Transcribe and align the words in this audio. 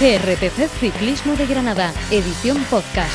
GRPC 0.00 0.66
Ciclismo 0.80 1.36
de 1.36 1.46
Granada, 1.46 1.92
edición 2.10 2.56
podcast. 2.70 3.12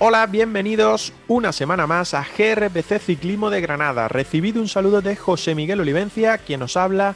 Hola, 0.00 0.26
bienvenidos 0.26 1.12
una 1.28 1.52
semana 1.52 1.86
más 1.86 2.14
a 2.14 2.26
GRPC 2.36 2.98
Ciclismo 2.98 3.48
de 3.48 3.60
Granada. 3.60 4.08
Recibido 4.08 4.60
un 4.60 4.66
saludo 4.66 5.02
de 5.02 5.14
José 5.14 5.54
Miguel 5.54 5.78
Olivencia, 5.78 6.36
quien 6.36 6.58
nos 6.58 6.76
habla. 6.76 7.14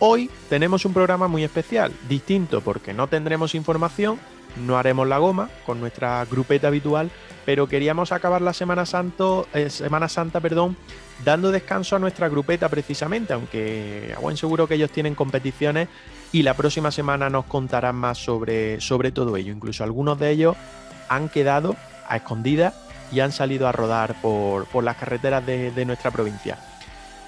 Hoy 0.00 0.28
tenemos 0.48 0.84
un 0.86 0.92
programa 0.92 1.28
muy 1.28 1.44
especial, 1.44 1.92
distinto 2.08 2.60
porque 2.60 2.92
no 2.92 3.06
tendremos 3.06 3.54
información, 3.54 4.18
no 4.56 4.78
haremos 4.78 5.06
la 5.08 5.18
goma 5.18 5.50
con 5.66 5.80
nuestra 5.80 6.24
grupeta 6.24 6.68
habitual, 6.68 7.10
pero 7.44 7.68
queríamos 7.68 8.12
acabar 8.12 8.42
la 8.42 8.52
Semana, 8.52 8.86
Santo, 8.86 9.46
eh, 9.52 9.70
Semana 9.70 10.08
Santa 10.08 10.40
perdón, 10.40 10.76
dando 11.24 11.50
descanso 11.50 11.96
a 11.96 11.98
nuestra 11.98 12.28
grupeta 12.28 12.68
precisamente, 12.68 13.32
aunque 13.32 14.14
a 14.16 14.20
buen 14.20 14.36
seguro 14.36 14.66
que 14.66 14.74
ellos 14.74 14.90
tienen 14.90 15.14
competiciones 15.14 15.88
y 16.32 16.42
la 16.42 16.54
próxima 16.54 16.90
semana 16.90 17.30
nos 17.30 17.44
contarán 17.44 17.96
más 17.96 18.18
sobre, 18.18 18.80
sobre 18.80 19.12
todo 19.12 19.36
ello. 19.36 19.52
Incluso 19.52 19.84
algunos 19.84 20.18
de 20.18 20.30
ellos 20.30 20.56
han 21.08 21.28
quedado 21.28 21.76
a 22.08 22.16
escondidas 22.16 22.74
y 23.12 23.20
han 23.20 23.32
salido 23.32 23.68
a 23.68 23.72
rodar 23.72 24.20
por, 24.20 24.66
las 24.82 24.96
carreteras 24.96 25.44
de, 25.46 25.70
de 25.70 25.84
nuestra 25.84 26.10
provincia. 26.10 26.58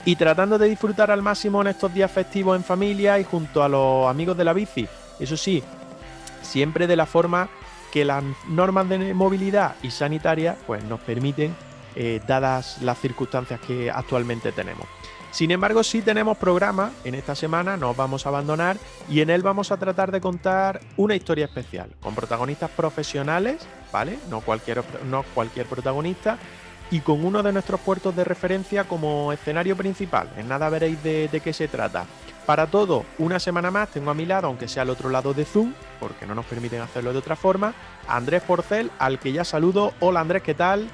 Y 0.05 0.17
tratando 0.17 0.59
de 0.59 0.69
disfrutar 0.69 1.11
al 1.11 1.23
máximo 1.23 1.61
en 1.61 1.69
estos 1.69 1.93
días 1.93 2.11
festivos 2.11 2.57
en 2.57 2.65
familia 2.65 3.19
y 3.19 3.25
junto 3.25 3.63
a 3.63 3.69
los 3.69 4.09
amigos 4.09 4.37
de 4.37 4.45
la 4.45 4.53
bici. 4.53 4.89
Eso 5.19 5.37
sí, 5.37 5.63
siempre 6.47 6.87
de 6.87 6.97
la 6.97 7.07
forma 7.07 7.49
que 7.93 8.05
las 8.05 8.23
normas 8.49 8.89
de 8.89 9.15
movilidad 9.15 9.77
y 9.83 9.91
sanitaria 9.91 10.57
pues, 10.67 10.85
nos 10.85 11.01
permiten, 11.01 11.55
eh, 11.95 12.21
dadas 12.27 12.83
las 12.83 12.99
circunstancias 12.99 13.61
que 13.61 13.91
actualmente 13.91 14.53
tenemos. 14.53 14.87
Sin 15.31 15.51
embargo, 15.51 15.83
sí 15.83 16.01
tenemos 16.01 16.39
programa 16.39 16.93
en 17.05 17.15
esta 17.15 17.35
semana, 17.35 17.77
nos 17.77 17.95
vamos 17.95 18.25
a 18.25 18.31
abandonar 18.31 18.79
y 19.09 19.21
en 19.21 19.29
él 19.29 19.43
vamos 19.43 19.71
a 19.71 19.77
tratar 19.77 20.11
de 20.11 20.21
contar 20.21 20.81
una 20.97 21.15
historia 21.15 21.45
especial, 21.45 21.91
con 22.01 22.15
protagonistas 22.15 22.71
profesionales, 22.71 23.67
¿vale? 23.93 24.19
No 24.31 24.41
cualquier, 24.41 24.83
no 25.11 25.25
cualquier 25.35 25.67
protagonista, 25.67 26.39
y 26.91 27.01
con 27.01 27.25
uno 27.25 27.43
de 27.43 27.53
nuestros 27.53 27.81
puertos 27.81 28.15
de 28.17 28.25
referencia 28.25 28.85
como 28.85 29.33
escenario 29.33 29.77
principal. 29.77 30.31
En 30.37 30.49
nada 30.49 30.69
veréis 30.69 31.03
de, 31.03 31.29
de 31.29 31.41
qué 31.41 31.53
se 31.53 31.69
trata. 31.69 32.07
Para 32.47 32.69
todo, 32.69 33.05
una 33.19 33.41
semana 33.41 33.73
más 33.73 33.89
tengo 33.89 34.13
a 34.13 34.15
mi 34.15 34.25
lado, 34.25 34.47
aunque 34.47 34.69
sea 34.69 34.83
al 34.83 34.91
otro 34.91 35.11
lado 35.11 35.35
de 35.35 35.45
Zoom, 35.45 35.75
porque 35.99 36.27
no 36.27 36.35
nos 36.37 36.47
permiten 36.47 36.81
hacerlo 36.81 37.13
de 37.13 37.19
otra 37.19 37.35
forma, 37.35 37.75
Andrés 38.07 38.41
Porcel, 38.43 38.93
al 39.01 39.19
que 39.19 39.33
ya 39.33 39.43
saludo. 39.43 39.95
Hola 39.99 40.21
Andrés, 40.21 40.45
¿qué 40.45 40.55
tal? 40.55 40.89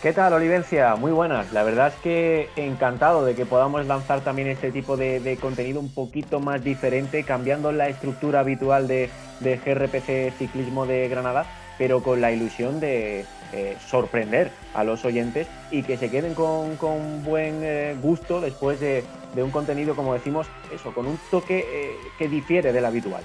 ¿Qué 0.00 0.12
tal, 0.12 0.32
Olivencia? 0.32 0.94
Muy 0.94 1.10
buenas. 1.10 1.52
La 1.52 1.64
verdad 1.64 1.88
es 1.88 1.94
que 2.02 2.50
encantado 2.54 3.24
de 3.24 3.34
que 3.34 3.46
podamos 3.46 3.84
lanzar 3.84 4.20
también 4.20 4.46
este 4.46 4.70
tipo 4.70 4.96
de, 4.96 5.36
contenido 5.40 5.80
un 5.80 5.92
poquito 5.92 6.38
más 6.38 6.62
diferente, 6.62 7.24
cambiando 7.24 7.72
la 7.72 7.88
estructura 7.88 8.38
habitual 8.40 8.86
de, 8.86 9.10
de 9.40 9.56
GRPC 9.56 10.38
Ciclismo 10.38 10.86
de 10.86 11.08
Granada, 11.08 11.46
pero 11.78 12.02
con 12.02 12.20
la 12.20 12.32
ilusión 12.32 12.80
de, 12.80 13.24
eh, 13.54 13.76
sorprender 13.86 14.50
a 14.72 14.82
los 14.82 15.04
oyentes 15.04 15.46
y 15.70 15.82
que 15.82 15.98
se 15.98 16.10
queden 16.10 16.32
con, 16.34 17.22
buen 17.22 17.60
eh, 17.62 17.94
gusto 18.00 18.40
después 18.40 18.80
de, 18.80 19.04
un 19.36 19.50
contenido, 19.50 19.94
como 19.94 20.14
decimos, 20.14 20.46
eso, 20.72 20.94
con 20.94 21.06
un 21.06 21.18
toque 21.30 21.58
eh, 21.58 21.96
que 22.18 22.28
difiere 22.28 22.72
del 22.72 22.86
habitual. 22.86 23.22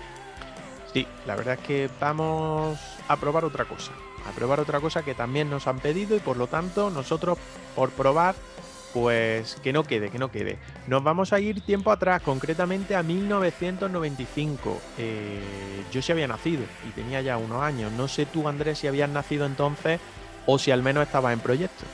Sí, 0.91 1.07
la 1.25 1.37
verdad 1.37 1.53
es 1.53 1.65
que 1.65 1.89
vamos 2.01 2.77
a 3.07 3.15
probar 3.15 3.45
otra 3.45 3.63
cosa, 3.63 3.93
a 4.27 4.31
probar 4.31 4.59
otra 4.59 4.81
cosa 4.81 5.01
que 5.01 5.15
también 5.15 5.49
nos 5.49 5.65
han 5.65 5.79
pedido 5.79 6.17
y 6.17 6.19
por 6.19 6.35
lo 6.35 6.47
tanto 6.47 6.89
nosotros 6.89 7.37
por 7.73 7.91
probar 7.91 8.35
pues 8.93 9.55
que 9.63 9.73
no 9.73 9.83
quede, 9.83 10.09
que 10.09 10.19
no 10.19 10.31
quede. 10.31 10.57
Nos 10.87 11.03
vamos 11.03 11.33
a 11.33 11.39
ir 11.39 11.61
tiempo 11.61 11.91
atrás, 11.91 12.21
concretamente 12.21 12.95
a 12.95 13.03
1995. 13.03 14.81
Eh, 14.97 15.39
yo 15.91 16.01
sí 16.01 16.11
había 16.11 16.27
nacido 16.27 16.63
y 16.87 16.91
tenía 16.91 17.21
ya 17.21 17.37
unos 17.37 17.61
años. 17.61 17.91
No 17.91 18.07
sé 18.07 18.25
tú, 18.25 18.47
Andrés, 18.47 18.79
si 18.79 18.87
habías 18.87 19.09
nacido 19.09 19.45
entonces 19.45 19.99
o 20.45 20.57
si 20.57 20.71
al 20.71 20.81
menos 20.81 21.05
estabas 21.05 21.33
en 21.33 21.39
proyecto. 21.39 21.85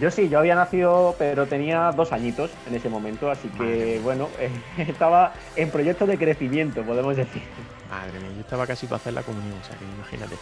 Yo 0.00 0.10
sí, 0.10 0.28
yo 0.28 0.38
había 0.38 0.54
nacido, 0.54 1.14
pero 1.18 1.46
tenía 1.46 1.92
dos 1.92 2.12
añitos 2.12 2.50
en 2.66 2.74
ese 2.74 2.88
momento, 2.88 3.30
así 3.30 3.48
que 3.48 4.00
bueno, 4.02 4.28
estaba 4.78 5.34
en 5.54 5.70
proyecto 5.70 6.06
de 6.06 6.16
crecimiento, 6.16 6.82
podemos 6.82 7.16
decir. 7.16 7.42
Madre 7.90 8.18
mía, 8.20 8.30
yo 8.34 8.40
estaba 8.40 8.66
casi 8.66 8.86
para 8.86 8.96
hacer 8.96 9.12
la 9.12 9.22
comunión, 9.22 9.58
o 9.60 9.64
sea 9.64 9.76
que 9.76 9.84
imagínate. 9.84 10.36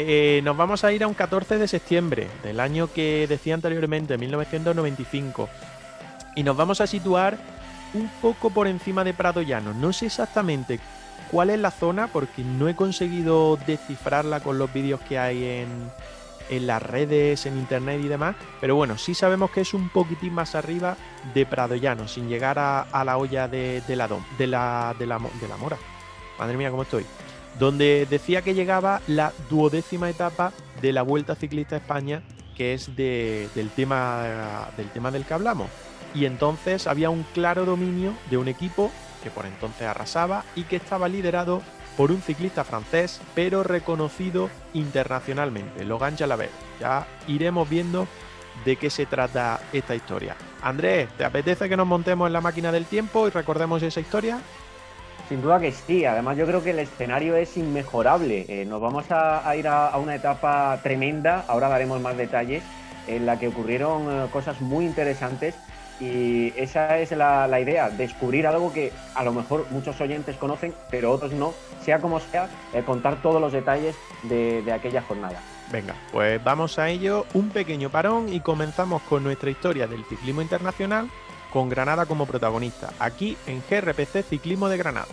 Eh, 0.00 0.42
nos 0.44 0.56
vamos 0.56 0.84
a 0.84 0.92
ir 0.92 1.02
a 1.02 1.08
un 1.08 1.14
14 1.14 1.58
de 1.58 1.66
septiembre 1.66 2.28
del 2.44 2.60
año 2.60 2.88
que 2.92 3.26
decía 3.28 3.54
anteriormente, 3.54 4.16
1995. 4.16 5.48
Y 6.36 6.44
nos 6.44 6.56
vamos 6.56 6.80
a 6.80 6.86
situar 6.86 7.36
un 7.94 8.08
poco 8.22 8.50
por 8.50 8.68
encima 8.68 9.02
de 9.02 9.12
Prado 9.12 9.42
Llano. 9.42 9.74
No 9.74 9.92
sé 9.92 10.06
exactamente 10.06 10.78
cuál 11.32 11.50
es 11.50 11.58
la 11.58 11.72
zona 11.72 12.06
porque 12.06 12.44
no 12.44 12.68
he 12.68 12.76
conseguido 12.76 13.58
descifrarla 13.66 14.38
con 14.38 14.56
los 14.56 14.72
vídeos 14.72 15.00
que 15.00 15.18
hay 15.18 15.66
en, 16.48 16.66
las 16.68 16.80
redes, 16.80 17.46
en 17.46 17.58
internet 17.58 18.00
y 18.00 18.06
demás. 18.06 18.36
Pero 18.60 18.76
bueno, 18.76 18.98
sí 18.98 19.16
sabemos 19.16 19.50
que 19.50 19.62
es 19.62 19.74
un 19.74 19.88
poquitín 19.88 20.32
más 20.32 20.54
arriba 20.54 20.96
de 21.34 21.44
Prado 21.44 21.74
Llano, 21.74 22.06
sin 22.06 22.28
llegar 22.28 22.60
a, 22.60 22.86
la 23.04 23.18
olla 23.18 23.48
de, 23.48 23.82
la, 23.88 24.06
de, 24.38 24.46
la, 24.46 24.94
de, 24.96 25.06
la, 25.08 25.18
de 25.40 25.48
la 25.48 25.56
Mora. 25.56 25.78
Madre 26.38 26.56
mía, 26.56 26.70
¿cómo 26.70 26.82
estoy? 26.82 27.04
Donde 27.58 28.06
decía 28.08 28.42
que 28.42 28.54
llegaba 28.54 29.00
la 29.06 29.32
duodécima 29.50 30.08
etapa 30.08 30.52
de 30.80 30.92
la 30.92 31.02
Vuelta 31.02 31.34
Ciclista 31.34 31.76
a 31.76 31.78
España, 31.78 32.22
que 32.56 32.74
es 32.74 32.94
del, 32.96 33.70
tema, 33.74 34.68
del 34.76 34.88
tema 34.90 35.10
del 35.10 35.24
que 35.24 35.34
hablamos. 35.34 35.68
Y 36.14 36.24
entonces 36.24 36.86
había 36.86 37.10
un 37.10 37.24
claro 37.34 37.64
dominio 37.64 38.12
de 38.30 38.36
un 38.36 38.48
equipo 38.48 38.90
que 39.22 39.30
por 39.30 39.46
entonces 39.46 39.86
arrasaba 39.86 40.44
y 40.54 40.64
que 40.64 40.76
estaba 40.76 41.08
liderado 41.08 41.62
por 41.96 42.12
un 42.12 42.22
ciclista 42.22 42.62
francés, 42.62 43.20
pero 43.34 43.64
reconocido 43.64 44.50
internacionalmente, 44.72 45.84
Logan 45.84 46.16
Jalabert. 46.16 46.52
Ya 46.80 47.06
iremos 47.26 47.68
viendo 47.68 48.06
de 48.64 48.76
qué 48.76 48.88
se 48.88 49.06
trata 49.06 49.60
esta 49.72 49.96
historia. 49.96 50.36
Andrés, 50.62 51.08
¿te 51.16 51.24
apetece 51.24 51.68
que 51.68 51.76
nos 51.76 51.86
montemos 51.86 52.28
en 52.28 52.32
la 52.32 52.40
máquina 52.40 52.70
del 52.70 52.86
tiempo 52.86 53.26
y 53.26 53.30
recordemos 53.30 53.82
esa 53.82 54.00
historia? 54.00 54.38
Sin 55.28 55.42
duda 55.42 55.60
que 55.60 55.72
sí, 55.72 56.06
además 56.06 56.38
yo 56.38 56.46
creo 56.46 56.64
que 56.64 56.70
el 56.70 56.78
escenario 56.78 57.36
es 57.36 57.54
inmejorable. 57.58 58.46
Eh, 58.48 58.64
nos 58.64 58.80
vamos 58.80 59.04
a, 59.10 59.54
ir 59.56 59.68
a, 59.68 59.94
una 59.98 60.14
etapa 60.14 60.80
tremenda, 60.82 61.44
ahora 61.48 61.68
daremos 61.68 62.00
más 62.00 62.16
detalles, 62.16 62.62
en 63.06 63.26
la 63.26 63.38
que 63.38 63.48
ocurrieron 63.48 64.06
eh, 64.10 64.26
cosas 64.32 64.62
muy 64.62 64.86
interesantes. 64.86 65.54
Y 66.00 66.54
esa 66.56 66.96
es 66.98 67.10
la, 67.10 67.60
idea, 67.60 67.90
descubrir 67.90 68.46
algo 68.46 68.72
que 68.72 68.90
a 69.14 69.22
lo 69.22 69.32
mejor 69.32 69.66
muchos 69.70 70.00
oyentes 70.00 70.36
conocen, 70.36 70.72
pero 70.90 71.12
otros 71.12 71.32
no, 71.32 71.52
sea 71.82 71.98
como 71.98 72.20
sea, 72.20 72.48
eh, 72.72 72.82
contar 72.86 73.20
todos 73.20 73.40
los 73.40 73.52
detalles 73.52 73.96
de, 74.22 74.62
de 74.62 74.72
aquella 74.72 75.02
jornada. 75.02 75.40
Venga, 75.70 75.94
pues 76.10 76.42
vamos 76.42 76.78
a 76.78 76.88
ello, 76.88 77.26
un 77.34 77.50
pequeño 77.50 77.90
parón 77.90 78.32
y 78.32 78.40
comenzamos 78.40 79.02
con 79.02 79.24
nuestra 79.24 79.50
historia 79.50 79.86
del 79.86 80.04
ciclismo 80.04 80.40
internacional 80.40 81.10
con 81.52 81.68
Granada 81.68 82.06
como 82.06 82.26
protagonista, 82.26 82.92
aquí 82.98 83.36
en 83.46 83.62
GRPC 83.68 84.24
Ciclismo 84.28 84.68
de 84.68 84.76
Granada. 84.78 85.08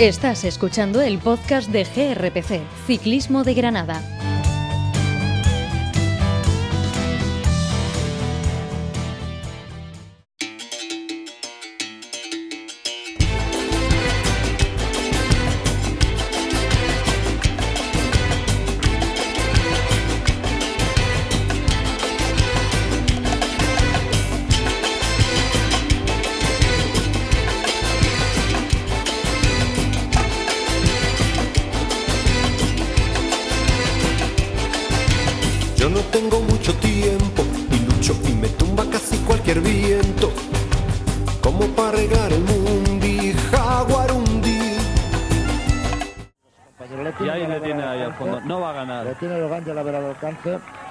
Estás 0.00 0.42
escuchando 0.42 1.00
el 1.00 1.18
podcast 1.18 1.70
de 1.70 1.84
GRPC, 1.84 2.60
Ciclismo 2.86 3.44
de 3.44 3.54
Granada. 3.54 4.02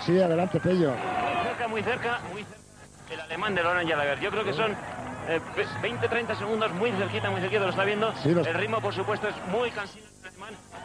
Sí, 0.05 0.19
adelante, 0.19 0.59
Pello. 0.59 0.91
Muy 0.91 1.43
cerca, 1.43 1.67
muy 1.67 1.83
cerca, 1.83 2.19
muy 2.31 2.43
cerca. 2.43 2.63
El 3.09 3.19
alemán 3.21 3.55
de 3.55 3.63
Loran 3.63 3.87
Jalaber. 3.87 4.19
Yo 4.19 4.31
creo 4.31 4.43
que 4.43 4.53
son 4.53 4.75
20-30 5.81 6.37
segundos, 6.37 6.71
muy 6.73 6.91
cerquita, 6.91 7.29
muy 7.29 7.41
cerquita, 7.41 7.63
lo 7.63 7.69
está 7.69 7.83
viendo. 7.83 8.13
El 8.25 8.53
ritmo, 8.53 8.81
por 8.81 8.93
supuesto, 8.93 9.27
es 9.27 9.35
muy 9.51 9.71
cansino, 9.71 10.05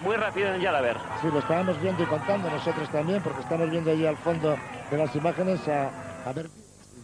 muy 0.00 0.16
rápido 0.16 0.54
en 0.54 0.60
Yalaber. 0.60 0.96
Sí, 1.20 1.28
lo 1.32 1.38
estábamos 1.38 1.80
viendo 1.80 2.02
y 2.02 2.06
contando 2.06 2.50
nosotros 2.50 2.88
también, 2.90 3.22
porque 3.22 3.40
estamos 3.40 3.70
viendo 3.70 3.90
allí 3.90 4.06
al 4.06 4.16
fondo 4.18 4.56
de 4.90 4.96
las 4.98 5.14
imágenes 5.16 5.66
a, 5.68 5.90
a 6.24 6.32
ver 6.32 6.48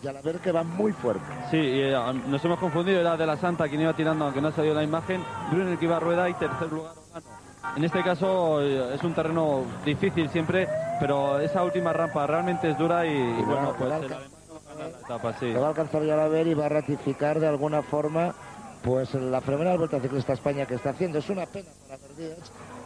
Yalaber 0.02 0.38
que 0.38 0.52
va 0.52 0.62
muy 0.62 0.92
fuerte. 0.92 1.24
Sí, 1.50 1.56
y, 1.56 1.90
nos 2.28 2.44
hemos 2.44 2.58
confundido, 2.58 3.00
era 3.00 3.16
de 3.16 3.26
la 3.26 3.36
Santa 3.36 3.68
quien 3.68 3.80
iba 3.80 3.94
tirando, 3.94 4.26
aunque 4.26 4.40
no 4.40 4.48
ha 4.48 4.52
salido 4.52 4.74
la 4.74 4.82
imagen. 4.82 5.24
Brunner 5.50 5.78
que 5.78 5.86
iba 5.86 5.96
a 5.96 6.00
rueda 6.00 6.28
y 6.28 6.34
tercer 6.34 6.70
lugar 6.70 6.92
En 7.76 7.84
este 7.84 8.02
caso 8.02 8.60
eh, 8.60 8.94
es 8.94 9.02
un 9.02 9.14
terreno 9.14 9.64
difícil 9.84 10.28
siempre, 10.30 10.68
pero 11.06 11.38
esa 11.38 11.62
última 11.62 11.92
rampa 11.92 12.26
realmente 12.26 12.70
es 12.70 12.78
dura 12.78 13.04
y, 13.04 13.42
bueno, 13.42 13.74
pues 13.76 13.92
se 15.38 15.52
va 15.52 15.66
a 15.66 15.68
alcanzar 15.68 16.02
ya 16.02 16.14
a 16.14 16.28
ver 16.28 16.46
y 16.46 16.54
va 16.54 16.64
a 16.64 16.70
ratificar 16.70 17.38
de 17.40 17.46
alguna 17.46 17.82
forma 17.82 18.34
pues 18.82 19.12
la 19.12 19.42
primera 19.42 19.76
vuelta 19.76 20.00
ciclista 20.00 20.32
España 20.32 20.64
que 20.64 20.76
está 20.76 20.90
haciendo. 20.90 21.18
Es 21.18 21.28
una 21.28 21.44
pena 21.44 21.68
para 21.86 21.98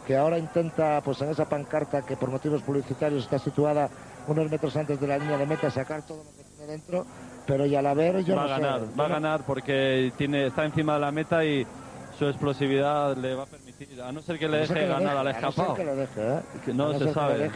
que 0.05 0.17
ahora 0.17 0.37
intenta 0.37 0.99
pues 0.99 1.21
en 1.21 1.29
esa 1.29 1.47
pancarta 1.47 2.01
que 2.01 2.17
por 2.17 2.29
motivos 2.29 2.61
publicitarios 2.61 3.23
está 3.23 3.39
situada 3.39 3.89
unos 4.27 4.51
metros 4.51 4.75
antes 4.75 4.99
de 4.99 5.07
la 5.07 5.17
línea 5.17 5.37
de 5.37 5.45
meta 5.45 5.71
sacar 5.71 6.01
todo 6.05 6.17
lo 6.17 6.29
que 6.31 6.43
tiene 6.43 6.73
dentro, 6.73 7.05
pero 7.47 7.65
ya 7.67 7.81
la 7.81 7.93
ver 7.93 8.25
yo 8.25 8.35
va 8.35 8.43
a 8.43 8.47
ganar, 8.47 8.81
va 8.99 9.05
a 9.05 9.09
ganar 9.09 9.45
porque 9.45 10.11
tiene 10.17 10.47
está 10.47 10.65
encima 10.65 10.95
de 10.95 10.99
la 10.99 11.11
meta 11.13 11.45
y 11.45 11.65
su 12.17 12.25
explosividad 12.27 13.15
le 13.15 13.35
va 13.35 13.43
a 13.43 13.45
permitir, 13.45 13.68
a 14.03 14.11
no 14.11 14.21
ser 14.21 14.37
que 14.37 14.47
le 14.47 14.59
deje 14.59 14.87
ganar 14.87 15.17
al 15.17 15.27
escapado. 15.27 15.75
que 15.75 15.85
lo 15.85 15.95
deje, 15.95 16.21
¿eh? 16.21 16.39
que 16.65 16.73
no 16.73 16.97
se 16.97 17.13
sabe. 17.13 17.49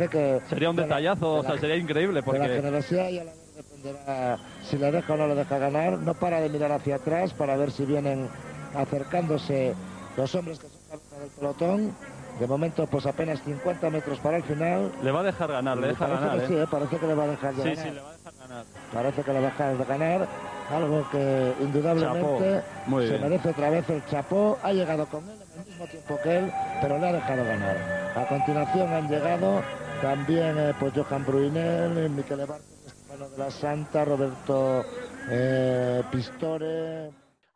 sería 0.49 0.69
un 0.69 0.75
detallazo, 0.75 1.35
o 1.35 1.43
sea, 1.43 1.57
sería 1.57 1.75
increíble 1.75 2.23
porque 2.23 2.39
la 2.39 2.47
generosidad 2.47 3.09
la 3.11 3.33
dependerá 3.55 4.39
si 4.63 4.77
le 4.77 4.91
deja 4.91 5.13
o 5.13 5.17
no 5.17 5.27
le 5.27 5.35
deja 5.35 5.57
ganar. 5.57 5.99
No 5.99 6.13
para 6.13 6.39
de 6.41 6.49
mirar 6.49 6.71
hacia 6.71 6.95
atrás 6.95 7.33
para 7.33 7.57
ver 7.57 7.71
si 7.71 7.85
vienen 7.85 8.29
acercándose 8.75 9.73
los 10.17 10.33
hombres 10.35 10.59
que 10.59 10.67
son 10.67 11.19
del 11.19 11.29
pelotón. 11.31 11.95
De 12.39 12.47
momento, 12.47 12.87
pues 12.87 13.05
apenas 13.05 13.41
50 13.43 13.91
metros 13.91 14.19
para 14.19 14.37
el 14.37 14.43
final. 14.43 14.91
Le 15.03 15.11
va 15.11 15.19
a 15.19 15.23
dejar 15.23 15.51
ganar, 15.51 15.77
le 15.77 15.89
deja 15.89 16.07
ganar. 16.07 16.39
¿eh? 16.39 16.45
Sí, 16.47 16.55
¿eh? 16.55 16.65
parece 16.69 16.97
que 16.97 17.07
le 17.07 17.13
va 17.13 17.25
a 17.25 17.27
dejar 17.27 17.53
ganar. 17.53 17.75
Sí, 17.75 17.81
sí, 17.83 17.91
le 17.91 18.01
va 18.01 18.09
a 18.09 18.12
dejar 18.12 18.12
ganar. 18.12 18.12
Parece 18.93 19.23
que 19.23 19.31
va 19.31 19.39
a 19.39 19.41
dejar 19.41 19.85
ganar. 19.85 20.27
Algo 20.71 21.05
que 21.11 21.53
indudablemente 21.61 22.61
se 22.87 23.19
merece 23.19 23.49
otra 23.49 23.69
vez 23.69 23.89
el 23.89 24.05
chapó. 24.05 24.57
Ha 24.63 24.71
llegado 24.71 25.05
con 25.07 25.23
él 25.29 25.35
en 25.35 25.61
el 25.61 25.67
mismo 25.67 25.87
tiempo 25.87 26.19
que 26.23 26.37
él, 26.37 26.51
pero 26.81 26.99
le 26.99 27.07
ha 27.07 27.13
dejado 27.13 27.43
ganar. 27.43 27.77
A 28.15 28.27
continuación 28.27 28.93
han 28.93 29.09
llegado 29.09 29.61
también 30.01 30.57
eh, 30.57 30.73
pues 30.79 30.93
Johan 30.93 31.25
Bruinel, 31.25 32.09
Miquel 32.09 32.41
Estefano 32.41 33.29
de 33.29 33.37
la 33.37 33.51
Santa, 33.51 34.05
Roberto 34.05 34.85
eh, 35.29 36.01
Pistore. 36.11 37.11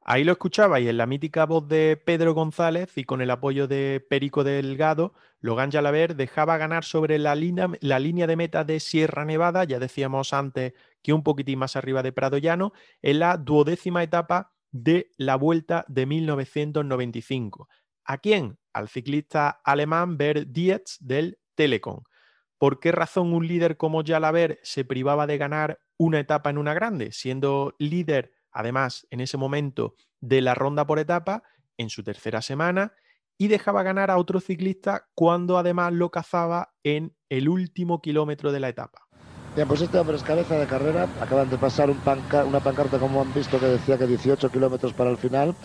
Ahí 0.10 0.24
lo 0.24 0.32
escuchabais 0.32 0.88
en 0.88 0.96
la 0.96 1.06
mítica 1.06 1.46
voz 1.46 1.68
de 1.68 1.98
Pedro 1.98 2.34
González 2.34 2.98
y 2.98 3.04
con 3.04 3.22
el 3.22 3.30
apoyo 3.30 3.68
de 3.68 4.06
Perico 4.10 4.46
Delgado, 4.46 5.14
Logan 5.42 5.70
Jalaber 5.70 6.16
dejaba 6.16 6.58
ganar 6.58 6.86
sobre 6.86 7.20
la 7.20 7.36
línea, 7.36 7.70
la 7.82 8.00
línea 8.00 8.26
de 8.26 8.38
meta 8.38 8.64
de 8.64 8.80
Sierra 8.80 9.26
Nevada, 9.26 9.66
ya 9.66 9.80
decíamos 9.80 10.34
antes 10.34 10.74
un 11.14 11.24
poquitín 11.24 11.60
más 11.60 11.76
arriba 11.76 12.04
de 12.04 12.12
Prado 12.12 12.38
Llano, 12.38 12.74
en 13.02 13.20
la 13.20 13.38
duodécima 13.38 14.04
etapa 14.04 14.54
de 14.72 15.12
la 15.18 15.36
Vuelta 15.36 15.86
de 15.88 16.06
1995. 16.06 17.68
¿A 18.06 18.18
quién? 18.20 18.58
Al 18.74 18.90
ciclista 18.90 19.62
alemán 19.64 20.18
Bert 20.18 20.48
Dietz 20.50 20.98
del 21.00 21.40
Telecom. 21.56 22.04
¿Por 22.58 22.80
qué 22.80 22.92
razón 22.92 23.34
un 23.34 23.48
líder 23.48 23.78
como 23.78 24.04
Jalaber 24.04 24.60
se 24.64 24.86
privaba 24.86 25.28
de 25.28 25.38
ganar 25.38 25.80
una 25.98 26.20
etapa 26.20 26.50
en 26.50 26.58
una 26.58 26.74
grande, 26.74 27.12
siendo 27.12 27.76
líder, 27.80 28.34
además, 28.52 29.08
en 29.12 29.20
ese 29.20 29.38
momento 29.38 29.96
de 30.20 30.42
la 30.42 30.56
ronda 30.56 30.88
por 30.88 31.00
etapa, 31.00 31.44
en 31.78 31.90
su 31.90 32.04
tercera 32.04 32.42
semana, 32.42 32.94
y 33.38 33.48
dejaba 33.48 33.84
ganar 33.84 34.10
a 34.10 34.18
otro 34.18 34.40
ciclista 34.40 35.08
cuando 35.14 35.58
además 35.58 35.94
lo 35.94 36.10
cazaba 36.10 36.74
en 36.84 37.16
el 37.30 37.50
último 37.50 38.02
kilómetro 38.02 38.52
de 38.52 38.60
la 38.60 38.70
etapa? 38.70 39.07
Bien, 39.58 39.68
pues 39.68 39.82
este 39.82 39.98
hombre 39.98 40.16
es 40.16 40.22
cabeza 40.22 40.54
de 40.54 40.68
carrera. 40.68 41.08
Acaban 41.20 41.50
de 41.50 41.58
pasar 41.58 41.90
una 41.90 42.60
pancarta, 42.60 43.00
como 43.00 43.22
han 43.22 43.34
visto, 43.34 43.60
que 43.60 43.66
decía 43.66 43.98
que 43.98 44.06
18 44.06 44.52
kilómetros 44.52 44.94
para 44.94 45.10
el 45.10 45.18
final. 45.18 45.56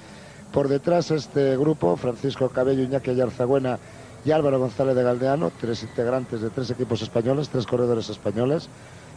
Por 0.50 0.68
detrás 0.68 1.10
este 1.10 1.58
grupo, 1.58 1.94
Francisco 1.98 2.48
Cabello, 2.48 2.84
Iñaki 2.84 3.10
Ayarzagüena 3.10 3.78
y 4.24 4.30
Álvaro 4.30 4.58
González 4.60 4.96
de 4.96 5.02
Galdeano, 5.02 5.52
tres 5.60 5.82
integrantes 5.82 6.40
de 6.40 6.48
tres 6.48 6.70
equipos 6.70 7.02
españoles, 7.02 7.50
tres 7.50 7.66
corredores 7.66 8.08
españoles. 8.08 8.70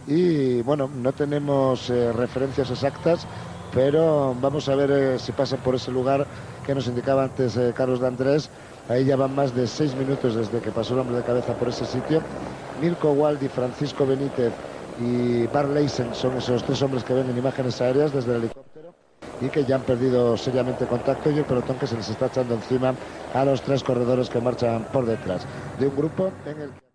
Y 0.07 0.61
bueno, 0.63 0.89
no 0.93 1.13
tenemos 1.13 1.89
eh, 1.89 2.11
referencias 2.11 2.69
exactas, 2.69 3.29
pero 3.73 4.35
vamos 4.41 4.67
a 4.67 4.75
ver 4.75 4.91
eh, 4.91 5.19
si 5.19 5.31
pasan 5.31 5.61
por 5.61 5.75
ese 5.75 5.89
lugar 5.89 6.27
que 6.65 6.75
nos 6.75 6.87
indicaba 6.87 7.23
antes 7.23 7.55
eh, 7.55 7.71
Carlos 7.73 8.01
de 8.01 8.07
Andrés. 8.07 8.49
Ahí 8.89 9.05
ya 9.05 9.15
van 9.15 9.33
más 9.35 9.55
de 9.55 9.67
seis 9.67 9.95
minutos 9.95 10.35
desde 10.35 10.59
que 10.59 10.73
pasó 10.73 10.95
el 10.95 10.99
hombre 10.99 11.15
de 11.15 11.23
cabeza 11.23 11.53
por 11.53 11.69
ese 11.69 11.85
sitio. 11.85 12.25
Mirko 12.75 13.11
Waldi, 13.13 13.49
Francisco 13.49 14.05
Benítez 14.05 14.59
y 14.95 15.47
Bar 15.47 15.69
Leisen 15.69 16.13
son 16.13 16.37
esos 16.37 16.63
tres 16.63 16.81
hombres 16.81 17.03
que 17.03 17.13
ven 17.13 17.29
en 17.29 17.37
imágenes 17.37 17.81
aéreas 17.81 18.11
desde 18.11 18.31
el 18.31 18.37
helicóptero 18.37 18.95
y 19.39 19.49
que 19.49 19.65
ya 19.65 19.75
han 19.75 19.83
perdido 19.83 20.37
seriamente 20.37 20.87
contacto 20.87 21.31
y 21.31 21.37
el 21.37 21.45
pelotón 21.45 21.77
que 21.77 21.87
se 21.87 21.97
les 21.97 22.07
está 22.09 22.27
echando 22.27 22.53
encima 22.53 22.97
a 23.33 23.45
los 23.45 23.61
tres 23.61 23.83
corredores 23.83 24.29
que 24.29 24.41
marchan 24.41 24.85
por 24.85 25.05
detrás. 25.05 25.47
De 25.75 25.87
un 25.87 25.95
grupo 25.95 26.39
en 26.45 26.61
el 26.61 26.73
que 26.73 26.85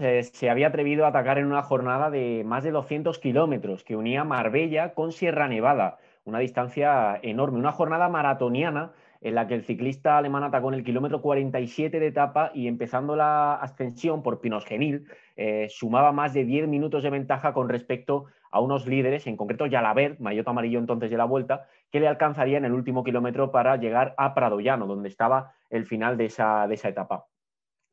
eh, 0.00 0.22
se 0.22 0.50
había 0.50 0.68
atrevido 0.68 1.04
a 1.04 1.08
atacar 1.08 1.38
en 1.38 1.46
una 1.46 1.62
jornada 1.62 2.10
de 2.10 2.42
más 2.44 2.62
de 2.62 2.70
200 2.70 3.18
kilómetros 3.18 3.82
que 3.84 3.96
unía 3.96 4.24
Marbella 4.24 4.94
con 4.94 5.12
Sierra 5.12 5.48
Nevada, 5.48 5.98
una 6.24 6.38
distancia 6.38 7.18
enorme, 7.22 7.58
una 7.58 7.72
jornada 7.72 8.08
maratoniana 8.08 8.92
en 9.24 9.34
la 9.34 9.46
que 9.46 9.54
el 9.54 9.64
ciclista 9.64 10.18
alemán 10.18 10.44
atacó 10.44 10.68
en 10.68 10.74
el 10.74 10.84
kilómetro 10.84 11.22
47 11.22 11.98
de 11.98 12.06
etapa 12.06 12.50
y 12.54 12.68
empezando 12.68 13.16
la 13.16 13.54
ascensión 13.54 14.22
por 14.22 14.42
Pinos 14.42 14.66
Genil, 14.66 15.06
eh, 15.36 15.66
sumaba 15.70 16.12
más 16.12 16.34
de 16.34 16.44
10 16.44 16.68
minutos 16.68 17.02
de 17.02 17.08
ventaja 17.08 17.54
con 17.54 17.70
respecto 17.70 18.26
a 18.50 18.60
unos 18.60 18.86
líderes, 18.86 19.26
en 19.26 19.38
concreto 19.38 19.64
Yalaber, 19.64 20.20
maillot 20.20 20.46
amarillo 20.46 20.78
entonces 20.78 21.10
de 21.10 21.16
la 21.16 21.24
vuelta, 21.24 21.66
que 21.90 22.00
le 22.00 22.06
alcanzaría 22.06 22.58
en 22.58 22.66
el 22.66 22.74
último 22.74 23.02
kilómetro 23.02 23.50
para 23.50 23.76
llegar 23.78 24.14
a 24.18 24.34
Pradoyano, 24.34 24.86
donde 24.86 25.08
estaba 25.08 25.54
el 25.70 25.86
final 25.86 26.18
de 26.18 26.26
esa, 26.26 26.68
de 26.68 26.74
esa 26.74 26.90
etapa. 26.90 27.24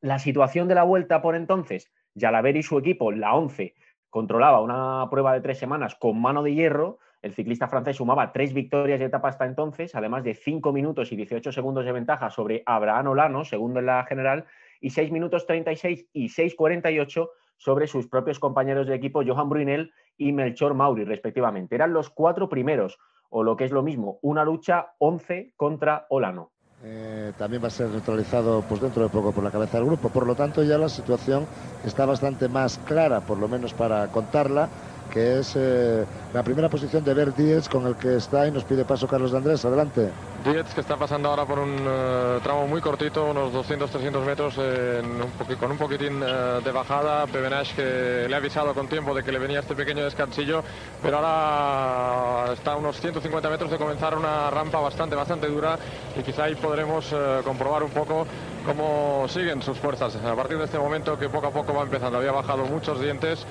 La 0.02 0.20
situación 0.20 0.68
de 0.68 0.76
la 0.76 0.84
vuelta 0.84 1.22
por 1.22 1.38
entonces, 1.38 1.94
Yalaber 2.14 2.58
y 2.58 2.64
su 2.64 2.78
equipo, 2.78 3.14
la 3.14 3.36
11, 3.36 3.74
controlaba 4.10 4.60
una 4.60 5.10
prueba 5.10 5.34
de 5.34 5.40
tres 5.40 5.58
semanas 5.58 5.96
con 5.96 6.22
mano 6.22 6.44
de 6.44 6.54
hierro, 6.54 7.00
el 7.22 7.34
ciclista 7.34 7.68
francés 7.68 7.98
sumaba 7.98 8.32
tres 8.32 8.54
victorias 8.54 9.00
de 9.00 9.06
etapa 9.06 9.30
hasta 9.30 9.46
entonces, 9.46 9.94
además 9.96 10.24
de 10.24 10.34
cinco 10.34 10.74
minutos 10.74 11.12
y 11.12 11.16
18 11.16 11.52
segundos 11.52 11.86
de 11.86 11.92
ventaja 11.92 12.30
sobre 12.30 12.64
Abraham 12.66 13.08
Olano, 13.08 13.46
segundo 13.46 13.80
en 13.80 13.86
la 13.86 14.04
general, 14.06 14.46
y 14.80 14.90
6 14.90 15.12
minutos 15.12 15.46
36 15.46 16.08
y 16.14 16.30
6.48 16.30 17.30
sobre 17.58 17.86
sus 17.86 18.08
propios 18.08 18.40
compañeros 18.40 18.88
de 18.88 18.96
equipo 18.96 19.22
Johan 19.26 19.50
Brunel 19.50 19.94
y 20.18 20.32
Melchor 20.32 20.74
Mauri, 20.74 21.04
respectivamente. 21.04 21.76
Eran 21.76 21.94
los 21.94 22.10
cuatro 22.10 22.50
primeros, 22.50 22.98
o 23.30 23.44
lo 23.44 23.56
que 23.56 23.66
es 23.66 23.72
lo 23.72 23.84
mismo, 23.84 24.18
una 24.24 24.44
lucha 24.44 24.94
11 24.98 25.54
contra 25.56 26.08
Olano. 26.10 26.52
Eh, 26.84 27.32
también 27.38 27.62
va 27.62 27.68
a 27.68 27.72
ser 27.72 27.90
neutralizado 27.90 28.64
pues, 28.68 28.82
dentro 28.82 29.04
de 29.04 29.10
poco 29.10 29.32
por 29.32 29.44
la 29.44 29.52
cabeza 29.52 29.78
del 29.78 29.86
grupo. 29.86 30.10
Por 30.10 30.26
lo 30.26 30.34
tanto, 30.34 30.64
ya 30.64 30.80
la 30.80 30.90
situación 30.90 31.46
está 31.86 32.08
bastante 32.08 32.48
más 32.48 32.80
clara, 32.80 33.22
por 33.22 33.38
lo 33.38 33.48
menos 33.48 33.76
para 33.76 34.08
contarla 34.08 34.68
que 35.12 35.40
es 35.40 35.54
eh, 35.56 36.06
la 36.34 36.44
primera 36.44 36.70
posición 36.70 37.04
de 37.04 37.14
Bert 37.14 37.36
Dietz 37.36 37.68
con 37.70 37.86
el 37.86 37.96
que 37.96 38.16
está 38.16 38.48
y 38.48 38.52
nos 38.52 38.64
pide 38.64 38.86
paso 38.86 39.08
Carlos 39.08 39.32
de 39.32 39.38
Andrés. 39.38 39.64
Adelante. 39.66 40.10
Dietz 40.44 40.74
que 40.74 40.82
está 40.82 40.98
pasando 40.98 41.30
ahora 41.30 41.46
por 41.46 41.60
un 41.60 41.76
eh, 41.88 42.40
tramo 42.42 42.66
muy 42.66 42.82
cortito, 42.82 43.26
unos 43.26 43.54
200-300 43.54 44.26
metros 44.26 44.56
con 45.60 45.72
un 45.72 45.78
poquitín 45.78 46.20
eh, 46.24 46.62
de 46.64 46.72
bajada. 46.72 47.28
Pevenage 47.28 47.76
que 47.76 48.28
le 48.28 48.34
ha 48.34 48.38
avisado 48.38 48.74
con 48.74 48.88
tiempo 48.88 49.14
de 49.14 49.24
que 49.24 49.32
le 49.32 49.38
venía 49.38 49.60
este 49.60 49.76
pequeño 49.76 50.04
descansillo, 50.04 50.64
pero 51.04 51.18
ahora 51.18 52.54
está 52.54 52.74
a 52.74 52.76
unos 52.78 53.00
150 53.00 53.50
metros 53.52 53.70
de 53.70 53.78
comenzar 53.78 54.18
una 54.18 54.50
rampa 54.50 54.80
bastante, 54.80 55.16
bastante 55.16 55.48
dura 55.48 55.78
y 56.18 56.24
quizá 56.24 56.46
ahí 56.46 56.56
podremos 56.56 57.14
comprobar 57.44 57.84
un 57.84 57.92
poco 57.92 58.26
cómo 58.66 59.28
siguen 59.28 59.62
sus 59.62 59.78
fuerzas 59.78 60.16
a 60.16 60.36
partir 60.36 60.58
de 60.58 60.66
este 60.66 60.78
momento 60.78 61.18
que 61.18 61.30
poco 61.30 61.48
a 61.48 61.52
poco 61.52 61.74
va 61.74 61.84
empezando. 61.84 62.18
Había 62.18 62.32
bajado 62.32 62.66
muchos 62.66 63.00
dientes 63.00 63.46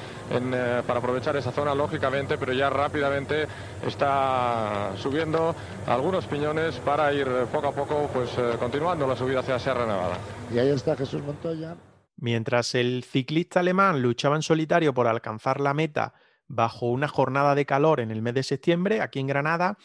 para 0.87 0.99
aprovechar 0.99 1.37
esa 1.37 1.53
zona 1.53 1.75
lógicamente, 1.75 2.37
pero 2.37 2.53
ya 2.53 2.69
rápidamente 2.69 3.47
está 3.87 4.91
subiendo 4.97 5.55
algunos 5.87 6.27
piñones 6.27 6.80
para 6.85 7.13
ir 7.13 7.27
poco 7.53 7.69
a 7.69 7.73
poco 7.73 8.11
pues 8.13 8.31
eh, 8.39 8.57
continuando 8.59 9.07
la 9.07 9.17
subida 9.17 9.41
hacia 9.41 9.59
Sierra 9.59 9.87
Nevada. 9.87 10.17
Y 10.53 10.59
ahí 10.59 10.71
está 10.71 10.97
Jesús 10.97 11.23
Montoya. 11.23 11.77
Mientras 12.17 12.75
el 12.75 13.05
ciclista 13.05 13.61
alemán 13.61 14.03
luchaba 14.03 14.37
en 14.37 14.43
solitario 14.43 14.93
por 14.93 15.07
alcanzar 15.07 15.61
la 15.61 15.75
meta 15.75 16.15
bajo 16.47 16.87
una 16.87 17.09
jornada 17.09 17.55
de 17.55 17.65
calor 17.65 18.01
en 18.01 18.11
el 18.11 18.23
mes 18.23 18.35
de 18.35 18.43
septiembre, 18.43 19.01
aquí 19.01 19.21
en 19.21 19.27
Granada, 19.27 19.79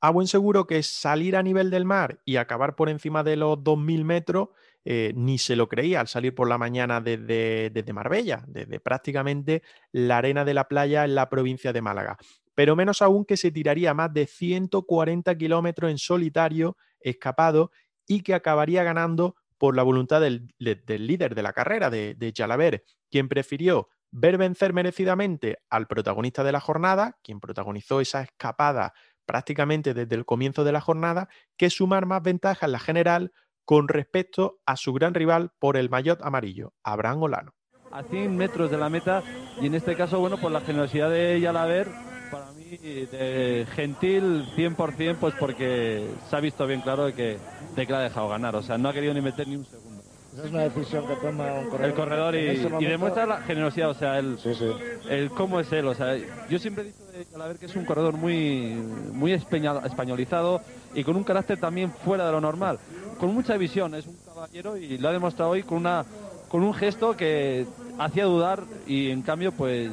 a 0.00 0.10
buen 0.10 0.26
seguro 0.26 0.66
que 0.66 0.82
salir 0.82 1.36
a 1.36 1.42
nivel 1.42 1.70
del 1.70 1.84
mar 1.84 2.20
y 2.24 2.36
acabar 2.36 2.74
por 2.74 2.88
encima 2.88 3.22
de 3.22 3.36
los 3.36 3.58
2.000 3.58 4.04
metros 4.04 4.48
eh, 4.84 5.12
ni 5.14 5.38
se 5.38 5.54
lo 5.54 5.68
creía 5.68 6.00
al 6.00 6.08
salir 6.08 6.34
por 6.34 6.48
la 6.48 6.58
mañana 6.58 7.00
desde, 7.00 7.70
desde 7.70 7.92
Marbella, 7.92 8.42
desde 8.48 8.80
prácticamente 8.80 9.62
la 9.92 10.18
arena 10.18 10.44
de 10.44 10.54
la 10.54 10.66
playa 10.66 11.04
en 11.04 11.14
la 11.14 11.30
provincia 11.30 11.72
de 11.72 11.82
Málaga. 11.82 12.18
Pero 12.54 12.76
menos 12.76 13.02
aún 13.02 13.24
que 13.24 13.36
se 13.36 13.50
tiraría 13.50 13.94
más 13.94 14.12
de 14.12 14.26
140 14.26 15.36
kilómetros 15.36 15.90
en 15.90 15.98
solitario, 15.98 16.76
escapado, 17.00 17.70
y 18.06 18.22
que 18.22 18.34
acabaría 18.34 18.82
ganando 18.82 19.36
por 19.58 19.76
la 19.76 19.82
voluntad 19.82 20.20
del, 20.20 20.52
líder 20.58 21.34
de 21.34 21.42
la 21.42 21.52
carrera, 21.52 21.88
de, 21.88 22.14
de 22.14 22.82
quien 23.10 23.28
prefirió 23.28 23.88
ver 24.12 24.36
vencer 24.36 24.72
merecidamente 24.72 25.58
al 25.70 25.86
protagonista 25.86 26.44
de 26.44 26.52
la 26.52 26.60
jornada, 26.60 27.18
quien 27.22 27.40
protagonizó 27.40 28.00
esa 28.00 28.22
escapada 28.22 28.92
prácticamente 29.24 29.94
desde 29.94 30.14
el 30.14 30.26
comienzo 30.26 30.64
de 30.64 30.72
la 30.72 30.80
jornada, 30.80 31.28
que 31.56 31.70
sumar 31.70 32.06
más 32.06 32.22
ventajas 32.22 32.64
en 32.64 32.72
la 32.72 32.78
general 32.78 33.32
con 33.64 33.88
respecto 33.88 34.60
a 34.66 34.76
su 34.76 34.92
gran 34.92 35.14
rival 35.14 35.52
por 35.58 35.76
el 35.76 35.88
maillot 35.88 36.20
amarillo, 36.22 36.74
Abraham 36.82 37.22
Olano. 37.22 37.54
A 37.90 38.02
100 38.02 38.36
metros 38.36 38.70
de 38.70 38.78
la 38.78 38.88
meta 38.88 39.22
y 39.60 39.66
en 39.66 39.74
este 39.74 39.96
caso, 39.96 40.18
bueno, 40.18 40.38
por 40.38 40.50
la 40.50 40.60
generosidad 40.60 41.10
de 41.10 41.40
Yalaber, 41.40 41.88
de 42.78 43.66
gentil 43.74 44.46
100%, 44.56 45.16
pues 45.16 45.34
porque 45.38 46.06
se 46.28 46.36
ha 46.36 46.40
visto 46.40 46.66
bien 46.66 46.80
claro 46.80 47.06
de 47.06 47.12
que, 47.12 47.38
de 47.76 47.86
que 47.86 47.92
la 47.92 47.98
ha 47.98 48.02
dejado 48.02 48.28
ganar, 48.28 48.56
o 48.56 48.62
sea, 48.62 48.78
no 48.78 48.88
ha 48.88 48.92
querido 48.92 49.14
ni 49.14 49.20
meter 49.20 49.46
ni 49.48 49.56
un 49.56 49.64
segundo. 49.64 50.02
Esa 50.32 50.44
es 50.46 50.50
una 50.50 50.62
decisión 50.62 51.06
que 51.06 51.16
toma 51.16 51.52
un 51.52 51.68
corredor. 51.68 51.90
El 51.90 51.94
corredor 51.94 52.34
y, 52.34 52.86
demuestra 52.86 53.26
la 53.26 53.42
generosidad, 53.42 53.90
o 53.90 53.94
sea, 53.94 54.18
el, 54.18 54.38
el 55.10 55.30
cómo 55.30 55.60
es 55.60 55.70
él. 55.72 55.86
O 55.86 55.94
sea, 55.94 56.16
yo 56.48 56.58
siempre 56.58 56.84
he 56.84 56.86
dicho 56.86 57.04
de 57.12 57.26
Calaver 57.26 57.58
que 57.58 57.66
es 57.66 57.76
un 57.76 57.84
corredor 57.84 58.16
muy, 58.16 58.70
muy 59.12 59.32
españolizado 59.34 60.62
y 60.94 61.04
con 61.04 61.16
un 61.16 61.24
carácter 61.24 61.60
también 61.60 61.92
fuera 61.92 62.24
de 62.24 62.32
lo 62.32 62.40
normal. 62.40 62.78
Con 63.20 63.34
mucha 63.34 63.58
visión, 63.58 63.94
es 63.94 64.06
un 64.06 64.16
caballero 64.24 64.78
y 64.78 64.96
lo 64.96 65.10
ha 65.10 65.12
demostrado 65.12 65.50
hoy 65.50 65.64
con, 65.64 65.76
una, 65.78 66.06
con 66.48 66.62
un 66.62 66.72
gesto 66.72 67.14
que 67.14 67.66
hacía 67.98 68.24
dudar 68.24 68.64
y 68.86 69.10
en 69.10 69.20
cambio 69.20 69.52
pues 69.52 69.90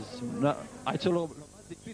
ha 0.85 0.95
hecho 0.95 1.11
lo, 1.11 1.27
más 1.27 1.48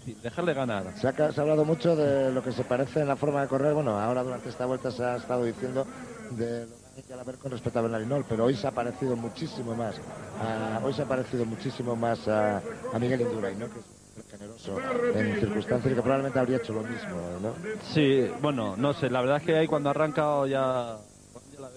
difícil, 0.05 0.21
dejarle 0.21 0.53
ganar. 0.53 0.85
Se 0.97 1.07
ha, 1.07 1.13
se 1.31 1.39
ha, 1.39 1.43
hablado 1.43 1.65
mucho 1.65 1.95
de 1.95 2.31
lo 2.31 2.43
que 2.43 2.51
se 2.51 2.63
parece 2.63 3.01
en 3.01 3.07
la 3.07 3.15
forma 3.15 3.41
de 3.41 3.47
correr. 3.47 3.73
Bueno, 3.73 3.99
ahora 3.99 4.23
durante 4.23 4.49
esta 4.49 4.65
vuelta 4.65 4.91
se 4.91 5.03
ha 5.03 5.17
estado 5.17 5.43
diciendo 5.43 5.85
de 6.31 6.67
que 7.07 7.13
ver 7.13 7.37
con 7.37 7.51
respecto 7.51 7.79
a 7.79 7.81
Benalinol, 7.81 8.25
pero 8.27 8.45
hoy 8.45 8.55
se 8.55 8.67
ha 8.67 8.71
parecido 8.71 9.15
muchísimo 9.15 9.75
más, 9.75 9.95
a, 10.41 10.79
hoy 10.83 10.93
se 10.93 11.01
ha 11.01 11.05
parecido 11.05 11.45
muchísimo 11.45 11.95
más 11.95 12.27
a, 12.27 12.61
Miguel 12.99 13.21
Indurain, 13.21 13.59
¿no? 13.59 13.67
que 13.67 13.79
es 13.79 14.31
generoso 14.31 14.77
en 15.13 15.39
circunstancias 15.39 15.93
que 15.93 16.01
probablemente 16.01 16.39
habría 16.39 16.57
hecho 16.57 16.73
lo 16.73 16.83
mismo, 16.83 17.17
¿no? 17.41 17.53
Sí, 17.93 18.31
bueno, 18.41 18.75
no 18.77 18.93
sé, 18.93 19.09
la 19.09 19.21
verdad 19.21 19.37
es 19.37 19.43
que 19.43 19.57
ahí 19.57 19.67
cuando 19.67 19.89
ha 19.89 19.91
arrancado 19.91 20.47
ya 20.47 20.97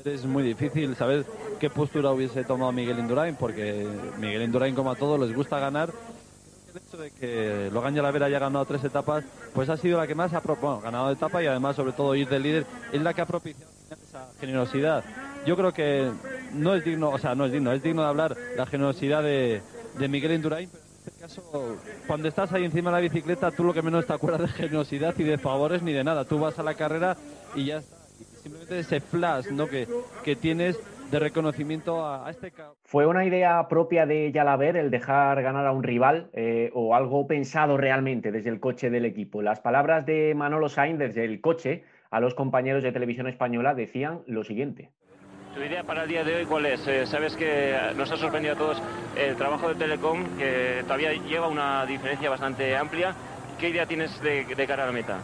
es 0.05 0.25
muy 0.25 0.43
difícil 0.43 0.95
saber 0.97 1.27
qué 1.59 1.69
postura 1.69 2.13
hubiese 2.13 2.45
tomado 2.45 2.73
Miguel 2.73 2.99
Indurain, 2.99 3.37
porque 3.37 3.87
Miguel 4.19 4.43
Indurain, 4.43 4.75
como 4.75 4.91
a 4.91 4.97
todos, 4.97 5.19
les 5.21 5.35
gusta 5.35 5.59
ganar. 5.59 5.93
De 6.99 7.13
que 7.13 7.71
Logan 7.73 7.95
Yalavera 7.95 8.27
haya 8.27 8.41
ganado 8.41 8.65
tres 8.65 8.83
etapas, 8.83 9.25
pues 9.55 9.69
ha 9.69 9.77
sido 9.77 9.99
la 9.99 10.07
que 10.09 10.17
más 10.17 10.35
ha 10.35 10.41
bueno, 10.41 10.81
ganado 10.81 11.13
etapa 11.13 11.41
y 11.41 11.47
además, 11.47 11.77
sobre 11.77 11.93
todo, 11.93 12.13
ir 12.17 12.29
de 12.29 12.41
líder, 12.41 12.67
es 12.93 13.01
la 13.01 13.15
que 13.15 13.21
ha 13.21 13.27
propiciado 13.27 13.71
esa 13.89 14.29
generosidad. 14.41 15.05
Yo 15.47 15.57
creo 15.57 15.73
que 15.73 16.11
no 16.55 16.75
es 16.75 16.85
digno, 16.85 17.11
o 17.11 17.19
sea, 17.19 17.37
no 17.37 17.45
es 17.45 17.53
digno, 17.53 17.73
es 17.73 17.85
digno 17.85 18.03
de 18.03 18.09
hablar 18.09 18.37
la 18.57 18.67
generosidad 18.67 19.23
de, 19.23 19.63
Miguel 20.09 20.33
Indurain, 20.33 20.69
pero 20.69 20.83
en 20.83 20.99
este 20.99 21.21
caso, 21.21 21.77
cuando 22.09 22.27
estás 22.27 22.53
ahí 22.53 22.65
encima 22.65 22.91
de 22.91 22.97
la 22.97 23.01
bicicleta, 23.01 23.53
tú 23.53 23.63
lo 23.63 23.73
que 23.73 23.83
menos 23.83 24.05
te 24.05 24.15
acuerdas 24.15 24.41
de 24.41 24.49
generosidad 24.49 25.15
y 25.19 25.23
de 25.23 25.39
favores 25.39 25.83
ni 25.83 25.93
de 25.93 26.03
nada. 26.03 26.25
Tú 26.25 26.41
vas 26.41 26.59
a 26.59 26.65
la 26.65 26.75
carrera 26.75 27.17
y 27.55 27.67
ya 27.67 27.79
está. 27.79 27.97
Simplemente 28.43 28.79
ese 28.81 29.01
flash 29.01 29.47
¿no? 29.51 29.69
que, 29.69 29.87
que 30.25 30.35
tienes 30.35 30.77
de 31.11 31.19
reconocimiento 31.19 32.07
a, 32.07 32.29
este 32.31 32.53
¿Fue 32.85 33.07
una 33.07 33.25
idea 33.25 33.67
propia 33.69 34.07
de 34.07 34.31
Yalaber 34.31 34.77
el 34.77 34.91
dejar 34.91 35.43
ganar 35.43 35.67
a 35.67 35.73
un 35.73 35.83
rival 35.83 36.31
eh, 36.35 36.71
o 36.75 36.95
algo 36.95 37.27
pensado 37.27 37.77
realmente 37.77 38.31
desde 38.31 38.51
el 38.51 38.61
coche 38.61 38.91
del 38.91 39.05
equipo? 39.05 39.41
Las 39.43 39.61
palabras 39.61 40.05
de 40.05 40.35
Manolo 40.35 40.69
Sainz 40.69 40.99
desde 40.99 41.25
el 41.25 41.41
coche 41.41 41.85
a 42.11 42.21
los 42.21 42.35
compañeros 42.35 42.83
de 42.83 42.93
televisión 42.93 43.27
española 43.27 43.75
decían 43.75 44.23
lo 44.27 44.45
siguiente. 44.45 44.91
¿Tu 45.55 45.63
idea 45.63 45.83
para 45.83 46.03
el 46.03 46.09
día 46.09 46.25
de 46.25 46.37
hoy 46.37 46.45
cuál 46.45 46.67
es? 46.67 46.87
Eh, 46.87 47.07
sabes 47.07 47.35
que 47.37 47.75
nos 47.97 48.11
ha 48.13 48.17
sorprendido 48.17 48.55
a 48.55 48.59
todos 48.59 48.83
el 49.17 49.35
trabajo 49.37 49.69
de 49.69 49.75
Telecom, 49.77 50.25
que 50.37 50.83
todavía 50.83 51.13
lleva 51.15 51.49
una 51.49 51.87
diferencia 51.87 52.29
bastante 52.29 52.77
amplia. 52.77 53.15
¿Qué 53.59 53.71
idea 53.71 53.87
tienes 53.87 54.21
de, 54.23 54.45
cara 54.69 54.85
a 54.85 54.87
la 54.87 54.93
meta? 54.93 55.19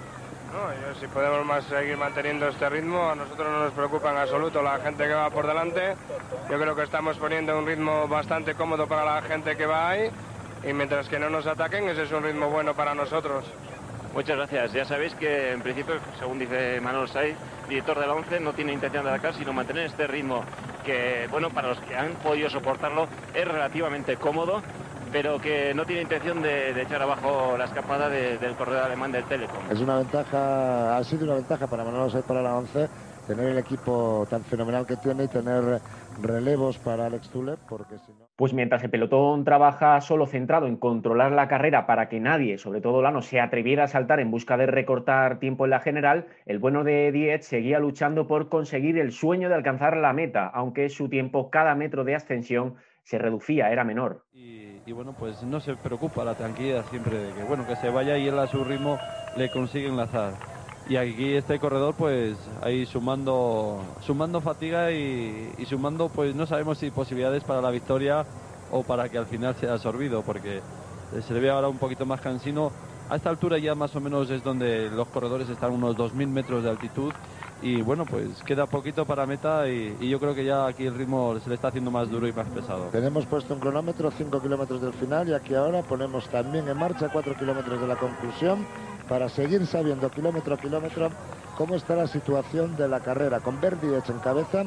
No, 0.54 0.68
si 1.00 1.08
podemos 1.08 1.44
más 1.44 1.64
seguir 1.64 1.96
manteniendo 1.96 2.46
este 2.46 2.68
ritmo, 2.70 3.10
a 3.10 3.16
nosotros 3.16 3.50
no 3.50 3.64
nos 3.64 3.72
preocupa 3.72 4.12
en 4.12 4.18
absoluto 4.18 4.62
la 4.62 4.78
gente 4.78 5.02
que 5.02 5.12
va 5.12 5.28
por 5.28 5.48
delante. 5.48 5.96
Yo 6.48 6.60
creo 6.60 6.76
que 6.76 6.84
estamos 6.84 7.18
poniendo 7.18 7.58
un 7.58 7.66
ritmo 7.66 8.06
bastante 8.06 8.54
cómodo 8.54 8.86
para 8.86 9.04
la 9.04 9.22
gente 9.22 9.56
que 9.56 9.66
va 9.66 9.90
ahí 9.90 10.08
y 10.62 10.72
mientras 10.72 11.08
que 11.08 11.18
no 11.18 11.28
nos 11.28 11.48
ataquen, 11.48 11.88
ese 11.88 12.04
es 12.04 12.12
un 12.12 12.22
ritmo 12.22 12.50
bueno 12.50 12.72
para 12.72 12.94
nosotros. 12.94 13.44
Muchas 14.14 14.36
gracias. 14.36 14.72
Ya 14.72 14.84
sabéis 14.84 15.12
que 15.16 15.50
en 15.50 15.60
principio, 15.60 15.96
según 16.20 16.38
dice 16.38 16.80
Manuel 16.80 17.08
Saiz, 17.08 17.36
director 17.68 17.98
de 17.98 18.06
la 18.06 18.14
ONCE, 18.14 18.38
no 18.38 18.52
tiene 18.52 18.72
intención 18.72 19.02
de 19.02 19.10
atacar, 19.10 19.34
sino 19.34 19.52
mantener 19.52 19.86
este 19.86 20.06
ritmo 20.06 20.44
que, 20.84 21.26
bueno, 21.32 21.50
para 21.50 21.70
los 21.70 21.80
que 21.80 21.96
han 21.96 22.12
podido 22.22 22.48
soportarlo, 22.48 23.08
es 23.34 23.48
relativamente 23.48 24.16
cómodo, 24.18 24.62
pero 25.14 25.38
que 25.38 25.72
no 25.74 25.86
tiene 25.86 26.02
intención 26.02 26.42
de, 26.42 26.70
echar 26.82 27.00
abajo 27.00 27.56
la 27.56 27.66
escapada 27.66 28.08
del 28.08 28.54
corredor 28.56 28.82
alemán 28.82 29.12
del 29.12 29.22
Telecom. 29.22 29.70
Es 29.70 29.80
una 29.80 29.98
ventaja, 29.98 30.96
ha 30.96 31.04
sido 31.04 31.26
una 31.26 31.34
ventaja 31.34 31.68
para 31.68 31.84
Manuel 31.84 32.10
Saiz 32.10 32.24
para 32.24 32.42
la 32.42 32.56
ONCE 32.56 32.88
tener 33.24 33.50
el 33.50 33.58
equipo 33.58 34.26
tan 34.28 34.42
fenomenal 34.42 34.84
que 34.84 34.96
tiene 34.96 35.24
y 35.24 35.28
tener 35.28 35.80
relevos 36.20 36.78
para 36.78 37.06
Alex 37.06 37.30
Zule, 37.30 37.54
porque 37.68 37.96
si 37.98 38.10
no... 38.10 38.26
Pues 38.34 38.52
mientras 38.52 38.82
el 38.82 38.90
pelotón 38.90 39.44
trabaja 39.44 40.00
solo 40.00 40.26
centrado 40.26 40.66
en 40.66 40.76
controlar 40.76 41.30
la 41.30 41.46
carrera 41.46 41.86
para 41.86 42.08
que 42.08 42.18
nadie, 42.18 42.58
sobre 42.58 42.80
todo 42.80 43.00
Lano, 43.00 43.22
se 43.22 43.40
atreviera 43.40 43.84
a 43.84 43.88
saltar 43.88 44.18
en 44.18 44.32
busca 44.32 44.56
de 44.56 44.66
recortar 44.66 45.38
tiempo 45.38 45.64
en 45.64 45.70
la 45.70 45.78
general, 45.78 46.26
el 46.44 46.58
bueno 46.58 46.82
de 46.82 47.12
Diez 47.12 47.46
seguía 47.46 47.78
luchando 47.78 48.26
por 48.26 48.48
conseguir 48.48 48.98
el 48.98 49.12
sueño 49.12 49.48
de 49.48 49.54
alcanzar 49.54 49.96
la 49.96 50.12
meta, 50.12 50.48
aunque 50.48 50.88
su 50.88 51.08
tiempo 51.08 51.50
cada 51.50 51.76
metro 51.76 52.02
de 52.02 52.16
ascensión 52.16 52.74
se 53.04 53.18
reducía, 53.18 53.70
era 53.70 53.84
menor. 53.84 54.24
Y, 54.32 54.92
bueno, 54.92 55.14
pues 55.18 55.42
no 55.42 55.60
se 55.60 55.76
preocupa 55.76 56.24
la 56.24 56.34
tranquilidad 56.34 56.84
siempre 56.90 57.18
de 57.18 57.32
que 57.32 57.42
bueno 57.44 57.66
que 57.66 57.76
se 57.76 57.88
vaya 57.88 58.18
y 58.18 58.28
él 58.28 58.38
a 58.38 58.46
su 58.46 58.64
ritmo 58.64 58.98
le 59.36 59.50
consigue 59.50 59.88
enlazar. 59.88 60.34
Y 60.88 60.96
aquí 60.96 61.34
este 61.34 61.58
corredor 61.58 61.94
pues 61.96 62.36
ahí 62.60 62.84
sumando 62.84 63.82
sumando 64.02 64.42
fatiga 64.42 64.90
y, 64.92 65.64
sumando 65.66 66.10
pues 66.10 66.34
no 66.34 66.44
sabemos 66.44 66.78
si 66.78 66.90
posibilidades 66.90 67.44
para 67.44 67.62
la 67.62 67.70
victoria 67.70 68.26
o 68.70 68.82
para 68.82 69.08
que 69.08 69.16
al 69.16 69.26
final 69.26 69.54
sea 69.54 69.72
absorbido 69.72 70.22
porque 70.22 70.60
se 71.26 71.32
le 71.32 71.40
ve 71.40 71.50
ahora 71.50 71.68
un 71.68 71.78
poquito 71.78 72.04
más 72.04 72.20
cansino. 72.20 72.70
A 73.08 73.16
esta 73.16 73.28
altura 73.30 73.58
ya 73.58 73.74
más 73.74 73.94
o 73.96 74.00
menos 74.00 74.30
es 74.30 74.42
donde 74.42 74.90
los 74.90 75.08
corredores 75.08 75.48
están 75.48 75.72
unos 75.72 75.96
2.000 75.96 76.26
metros 76.26 76.64
de 76.64 76.70
altitud 76.70 77.12
y 77.62 77.82
bueno 77.82 78.04
pues 78.04 78.42
queda 78.44 78.66
poquito 78.66 79.06
para 79.06 79.26
meta 79.26 79.68
y, 79.68 80.08
yo 80.08 80.20
creo 80.20 80.34
que 80.34 80.44
ya 80.44 80.66
aquí 80.66 80.86
el 80.86 80.94
ritmo 80.94 81.38
se 81.40 81.48
le 81.48 81.54
está 81.54 81.68
haciendo 81.68 81.90
más 81.90 82.10
duro 82.10 82.26
y 82.28 82.32
más 82.32 82.46
pesado. 82.48 82.86
Tenemos 82.92 83.26
puesto 83.26 83.54
un 83.54 83.60
cronómetro 83.60 84.10
5 84.10 84.40
kilómetros 84.40 84.80
del 84.82 84.92
final 84.92 85.28
y 85.28 85.34
aquí 85.34 85.54
ahora 85.54 85.82
ponemos 85.82 86.28
también 86.28 86.68
en 86.68 86.76
marcha 86.76 87.08
4 87.08 87.36
kilómetros 87.36 87.80
de 87.80 87.86
la 87.86 87.96
conclusión 87.96 88.66
para 89.08 89.28
seguir 89.28 89.66
sabiendo 89.66 90.10
kilómetro 90.10 90.54
a 90.54 90.58
kilómetro 90.58 91.10
cómo 91.56 91.74
está 91.74 91.94
la 91.94 92.06
situación 92.06 92.76
de 92.76 92.88
la 92.88 93.00
carrera, 93.00 93.40
con 93.40 93.60
Verdi 93.60 93.86
en 93.86 94.18
cabeza 94.18 94.64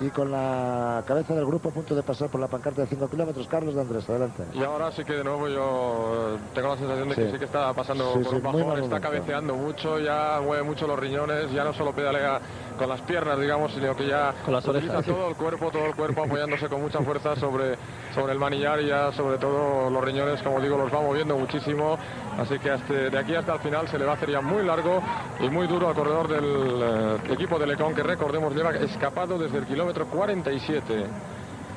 y 0.00 0.08
con 0.08 0.30
la 0.30 1.04
cabeza 1.06 1.34
del 1.34 1.44
grupo 1.44 1.68
a 1.68 1.72
punto 1.72 1.94
de 1.94 2.02
pasar 2.02 2.30
por 2.30 2.40
la 2.40 2.48
pancarta 2.48 2.82
de 2.82 2.88
5 2.88 3.08
kilómetros. 3.08 3.46
Carlos 3.46 3.74
de 3.74 3.82
Andrés, 3.82 4.08
adelante. 4.08 4.44
Y 4.54 4.62
ahora 4.62 4.90
sí 4.92 5.04
que 5.04 5.12
de 5.12 5.24
nuevo 5.24 5.46
yo 5.48 6.36
eh, 6.36 6.38
tengo 6.54 6.68
la 6.68 6.76
sensación 6.78 7.08
de 7.10 7.14
que 7.14 7.30
sí 7.30 7.38
que 7.38 7.44
está 7.44 7.72
pasando 7.74 8.12
por 8.14 8.34
un 8.34 8.42
bajón, 8.42 8.82
está 8.82 9.00
cabeceando 9.00 9.54
mucho, 9.54 9.98
ya 9.98 10.40
mueve 10.42 10.62
mucho 10.62 10.86
los 10.86 10.98
riñones, 10.98 11.52
ya 11.52 11.64
no 11.64 11.74
solo 11.74 11.92
pedalea 11.92 12.40
con 12.80 12.88
las 12.88 13.02
piernas, 13.02 13.38
digamos, 13.38 13.72
sino 13.72 13.94
que 13.94 14.06
ya 14.06 14.32
con 14.42 14.54
las 14.54 14.66
orejas, 14.66 15.04
todo 15.04 15.28
el 15.28 15.36
cuerpo, 15.36 15.70
todo 15.70 15.84
el 15.84 15.94
cuerpo 15.94 16.22
apoyándose 16.22 16.66
con 16.66 16.80
mucha 16.80 16.98
fuerza 17.00 17.36
sobre, 17.36 17.76
sobre 18.14 18.32
el 18.32 18.38
manillar 18.38 18.80
y 18.80 18.86
ya 18.86 19.12
sobre 19.12 19.36
todo 19.36 19.90
los 19.90 20.02
riñones, 20.02 20.40
como 20.40 20.62
digo, 20.62 20.78
los 20.78 20.90
va 20.90 21.02
moviendo 21.02 21.36
muchísimo. 21.36 21.98
Así 22.38 22.58
que 22.58 22.70
de 22.70 23.18
aquí 23.18 23.34
hasta 23.34 23.52
el 23.52 23.60
final 23.60 23.86
se 23.86 23.98
le 23.98 24.06
va 24.06 24.12
a 24.12 24.14
hacer 24.14 24.30
ya 24.30 24.40
muy 24.40 24.64
largo 24.64 25.02
y 25.40 25.50
muy 25.50 25.66
duro 25.66 25.88
al 25.88 25.94
corredor 25.94 26.26
del 26.28 26.42
eh, 26.42 27.34
equipo 27.34 27.58
de 27.58 27.66
Lecón, 27.66 27.94
que 27.94 28.02
recordemos 28.02 28.54
lleva 28.54 28.70
escapado 28.70 29.36
desde 29.36 29.58
el 29.58 29.66
kilómetro 29.66 30.06
47. 30.06 31.04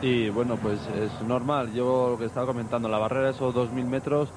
Y 0.02 0.30
bueno, 0.30 0.56
pues 0.56 0.80
es 0.88 1.22
normal. 1.28 1.74
Yo 1.74 2.12
lo 2.12 2.18
que 2.18 2.26
estaba 2.26 2.46
comentando, 2.46 2.88
la 2.88 2.98
barrera 2.98 3.26
de 3.26 3.32
esos 3.32 3.54
2.000 3.54 3.84
metros 3.84 4.30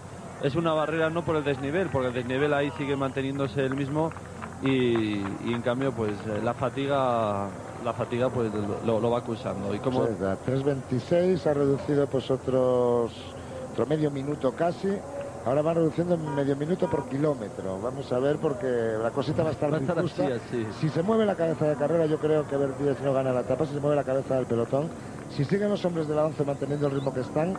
es 0.42 0.56
una 0.56 0.72
barrera 0.72 1.10
no 1.10 1.24
por 1.24 1.36
el 1.36 1.44
desnivel, 1.44 1.90
porque 1.90 2.08
el 2.08 2.14
desnivel 2.14 2.52
ahí 2.54 2.72
sigue 2.76 2.96
manteniéndose 2.96 3.64
el 3.64 3.76
mismo 3.76 4.10
y, 4.62 5.52
en 5.52 5.62
cambio 5.62 5.92
pues 5.92 6.14
eh, 6.26 6.40
la 6.42 6.54
fatiga 6.54 7.50
la 7.84 7.92
fatiga 7.92 8.30
pues 8.30 8.52
lo, 8.52 9.10
va 9.10 9.18
acusando. 9.18 9.74
Y 9.74 9.78
como 9.80 10.06
3.26 10.06 11.46
ha 11.46 11.54
reducido 11.54 12.06
pues 12.06 12.30
otros 12.30 13.12
otro 13.72 13.86
medio 13.86 14.10
minuto 14.10 14.52
casi 14.52 14.88
ahora 15.46 15.62
va 15.62 15.74
reduciendo 15.74 16.18
medio 16.18 16.56
minuto 16.56 16.90
por 16.90 17.08
kilómetro. 17.08 17.80
Vamos 17.80 18.12
a 18.12 18.18
ver 18.18 18.36
porque 18.36 18.66
la 18.66 19.10
cosita 19.12 19.42
va 19.42 19.50
a 19.50 19.52
estar, 19.52 19.70
muy 19.70 20.10
si 20.80 20.88
se 20.88 21.02
mueve 21.02 21.24
la 21.24 21.36
cabeza 21.36 21.68
de 21.68 21.76
carrera 21.76 22.04
yo 22.06 22.18
creo 22.18 22.46
que 22.46 22.56
Vertides 22.56 23.00
no 23.00 23.14
gana 23.14 23.32
la 23.32 23.40
etapa. 23.40 23.64
Si 23.64 23.72
se 23.72 23.80
mueve 23.80 23.96
la 23.96 24.04
cabeza 24.04 24.34
del 24.36 24.46
pelotón 24.46 24.90
si 25.30 25.44
siguen 25.44 25.68
los 25.68 25.84
hombres 25.84 26.08
de 26.08 26.14
la 26.14 26.24
11 26.26 26.44
manteniendo 26.44 26.86
el 26.86 26.94
ritmo 26.94 27.12
que 27.12 27.20
están 27.20 27.54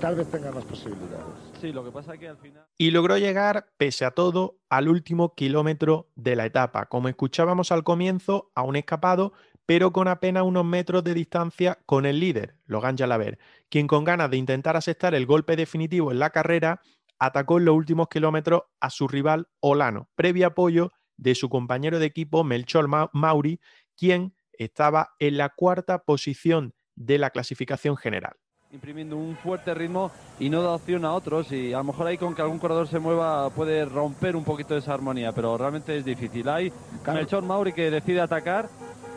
tal 0.00 0.16
vez 0.16 0.28
tenga 0.30 0.50
más 0.50 0.64
posibilidades. 0.64 1.34
Sí, 1.60 1.72
lo 1.72 1.84
que 1.84 1.92
pasa 1.92 2.14
es 2.14 2.20
que 2.20 2.28
al 2.28 2.36
final... 2.36 2.66
Y 2.76 2.90
logró 2.90 3.16
llegar, 3.18 3.68
pese 3.76 4.04
a 4.04 4.10
todo, 4.10 4.56
al 4.68 4.88
último 4.88 5.34
kilómetro 5.34 6.10
de 6.16 6.34
la 6.34 6.44
etapa, 6.44 6.86
como 6.86 7.08
escuchábamos 7.08 7.70
al 7.70 7.84
comienzo, 7.84 8.50
a 8.56 8.62
un 8.62 8.74
escapado, 8.74 9.32
pero 9.64 9.92
con 9.92 10.08
apenas 10.08 10.42
unos 10.42 10.64
metros 10.64 11.04
de 11.04 11.14
distancia 11.14 11.78
con 11.86 12.04
el 12.04 12.18
líder, 12.18 12.56
Logan 12.66 12.98
Jalaber, 12.98 13.38
quien 13.70 13.86
con 13.86 14.02
ganas 14.02 14.28
de 14.28 14.38
intentar 14.38 14.76
aceptar 14.76 15.14
el 15.14 15.24
golpe 15.24 15.54
definitivo 15.54 16.10
en 16.10 16.18
la 16.18 16.30
carrera, 16.30 16.82
atacó 17.22 17.58
en 17.58 17.66
los 17.66 17.76
últimos 17.76 18.08
kilómetros 18.08 18.62
a 18.80 18.90
su 18.90 19.06
rival 19.06 19.46
Olano, 19.60 20.08
previo 20.16 20.48
apoyo 20.48 20.90
de 21.16 21.36
su 21.36 21.48
compañero 21.48 22.00
de 22.00 22.06
equipo 22.06 22.42
Melchor 22.42 22.88
Mauri, 23.12 23.60
quien 23.96 24.34
estaba 24.52 25.10
en 25.20 25.36
la 25.36 25.50
cuarta 25.50 26.02
posición 26.02 26.74
de 26.96 27.18
la 27.18 27.30
clasificación 27.30 27.96
general 27.96 28.34
imprimiendo 28.72 29.18
un 29.18 29.36
fuerte 29.36 29.74
ritmo 29.74 30.10
y 30.40 30.48
no 30.48 30.62
da 30.62 30.70
opción 30.70 31.04
a 31.04 31.12
otros 31.12 31.52
y 31.52 31.74
a 31.74 31.78
lo 31.78 31.84
mejor 31.84 32.06
ahí 32.06 32.16
con 32.16 32.34
que 32.34 32.40
algún 32.40 32.58
corredor 32.58 32.88
se 32.88 32.98
mueva 32.98 33.50
puede 33.50 33.84
romper 33.84 34.34
un 34.34 34.44
poquito 34.44 34.74
esa 34.74 34.94
armonía, 34.94 35.32
pero 35.32 35.58
realmente 35.58 35.94
es 35.98 36.06
difícil. 36.06 36.48
Hay 36.48 36.72
Melchor 37.06 37.42
Mauri 37.42 37.74
que 37.74 37.90
decide 37.90 38.22
atacar 38.22 38.70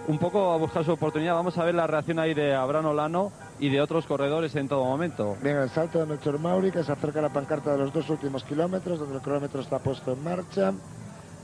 un 0.09 0.19
poco 0.19 0.51
a 0.51 0.57
buscar 0.57 0.83
su 0.83 0.91
oportunidad. 0.91 1.35
Vamos 1.35 1.57
a 1.57 1.63
ver 1.63 1.73
la 1.73 1.87
reacción 1.87 2.19
ahí 2.19 2.33
de 2.33 2.53
Abraham 2.53 2.87
Olano 2.87 3.31
y 3.59 3.69
de 3.69 3.81
otros 3.81 4.05
corredores 4.05 4.55
en 4.55 4.67
todo 4.67 4.83
momento. 4.83 5.37
Bien, 5.41 5.57
el 5.57 5.69
salto 5.69 5.99
de 5.99 6.05
Melchor 6.05 6.39
Mauri 6.39 6.71
que 6.71 6.83
se 6.83 6.91
acerca 6.91 7.19
a 7.19 7.21
la 7.21 7.33
pancarta 7.33 7.71
de 7.71 7.77
los 7.77 7.93
dos 7.93 8.09
últimos 8.09 8.43
kilómetros 8.43 8.99
donde 8.99 9.15
el 9.15 9.21
cronómetro 9.21 9.61
está 9.61 9.79
puesto 9.79 10.13
en 10.13 10.23
marcha. 10.23 10.73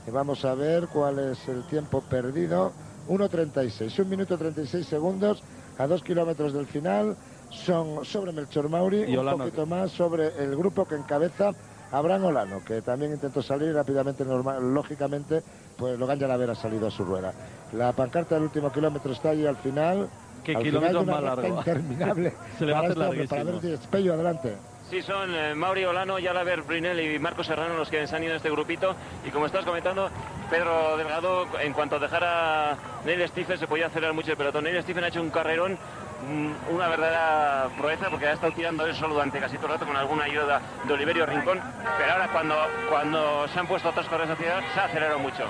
Y 0.06 0.10
vamos 0.10 0.44
a 0.44 0.54
ver 0.54 0.88
cuál 0.88 1.18
es 1.18 1.48
el 1.48 1.64
tiempo 1.66 2.00
perdido. 2.02 2.72
1.36, 3.08 3.98
un 3.98 4.08
minuto 4.08 4.38
36 4.38 4.86
segundos 4.86 5.42
a 5.78 5.86
dos 5.86 6.02
kilómetros 6.02 6.52
del 6.52 6.66
final 6.66 7.16
son 7.50 8.04
sobre 8.04 8.32
Melchor 8.32 8.68
Mauri 8.68 9.02
y 9.02 9.16
un 9.16 9.26
poquito 9.26 9.66
más 9.66 9.90
sobre 9.90 10.28
el 10.42 10.56
grupo 10.56 10.86
que 10.86 10.94
encabeza 10.94 11.50
Abraham 11.92 12.24
Olano, 12.24 12.64
que 12.64 12.80
también 12.80 13.12
intentó 13.12 13.42
salir 13.42 13.74
rápidamente, 13.74 14.24
normal, 14.24 14.72
lógicamente, 14.72 15.42
pues 15.76 15.98
Logan 15.98 16.18
ya 16.18 16.26
la 16.26 16.34
haber 16.34 16.56
salido 16.56 16.86
a 16.86 16.90
su 16.90 17.04
rueda. 17.04 17.34
La 17.72 17.92
pancarta 17.92 18.34
del 18.34 18.44
último 18.44 18.72
kilómetro 18.72 19.12
está 19.12 19.30
allí 19.30 19.46
al 19.46 19.56
final. 19.56 20.08
¿Qué 20.44 20.54
kilómetro 20.56 21.04
más 21.04 21.22
largo? 21.22 21.46
interminable. 21.46 22.32
Se 22.58 22.66
le 22.66 22.72
va 22.72 22.78
a 22.78 22.82
hacer 22.82 22.94
para, 22.96 23.24
para 23.28 23.44
ver 23.44 23.60
si 23.60 23.72
Espello 23.72 24.14
adelante. 24.14 24.56
Sí, 24.90 25.00
son 25.00 25.34
eh, 25.34 25.54
Mauri 25.54 25.84
Olano, 25.84 26.18
Yalaber 26.18 26.62
Brinel 26.62 27.00
y 27.00 27.18
Marco 27.18 27.42
Serrano 27.42 27.76
los 27.78 27.88
que 27.88 28.06
se 28.06 28.14
han 28.14 28.22
ido 28.22 28.32
en 28.32 28.36
este 28.36 28.50
grupito. 28.50 28.94
Y 29.26 29.30
como 29.30 29.46
estás 29.46 29.64
comentando, 29.64 30.10
Pedro 30.50 30.98
Delgado, 30.98 31.46
en 31.60 31.72
cuanto 31.72 31.98
dejara 31.98 32.76
Neil 33.06 33.26
Stephen, 33.28 33.58
se 33.58 33.66
podía 33.66 33.86
acelerar 33.86 34.14
mucho 34.14 34.32
el 34.32 34.36
pelotón. 34.36 34.64
Neil 34.64 34.82
Stephen 34.82 35.04
ha 35.04 35.08
hecho 35.08 35.22
un 35.22 35.30
carrerón 35.30 35.78
Mm, 36.22 36.52
una 36.72 36.88
verdadera 36.88 37.68
proeza 37.76 38.08
porque 38.08 38.26
ha 38.26 38.32
estado 38.32 38.52
tirando 38.52 38.86
él 38.86 38.94
solo 38.94 39.14
durante 39.14 39.40
casi 39.40 39.56
todo 39.56 39.66
el 39.66 39.72
rato 39.72 39.86
con 39.86 39.96
alguna 39.96 40.24
ayuda 40.24 40.60
de 40.84 40.92
Oliverio 40.92 41.26
Rincón, 41.26 41.60
pero 41.98 42.12
ahora 42.12 42.28
cuando, 42.28 42.56
cuando 42.88 43.48
se 43.48 43.58
han 43.58 43.66
puesto 43.66 43.88
otras 43.88 44.06
correas 44.06 44.30
hacia 44.30 44.60
se 44.72 44.80
ha 44.80 44.84
acelerado 44.84 45.18
mucho. 45.18 45.44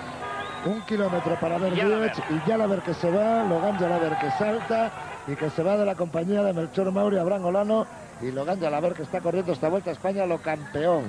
Un 0.65 0.81
kilómetro 0.83 1.35
para 1.41 1.59
ver 1.59 1.73
y 1.73 2.49
ya 2.49 2.57
la 2.57 2.67
ver 2.69 2.81
que 2.81 2.95
se 2.95 3.11
va, 3.11 3.43
Logan 3.43 3.77
ya 3.81 3.89
la 3.89 3.99
ver 3.99 4.17
que 4.17 4.31
salta 4.31 4.93
y 5.27 5.35
que 5.35 5.51
se 5.51 5.63
va 5.63 5.77
de 5.77 5.85
la 5.85 5.97
compañía 5.97 6.45
de 6.45 6.53
Melchor 6.53 6.93
Mauri, 6.93 7.19
Abraham 7.19 7.47
Olano 7.47 7.87
y 8.21 8.31
Logan 8.31 8.61
ya 8.61 8.71
la 8.71 8.79
ver 8.79 8.95
que 8.95 9.03
está 9.03 9.21
corriendo 9.21 9.53
esta 9.53 9.69
vuelta 9.69 9.91
a 9.91 9.95
España 9.95 10.25
lo 10.25 10.39
campeón 10.39 11.03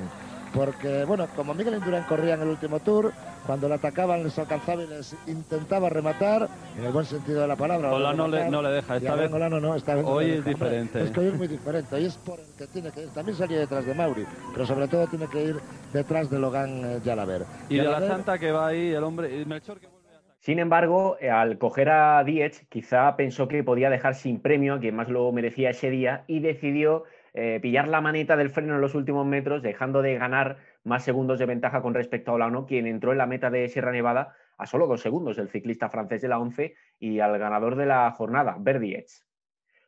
porque, 0.54 1.04
bueno, 1.06 1.28
como 1.36 1.54
Miguel 1.54 1.76
Indurain 1.76 2.04
corría 2.04 2.36
en 2.36 2.42
el 2.42 2.50
último 2.50 2.80
tour, 2.80 3.12
cuando 3.46 3.68
le 3.68 3.76
atacaban 3.76 4.24
les 4.24 4.38
alcanzaba 4.38 4.84
y 4.84 4.88
les 4.88 5.16
intentaba 5.28 5.90
rematar, 5.90 6.48
en 6.78 6.86
el 6.86 6.92
buen 6.92 7.06
sentido 7.06 7.42
de 7.42 7.48
la 7.48 7.56
palabra. 7.56 7.92
Hola 7.92 8.14
no, 8.14 8.28
le, 8.28 8.50
no 8.50 8.62
le 8.62 8.70
deja, 8.70 8.98
esta 8.98 9.16
vez, 9.16 9.32
no, 9.32 9.76
esta 9.76 9.96
vez 9.96 10.06
hoy 10.06 10.32
es 10.32 10.46
diferente. 10.46 11.04
Es 11.04 11.12
que 11.12 11.20
hoy 11.22 11.28
es 11.28 11.34
muy 11.34 11.48
diferente, 11.48 11.96
hoy 11.96 12.06
es 12.06 12.18
por 12.18 12.40
el 12.40 12.46
que 12.58 12.68
tiene 12.68 12.92
que 12.92 13.02
ir, 13.04 13.10
también 13.10 13.38
salía 13.38 13.60
detrás 13.60 13.86
de 13.86 13.94
Mauri, 13.94 14.26
pero 14.54 14.66
sobre 14.66 14.88
todo 14.88 15.08
tiene 15.08 15.28
que 15.28 15.44
ir 15.44 15.60
detrás 15.92 16.30
de 16.30 16.40
Logan 16.40 17.02
Jalaber. 17.04 17.42
Eh, 17.42 17.46
y 17.70 17.78
de 17.78 17.84
la 17.84 18.00
Santa 18.00 18.38
que 18.38 18.52
va 18.52 18.68
ahí, 18.68 18.94
el 18.94 19.04
hombre, 19.04 19.46
Melchor 19.46 19.80
que 19.80 19.88
vuelve 19.88 20.10
a 20.16 20.22
sin 20.40 20.60
embargo, 20.60 21.18
eh, 21.20 21.30
al 21.30 21.58
coger 21.58 21.90
a 21.90 22.24
Diez, 22.24 22.66
quizá 22.70 23.16
pensó 23.16 23.48
que 23.48 23.64
podía 23.64 23.90
dejar 23.90 24.14
sin 24.14 24.40
premio 24.40 24.76
a 24.76 24.80
quien 24.80 24.96
más 24.96 25.10
lo 25.10 25.32
merecía 25.32 25.72
ese 25.72 25.90
día 25.90 26.26
y 26.28 26.40
decidió 26.42 27.06
eh, 27.34 27.60
pillar 27.62 27.88
la 27.88 28.02
maneta 28.02 28.36
del 28.38 28.50
freno 28.50 28.76
en 28.76 28.82
los 28.82 28.96
últimos 28.96 29.26
metros, 29.26 29.64
dejando 29.64 30.02
de 30.02 30.16
ganar 30.18 30.58
más 30.84 31.04
segundos 31.04 31.40
de 31.40 31.48
ventaja 31.48 31.82
con 31.82 31.94
respecto 31.94 32.32
a 32.32 32.36
Olano, 32.36 32.66
quien 32.66 32.86
entró 32.86 33.12
en 33.12 33.18
la 33.18 33.26
meta 33.26 33.50
de 33.50 33.68
Sierra 33.70 33.92
Nevada 33.92 34.36
a 34.58 34.68
solo 34.68 34.88
dos 34.88 35.02
segundos, 35.02 35.38
el 35.40 35.50
ciclista 35.50 35.90
francés 35.90 36.22
de 36.22 36.28
la 36.28 36.40
11 36.40 36.76
y 37.00 37.20
al 37.20 37.38
ganador 37.40 37.76
de 37.76 37.88
la 37.88 38.12
jornada, 38.12 38.56
Verdietz. 38.60 39.26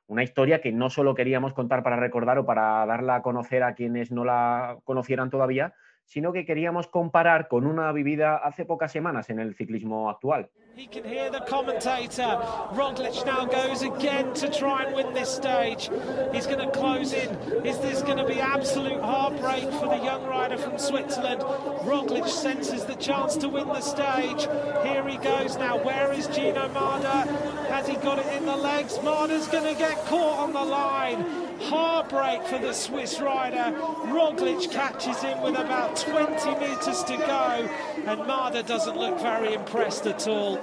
Una 0.08 0.24
historia 0.24 0.62
que 0.62 0.72
no 0.72 0.90
solo 0.90 1.16
queríamos 1.16 1.54
contar 1.54 1.84
para 1.84 1.98
recordar 1.98 2.38
o 2.38 2.46
para 2.46 2.86
darla 2.86 3.16
a 3.16 3.22
conocer 3.22 3.64
a 3.64 3.74
quienes 3.74 4.12
no 4.12 4.26
la 4.26 4.78
conocieran 4.84 5.30
todavía, 5.30 5.74
sino 6.06 6.32
que 6.32 6.46
queríamos 6.46 6.88
comparar 6.88 7.48
con 7.48 7.66
una 7.66 7.92
vivida 7.92 8.38
hace 8.38 8.66
pocas 8.66 8.92
semanas 8.92 9.30
en 9.30 9.40
el 9.40 9.56
ciclismo 9.56 10.10
actual. 10.10 10.50
He 10.78 10.88
can 10.88 11.06
hear 11.06 11.32
the 11.32 11.40
commentator. 11.40 12.38
Roglic 12.74 13.26
now 13.26 13.46
goes 13.46 13.82
again 13.82 14.34
to 14.34 14.50
try 14.50 14.84
and 14.84 14.94
win 14.94 15.14
this 15.14 15.30
stage. 15.30 15.90
He's 16.34 16.46
going 16.46 16.60
to 16.60 16.70
close 16.70 17.14
in. 17.14 17.30
Is 17.66 17.78
this 17.80 18.02
going 18.02 18.18
to 18.18 18.26
be 18.26 18.42
absolute 18.42 19.00
heartbreak 19.00 19.72
for 19.72 19.88
the 19.88 20.04
young 20.04 20.26
rider 20.26 20.58
from 20.58 20.78
Switzerland? 20.78 21.40
Roglic 21.86 22.28
senses 22.28 22.84
the 22.84 22.96
chance 22.96 23.38
to 23.38 23.48
win 23.48 23.70
the 23.70 23.80
stage. 23.80 24.50
Here 24.84 25.08
he 25.08 25.16
goes 25.16 25.56
now. 25.56 25.82
Where 25.82 26.12
is 26.12 26.28
Gino 26.28 26.68
Marder? 26.68 27.26
Has 27.70 27.88
he 27.88 27.96
got 27.96 28.20
it 28.20 28.28
in 28.36 28.46
the 28.46 28.58
legs? 28.58 28.98
Marder's 28.98 29.48
going 29.48 29.74
to 29.74 29.80
get 29.80 29.96
caught 30.08 30.40
on 30.40 30.52
the 30.52 30.62
line. 30.62 31.46
Heartbreak 31.62 32.44
for 32.48 32.60
the 32.60 32.74
Swiss 32.74 33.20
rider. 33.20 33.76
Roglic 34.06 34.72
catches 34.72 35.22
him 35.22 35.42
with 35.42 35.56
about 35.56 35.96
20 35.96 36.56
metres 36.60 37.04
to 37.04 37.18
go, 37.18 37.70
and 38.06 38.20
Marder 38.22 38.66
doesn't 38.66 38.98
look 38.98 39.20
very 39.20 39.54
impressed 39.54 40.06
at 40.06 40.28
all. 40.28 40.58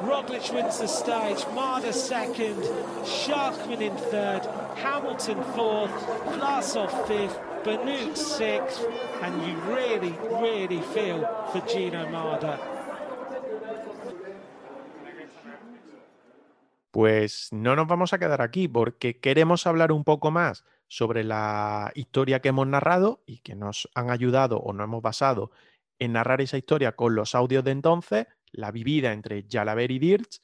Roglic 0.00 0.52
wins 0.54 0.78
the 0.78 0.86
stage, 0.86 1.38
Marder 1.54 1.92
second, 1.92 2.62
Sharkman 3.04 3.80
in 3.80 3.96
third, 3.96 4.46
Hamilton 4.76 5.42
fourth, 5.54 5.90
Vlasov 5.90 7.06
fifth, 7.06 7.38
Banuk 7.64 8.16
sixth, 8.16 8.84
and 9.22 9.46
you 9.46 9.56
really, 9.72 10.16
really 10.40 10.80
feel 10.92 11.26
for 11.52 11.60
Gino 11.66 12.06
Marder. 12.10 12.75
Pues 16.96 17.48
no 17.52 17.76
nos 17.76 17.86
vamos 17.86 18.14
a 18.14 18.18
quedar 18.18 18.40
aquí 18.40 18.68
porque 18.68 19.20
queremos 19.20 19.66
hablar 19.66 19.92
un 19.92 20.02
poco 20.02 20.30
más 20.30 20.64
sobre 20.88 21.24
la 21.24 21.92
historia 21.94 22.40
que 22.40 22.48
hemos 22.48 22.66
narrado 22.66 23.22
y 23.26 23.40
que 23.40 23.54
nos 23.54 23.86
han 23.94 24.08
ayudado 24.08 24.60
o 24.60 24.72
nos 24.72 24.84
hemos 24.84 25.02
basado 25.02 25.50
en 25.98 26.14
narrar 26.14 26.40
esa 26.40 26.56
historia 26.56 26.96
con 26.96 27.14
los 27.14 27.34
audios 27.34 27.64
de 27.64 27.72
entonces, 27.72 28.28
la 28.50 28.70
vivida 28.70 29.12
entre 29.12 29.44
Jalaber 29.46 29.90
y 29.90 29.98
Dirch, 29.98 30.40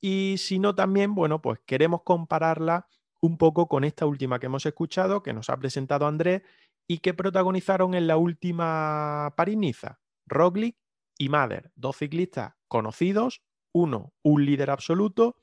y 0.00 0.36
si 0.38 0.58
no 0.58 0.74
también, 0.74 1.14
bueno, 1.14 1.42
pues 1.42 1.60
queremos 1.66 2.04
compararla 2.04 2.86
un 3.20 3.36
poco 3.36 3.68
con 3.68 3.84
esta 3.84 4.06
última 4.06 4.38
que 4.38 4.46
hemos 4.46 4.64
escuchado, 4.64 5.22
que 5.22 5.34
nos 5.34 5.50
ha 5.50 5.58
presentado 5.58 6.06
Andrés 6.06 6.40
y 6.88 7.00
que 7.00 7.12
protagonizaron 7.12 7.92
en 7.92 8.06
la 8.06 8.16
última 8.16 9.34
Pariniza, 9.36 10.00
Roglic 10.24 10.74
y 11.18 11.28
Mader, 11.28 11.70
dos 11.74 11.98
ciclistas 11.98 12.54
conocidos, 12.66 13.42
uno 13.74 14.14
un 14.22 14.46
líder 14.46 14.70
absoluto 14.70 15.36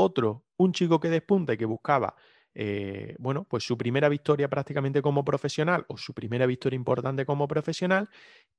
otro, 0.00 0.44
un 0.56 0.72
chico 0.72 1.00
que 1.00 1.08
despunta 1.08 1.54
y 1.54 1.56
que 1.56 1.64
buscaba, 1.64 2.14
eh, 2.54 3.14
bueno, 3.18 3.44
pues 3.44 3.64
su 3.64 3.78
primera 3.78 4.08
victoria 4.08 4.48
prácticamente 4.48 5.02
como 5.02 5.24
profesional 5.24 5.84
o 5.88 5.96
su 5.96 6.12
primera 6.14 6.46
victoria 6.46 6.76
importante 6.76 7.24
como 7.24 7.46
profesional. 7.46 8.08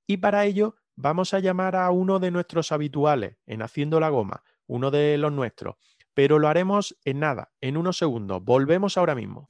Y 0.08 0.18
para 0.18 0.46
ello 0.46 0.76
vamos 0.96 1.34
a 1.34 1.40
llamar 1.40 1.76
a 1.76 1.92
uno 1.92 2.20
de 2.20 2.32
nuestros 2.32 2.72
habituales 2.72 3.38
en 3.46 3.62
Haciendo 3.62 4.00
la 4.00 4.10
Goma, 4.10 4.44
uno 4.68 4.92
de 4.92 5.18
los 5.18 5.32
nuestros. 5.32 5.76
Pero 6.14 6.40
lo 6.40 6.48
haremos 6.48 6.98
en 7.06 7.20
nada, 7.20 7.52
en 7.62 7.78
unos 7.78 7.98
segundos. 7.98 8.44
Volvemos 8.44 8.98
ahora 8.98 9.16
mismo. 9.16 9.50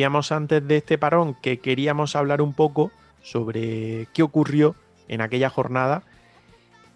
Decíamos 0.00 0.32
antes 0.32 0.66
de 0.66 0.78
este 0.78 0.96
parón 0.96 1.36
que 1.42 1.58
queríamos 1.58 2.16
hablar 2.16 2.40
un 2.40 2.54
poco 2.54 2.90
sobre 3.20 4.08
qué 4.14 4.22
ocurrió 4.22 4.74
en 5.08 5.20
aquella 5.20 5.50
jornada. 5.50 6.04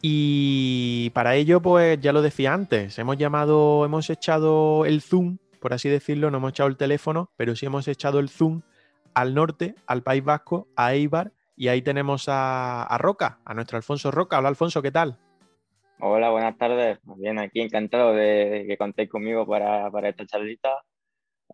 Y 0.00 1.10
para 1.10 1.34
ello, 1.34 1.60
pues 1.60 2.00
ya 2.00 2.14
lo 2.14 2.22
decía 2.22 2.54
antes, 2.54 2.98
hemos 2.98 3.18
llamado, 3.18 3.84
hemos 3.84 4.08
echado 4.08 4.86
el 4.86 5.02
zoom, 5.02 5.36
por 5.60 5.74
así 5.74 5.90
decirlo, 5.90 6.30
no 6.30 6.38
hemos 6.38 6.52
echado 6.52 6.70
el 6.70 6.78
teléfono, 6.78 7.28
pero 7.36 7.54
sí 7.54 7.66
hemos 7.66 7.86
echado 7.88 8.20
el 8.20 8.30
zoom 8.30 8.62
al 9.12 9.34
norte, 9.34 9.74
al 9.86 10.02
País 10.02 10.24
Vasco, 10.24 10.68
a 10.74 10.94
Eibar, 10.94 11.32
y 11.58 11.68
ahí 11.68 11.82
tenemos 11.82 12.30
a, 12.30 12.84
a 12.84 12.96
Roca, 12.96 13.40
a 13.44 13.52
nuestro 13.52 13.76
Alfonso 13.76 14.10
Roca. 14.12 14.38
Hola 14.38 14.48
Alfonso, 14.48 14.80
¿qué 14.80 14.92
tal? 14.92 15.18
Hola, 16.00 16.30
buenas 16.30 16.56
tardes. 16.56 17.00
Bien, 17.18 17.38
aquí 17.38 17.60
encantado 17.60 18.14
de 18.14 18.64
que 18.66 18.78
contéis 18.78 19.10
conmigo 19.10 19.46
para, 19.46 19.90
para 19.90 20.08
esta 20.08 20.24
charlita. 20.24 20.70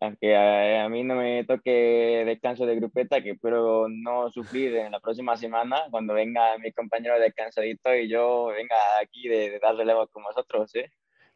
Aunque 0.01 0.35
a, 0.35 0.85
a, 0.85 0.89
mí 0.89 1.05
no 1.05 1.17
me 1.17 1.45
toque 1.45 2.25
descanso 2.27 2.65
de 2.67 2.77
grupeta, 2.77 3.23
que 3.23 3.33
espero 3.33 3.87
no 3.89 4.31
sufrir 4.31 4.75
en 4.77 4.93
la 4.93 5.01
próxima 5.01 5.37
semana 5.37 5.83
cuando 5.91 6.15
venga 6.15 6.57
mi 6.59 6.73
compañero 6.73 7.19
descansadito 7.21 7.95
y 7.95 8.09
yo 8.09 8.47
venga 8.47 8.77
aquí 9.03 9.29
de, 9.29 9.51
de 9.51 9.59
dar 9.59 9.77
relevos 9.77 10.09
con 10.11 10.23
vosotros, 10.23 10.71
¿sí? 10.71 10.81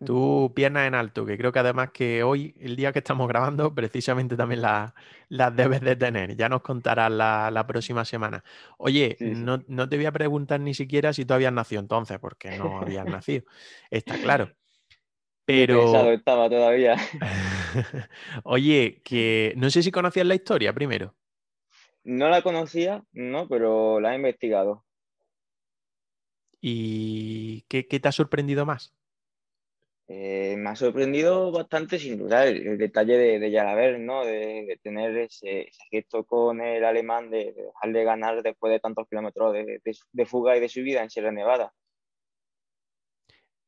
Tú 0.04 0.52
piernas 0.54 0.86
en 0.86 0.94
alto, 0.94 1.24
que 1.24 1.38
creo 1.38 1.52
que 1.52 1.60
además 1.60 1.90
que 1.92 2.22
hoy, 2.22 2.54
el 2.60 2.76
día 2.76 2.92
que 2.92 2.98
estamos 2.98 3.28
grabando, 3.28 3.74
precisamente 3.74 4.36
también 4.36 4.60
las 4.60 4.92
la 5.28 5.50
debes 5.50 5.80
de 5.80 5.96
tener. 5.96 6.36
Ya 6.36 6.48
nos 6.48 6.62
contarás 6.62 7.10
la, 7.10 7.50
la 7.50 7.66
próxima 7.66 8.04
semana. 8.04 8.44
Oye, 8.76 9.16
sí, 9.18 9.34
sí. 9.34 9.42
No, 9.42 9.62
no, 9.68 9.88
te 9.88 9.96
voy 9.96 10.06
a 10.06 10.12
preguntar 10.12 10.60
ni 10.60 10.74
siquiera 10.74 11.12
si 11.12 11.24
tú 11.24 11.34
habías 11.34 11.52
nacido 11.52 11.80
entonces, 11.80 12.18
porque 12.18 12.58
no 12.58 12.80
habías 12.80 13.06
nacido. 13.06 13.44
Está 13.90 14.18
claro. 14.18 14.50
Pero. 15.44 16.12
estaba 16.12 16.48
todavía. 16.48 16.96
Oye, 18.44 19.02
que 19.04 19.52
no 19.56 19.70
sé 19.70 19.82
si 19.82 19.90
conocías 19.90 20.26
la 20.26 20.34
historia 20.34 20.72
primero. 20.72 21.14
No 22.02 22.28
la 22.28 22.42
conocía, 22.42 23.02
no, 23.12 23.48
pero 23.48 24.00
la 24.00 24.12
he 24.12 24.16
investigado. 24.16 24.84
¿Y 26.60 27.62
qué, 27.68 27.86
qué 27.86 28.00
te 28.00 28.08
ha 28.08 28.12
sorprendido 28.12 28.64
más? 28.64 28.94
Eh, 30.06 30.54
me 30.58 30.70
ha 30.70 30.76
sorprendido 30.76 31.50
bastante, 31.50 31.98
sin 31.98 32.18
duda, 32.18 32.46
el, 32.46 32.66
el 32.66 32.78
detalle 32.78 33.16
de, 33.16 33.38
de 33.38 33.98
¿no? 33.98 34.24
De, 34.24 34.66
de 34.66 34.78
tener 34.82 35.16
ese, 35.16 35.62
ese, 35.62 35.82
gesto 35.90 36.24
con 36.24 36.60
el 36.60 36.84
alemán, 36.84 37.30
de, 37.30 37.52
de, 37.52 37.62
dejarle 37.64 38.04
ganar 38.04 38.42
después 38.42 38.70
de 38.70 38.80
tantos 38.80 39.08
kilómetros 39.08 39.54
de, 39.54 40.26
fuga 40.26 40.56
y 40.56 40.60
de 40.60 40.68
subida 40.68 41.02
en 41.02 41.08
Sierra 41.08 41.32
Nevada. 41.32 41.72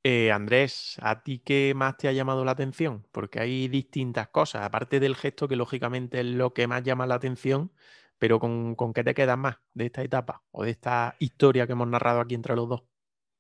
Eh, 0.09 0.31
Andrés, 0.31 1.01
¿a 1.03 1.25
ti 1.25 1.41
qué 1.45 1.73
más 1.75 1.97
te 1.97 2.07
ha 2.07 2.13
llamado 2.13 2.45
la 2.45 2.53
atención? 2.53 3.03
Porque 3.11 3.41
hay 3.41 3.67
distintas 3.67 4.29
cosas, 4.29 4.63
aparte 4.63 5.01
del 5.01 5.17
gesto 5.17 5.49
que 5.49 5.57
lógicamente 5.57 6.21
es 6.21 6.27
lo 6.27 6.55
que 6.55 6.69
más 6.69 6.85
llama 6.85 7.09
la 7.09 7.17
atención, 7.17 7.73
pero 8.17 8.39
¿con, 8.39 8.77
qué 8.95 9.03
te 9.03 9.15
quedas 9.15 9.37
más 9.37 9.59
de 9.75 9.87
esta 9.87 10.05
etapa 10.05 10.45
o 10.53 10.63
de 10.63 10.71
esta 10.71 11.17
historia 11.19 11.67
que 11.67 11.73
hemos 11.73 11.89
narrado 11.89 12.21
aquí 12.21 12.37
entre 12.37 12.55
los 12.55 12.69
dos? 12.69 12.85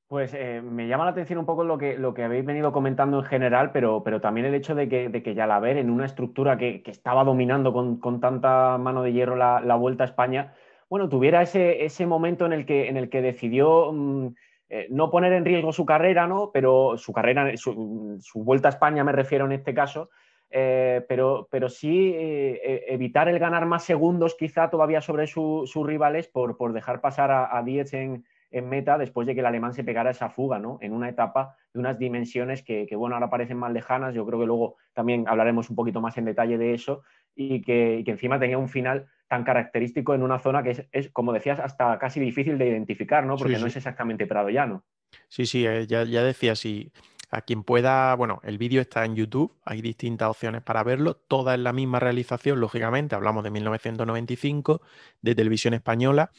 Pues 0.08 0.34
eh, 0.34 0.60
me 0.60 0.88
llama 0.88 1.04
la 1.04 1.12
atención 1.12 1.38
un 1.38 1.46
poco 1.46 1.62
lo 1.62 1.78
que, 1.78 1.96
lo 1.98 2.14
que 2.14 2.24
habéis 2.24 2.44
venido 2.44 2.72
comentando 2.72 3.20
en 3.20 3.26
general, 3.26 3.70
pero, 3.70 4.02
pero 4.02 4.20
también 4.20 4.46
el 4.46 4.54
hecho 4.56 4.74
de 4.74 4.88
que, 4.88 5.08
de 5.08 5.22
que 5.22 5.36
Yalaber, 5.36 5.76
en 5.76 5.88
una 5.88 6.06
estructura 6.06 6.58
que, 6.58 6.82
que 6.82 6.90
estaba 6.90 7.22
dominando 7.22 7.72
con, 7.72 8.00
con, 8.00 8.18
tanta 8.18 8.76
mano 8.76 9.04
de 9.04 9.12
hierro 9.12 9.36
la, 9.36 9.60
la, 9.60 9.76
Vuelta 9.76 10.02
a 10.02 10.08
España, 10.08 10.52
bueno, 10.90 11.08
tuviera 11.08 11.42
ese, 11.42 11.84
ese 11.84 12.06
momento 12.06 12.44
en 12.44 12.52
el 12.52 12.66
que, 12.66 12.88
en 12.88 12.96
el 12.96 13.08
que 13.08 13.22
decidió 13.22 13.92
mmm, 13.92 14.34
eh, 14.68 14.86
no 14.90 15.10
poner 15.10 15.32
en 15.32 15.44
riesgo 15.44 15.72
su 15.72 15.84
carrera, 15.84 16.26
¿no? 16.26 16.50
Pero 16.52 16.98
su 16.98 17.12
carrera, 17.12 17.56
su, 17.56 18.20
Vuelta 18.34 18.68
a 18.68 18.72
España 18.72 19.04
me 19.04 19.12
refiero 19.12 19.44
en 19.46 19.52
este 19.52 19.74
caso, 19.74 20.10
eh, 20.50 21.04
pero, 21.08 21.48
pero 21.50 21.68
sí 21.68 22.12
eh, 22.14 22.84
evitar 22.88 23.28
el 23.28 23.38
ganar 23.38 23.66
más 23.66 23.84
segundos 23.84 24.36
quizá 24.38 24.70
todavía 24.70 25.00
sobre 25.00 25.26
su, 25.26 25.64
sus 25.66 25.86
rivales 25.86 26.28
por, 26.28 26.56
por 26.56 26.72
dejar 26.72 27.00
pasar 27.00 27.30
a, 27.30 27.56
a 27.56 27.62
Diez 27.62 27.94
en 27.94 28.24
en 28.50 28.68
meta 28.68 28.96
después 28.98 29.26
de 29.26 29.34
que 29.34 29.40
el 29.40 29.46
alemán 29.46 29.74
se 29.74 29.84
pegara 29.84 30.10
esa 30.10 30.30
fuga, 30.30 30.58
¿no? 30.58 30.78
En 30.80 30.92
una 30.92 31.08
etapa 31.08 31.56
de 31.72 31.80
unas 31.80 31.98
dimensiones 31.98 32.62
que, 32.62 32.86
que, 32.86 32.96
bueno, 32.96 33.14
ahora 33.14 33.30
parecen 33.30 33.58
más 33.58 33.72
lejanas, 33.72 34.14
yo 34.14 34.24
creo 34.24 34.40
que 34.40 34.46
luego 34.46 34.76
también 34.92 35.26
hablaremos 35.28 35.68
un 35.68 35.76
poquito 35.76 36.00
más 36.00 36.16
en 36.16 36.24
detalle 36.24 36.56
de 36.58 36.74
eso 36.74 37.02
y 37.36 37.62
que, 37.62 37.98
y 37.98 38.04
que 38.04 38.10
encima 38.12 38.40
tenía 38.40 38.58
un 38.58 38.68
final 38.68 39.06
tan 39.28 39.44
característico 39.44 40.14
en 40.14 40.22
una 40.22 40.38
zona 40.38 40.62
que 40.62 40.70
es, 40.70 40.86
es, 40.92 41.10
como 41.10 41.32
decías, 41.32 41.60
hasta 41.60 41.98
casi 41.98 42.18
difícil 42.18 42.58
de 42.58 42.68
identificar, 42.68 43.24
¿no? 43.24 43.36
Porque 43.36 43.54
sí, 43.54 43.56
sí. 43.56 43.62
no 43.62 43.68
es 43.68 43.76
exactamente 43.76 44.26
Prado 44.26 44.48
Llano. 44.48 44.84
Sí, 45.28 45.46
sí, 45.46 45.66
eh, 45.66 45.86
ya, 45.86 46.04
ya 46.04 46.22
decía, 46.22 46.56
sí. 46.56 46.92
A 47.30 47.42
quien 47.42 47.64
pueda, 47.64 48.14
bueno, 48.14 48.40
el 48.44 48.56
vídeo 48.56 48.80
está 48.80 49.04
en 49.04 49.16
YouTube, 49.16 49.52
hay 49.64 49.82
distintas 49.82 50.28
opciones 50.28 50.62
para 50.62 50.84
verlo, 50.84 51.14
toda 51.14 51.54
en 51.54 51.64
la 51.64 51.72
misma 51.72 51.98
realización, 51.98 52.60
lógicamente, 52.60 53.16
hablamos 53.16 53.42
de 53.42 53.50
1995, 53.50 54.80
de 55.22 55.34
televisión 55.34 55.74
española, 55.74 56.30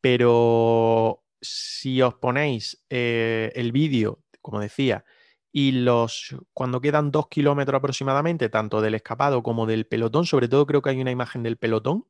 pero 0.00 1.22
si 1.42 2.00
os 2.00 2.14
ponéis 2.14 2.82
eh, 2.88 3.52
el 3.54 3.70
vídeo, 3.70 4.20
como 4.40 4.60
decía, 4.60 5.04
y 5.52 5.72
los 5.72 6.36
cuando 6.52 6.80
quedan 6.80 7.10
dos 7.10 7.28
kilómetros 7.28 7.78
aproximadamente, 7.78 8.48
tanto 8.48 8.80
del 8.80 8.94
escapado 8.94 9.42
como 9.42 9.66
del 9.66 9.86
pelotón, 9.86 10.26
sobre 10.26 10.48
todo 10.48 10.66
creo 10.66 10.82
que 10.82 10.90
hay 10.90 11.00
una 11.00 11.10
imagen 11.10 11.42
del 11.42 11.56
pelotón, 11.56 12.06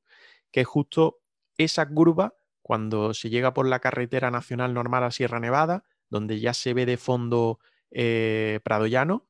que 0.51 0.61
es 0.63 0.67
justo 0.67 1.21
esa 1.57 1.89
curva 1.89 2.35
cuando 2.63 3.15
se 3.15 3.31
llega 3.31 3.55
por 3.55 3.67
la 3.67 3.81
carretera 3.81 4.31
nacional 4.31 4.75
normal 4.75 5.05
a 5.05 5.11
Sierra 5.11 5.41
Nevada, 5.41 5.85
donde 6.09 6.41
ya 6.41 6.55
se 6.55 6.75
ve 6.75 6.87
de 6.87 6.97
fondo 6.97 7.59
eh, 7.91 8.61
Prado 8.63 8.87
Llano. 8.87 9.27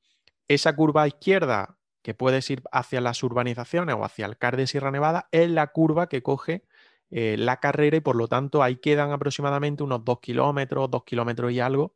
Esa 0.49 0.75
curva 0.75 1.07
izquierda, 1.07 1.79
que 2.03 2.15
puedes 2.15 2.51
ir 2.51 2.63
hacia 2.73 3.01
las 3.01 3.23
urbanizaciones 3.23 3.95
o 3.95 4.05
hacia 4.05 4.27
el 4.27 4.37
CAR 4.39 4.57
de 4.57 4.67
Sierra 4.67 4.91
Nevada, 4.91 5.29
es 5.31 5.49
la 5.51 5.69
curva 5.69 6.09
que 6.09 6.23
coge 6.23 6.65
eh, 7.11 7.37
la 7.39 7.59
carrera 7.59 7.97
y 7.97 8.01
por 8.01 8.17
lo 8.17 8.29
tanto 8.29 8.63
ahí 8.63 8.77
quedan 8.77 9.13
aproximadamente 9.13 9.83
unos 9.83 10.05
dos 10.05 10.21
kilómetros, 10.21 10.91
dos 10.91 11.05
kilómetros 11.05 11.53
y 11.53 11.61
algo. 11.61 11.95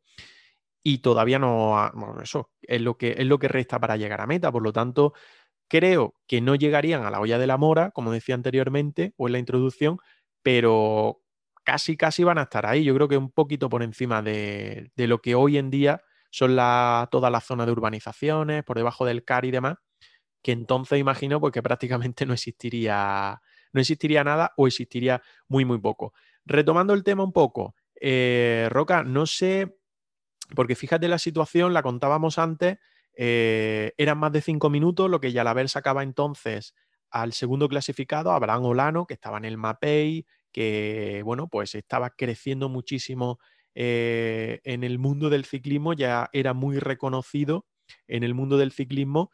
Y 0.87 0.99
todavía 0.99 1.39
no, 1.39 1.79
ha, 1.79 1.91
eso 2.21 2.51
es 2.61 2.79
lo, 2.79 2.95
que, 2.95 3.15
es 3.17 3.25
lo 3.25 3.39
que 3.39 3.47
resta 3.47 3.79
para 3.79 3.97
llegar 3.97 4.21
a 4.21 4.27
meta. 4.27 4.51
Por 4.51 4.61
lo 4.61 4.71
tanto, 4.71 5.13
creo 5.67 6.15
que 6.27 6.41
no 6.41 6.55
llegarían 6.55 7.05
a 7.05 7.11
la 7.11 7.19
olla 7.19 7.39
de 7.39 7.47
la 7.47 7.57
mora, 7.57 7.91
como 7.91 8.11
decía 8.11 8.35
anteriormente 8.35 9.13
o 9.17 9.27
en 9.27 9.33
la 9.33 9.39
introducción, 9.39 9.97
pero 10.43 11.21
casi, 11.63 11.97
casi 11.97 12.23
van 12.23 12.37
a 12.37 12.43
estar 12.43 12.67
ahí. 12.67 12.83
Yo 12.83 12.93
creo 12.95 13.07
que 13.07 13.17
un 13.17 13.31
poquito 13.31 13.67
por 13.69 13.81
encima 13.81 14.21
de, 14.21 14.91
de 14.95 15.07
lo 15.07 15.21
que 15.21 15.33
hoy 15.33 15.57
en 15.57 15.71
día 15.71 16.01
son 16.29 16.55
la, 16.55 17.07
toda 17.11 17.31
la 17.31 17.41
zona 17.41 17.65
de 17.65 17.71
urbanizaciones, 17.71 18.63
por 18.63 18.77
debajo 18.77 19.05
del 19.05 19.23
CAR 19.25 19.45
y 19.45 19.51
demás, 19.51 19.77
que 20.43 20.51
entonces 20.51 20.99
imagino 20.99 21.41
pues, 21.41 21.53
que 21.53 21.63
prácticamente 21.63 22.25
no 22.25 22.33
existiría 22.33 23.41
no 23.73 23.81
existiría 23.81 24.23
nada 24.23 24.53
o 24.57 24.67
existiría 24.67 25.21
muy, 25.49 25.65
muy 25.65 25.79
poco. 25.79 26.13
Retomando 26.45 26.93
el 26.93 27.03
tema 27.03 27.23
un 27.23 27.33
poco, 27.33 27.75
eh, 27.99 28.67
Roca, 28.71 29.03
no 29.03 29.25
sé, 29.25 29.77
porque 30.55 30.75
fíjate 30.75 31.07
la 31.07 31.19
situación, 31.19 31.73
la 31.73 31.83
contábamos 31.83 32.37
antes, 32.37 32.77
eh, 33.17 33.93
eran 33.97 34.17
más 34.17 34.31
de 34.31 34.41
cinco 34.41 34.69
minutos, 34.69 35.09
lo 35.09 35.19
que 35.19 35.31
Yalaber 35.31 35.69
sacaba 35.69 36.03
entonces 36.03 36.75
al 37.09 37.33
segundo 37.33 37.69
clasificado, 37.69 38.31
Abraham 38.31 38.65
Olano, 38.65 39.05
que 39.05 39.13
estaba 39.13 39.37
en 39.37 39.45
el 39.45 39.57
Mapei, 39.57 40.25
que 40.51 41.21
bueno, 41.23 41.47
pues 41.47 41.75
estaba 41.75 42.09
creciendo 42.09 42.67
muchísimo 42.67 43.39
eh, 43.73 44.59
en 44.63 44.83
el 44.83 44.99
mundo 44.99 45.29
del 45.29 45.45
ciclismo, 45.45 45.93
ya 45.93 46.29
era 46.33 46.53
muy 46.53 46.79
reconocido 46.79 47.65
en 48.07 48.23
el 48.23 48.33
mundo 48.33 48.57
del 48.57 48.71
ciclismo, 48.71 49.31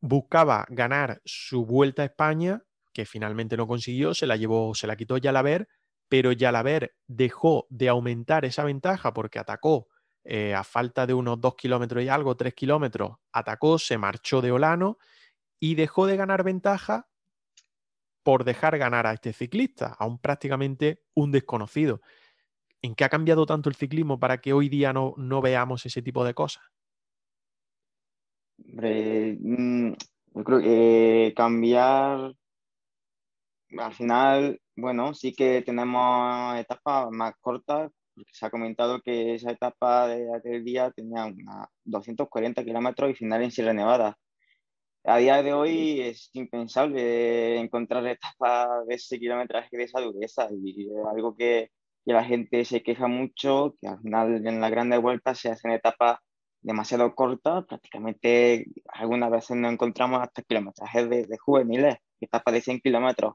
buscaba 0.00 0.66
ganar 0.68 1.20
su 1.24 1.64
vuelta 1.64 2.02
a 2.02 2.06
España, 2.06 2.62
que 2.92 3.04
finalmente 3.06 3.56
no 3.56 3.66
consiguió, 3.66 4.14
se 4.14 4.26
la 4.26 4.36
llevó, 4.36 4.74
se 4.74 4.86
la 4.86 4.96
quitó 4.96 5.16
Yalaber, 5.18 5.68
pero 6.08 6.32
Yalaber 6.32 6.94
dejó 7.06 7.66
de 7.68 7.88
aumentar 7.88 8.44
esa 8.44 8.64
ventaja 8.64 9.12
porque 9.12 9.38
atacó 9.38 9.88
eh, 10.28 10.54
a 10.54 10.64
falta 10.64 11.06
de 11.06 11.14
unos 11.14 11.40
dos 11.40 11.54
kilómetros 11.54 12.02
y 12.02 12.08
algo, 12.08 12.36
tres 12.36 12.54
kilómetros, 12.54 13.16
atacó, 13.32 13.78
se 13.78 13.96
marchó 13.96 14.40
de 14.40 14.52
Olano 14.52 14.98
y 15.60 15.74
dejó 15.74 16.06
de 16.06 16.16
ganar 16.16 16.42
ventaja 16.42 17.08
por 18.22 18.42
dejar 18.42 18.76
ganar 18.76 19.06
a 19.06 19.12
este 19.12 19.32
ciclista, 19.32 19.94
aún 19.98 20.18
prácticamente 20.18 21.04
un 21.14 21.30
desconocido. 21.30 22.00
¿En 22.82 22.94
qué 22.94 23.04
ha 23.04 23.08
cambiado 23.08 23.46
tanto 23.46 23.68
el 23.68 23.76
ciclismo 23.76 24.18
para 24.18 24.38
que 24.40 24.52
hoy 24.52 24.68
día 24.68 24.92
no, 24.92 25.14
no 25.16 25.40
veamos 25.40 25.86
ese 25.86 26.02
tipo 26.02 26.24
de 26.24 26.34
cosas? 26.34 26.64
Hombre, 28.58 29.36
mm, 29.40 29.92
yo 30.34 30.44
creo 30.44 30.60
que 30.60 31.32
cambiar 31.36 32.34
al 33.78 33.94
final, 33.94 34.60
bueno, 34.76 35.14
sí 35.14 35.32
que 35.32 35.62
tenemos 35.62 36.56
etapas 36.56 37.10
más 37.10 37.34
cortas, 37.40 37.92
se 38.32 38.46
ha 38.46 38.50
comentado 38.50 39.00
que 39.02 39.34
esa 39.34 39.50
etapa 39.52 40.08
de 40.08 40.34
aquel 40.34 40.64
día 40.64 40.90
tenía 40.90 41.26
unas 41.26 41.68
240 41.84 42.64
kilómetros 42.64 43.10
y 43.10 43.14
final 43.14 43.42
en 43.42 43.50
Sierra 43.50 43.72
Nevada. 43.72 44.18
A 45.04 45.18
día 45.18 45.42
de 45.42 45.52
hoy 45.52 46.00
es 46.00 46.30
impensable 46.32 47.58
encontrar 47.58 48.06
etapas 48.06 48.86
de 48.88 48.94
ese 48.96 49.18
kilometraje 49.18 49.76
de 49.76 49.84
esa 49.84 50.00
dureza 50.00 50.48
y 50.50 50.88
es 50.88 51.06
algo 51.06 51.36
que, 51.36 51.70
que 52.04 52.12
la 52.12 52.24
gente 52.24 52.64
se 52.64 52.82
queja 52.82 53.06
mucho, 53.06 53.76
que 53.80 53.88
al 53.88 54.00
final 54.00 54.46
en 54.46 54.60
las 54.60 54.70
grandes 54.70 55.00
vueltas 55.00 55.38
se 55.38 55.50
hacen 55.50 55.70
etapas 55.70 56.18
demasiado 56.60 57.14
cortas, 57.14 57.64
prácticamente 57.66 58.66
algunas 58.88 59.30
veces 59.30 59.56
no 59.56 59.70
encontramos 59.70 60.20
hasta 60.20 60.42
kilometrajes 60.42 61.08
de, 61.08 61.26
de 61.26 61.38
juveniles, 61.38 61.96
etapas 62.20 62.54
de 62.54 62.60
100 62.62 62.80
kilómetros. 62.80 63.34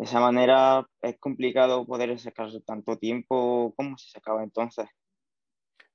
De 0.00 0.06
esa 0.06 0.18
manera 0.18 0.88
es 1.02 1.18
complicado 1.18 1.84
poder 1.84 2.18
sacarse 2.18 2.62
tanto 2.62 2.96
tiempo 2.96 3.74
como 3.76 3.98
se 3.98 4.08
sacaba 4.08 4.42
entonces. 4.42 4.88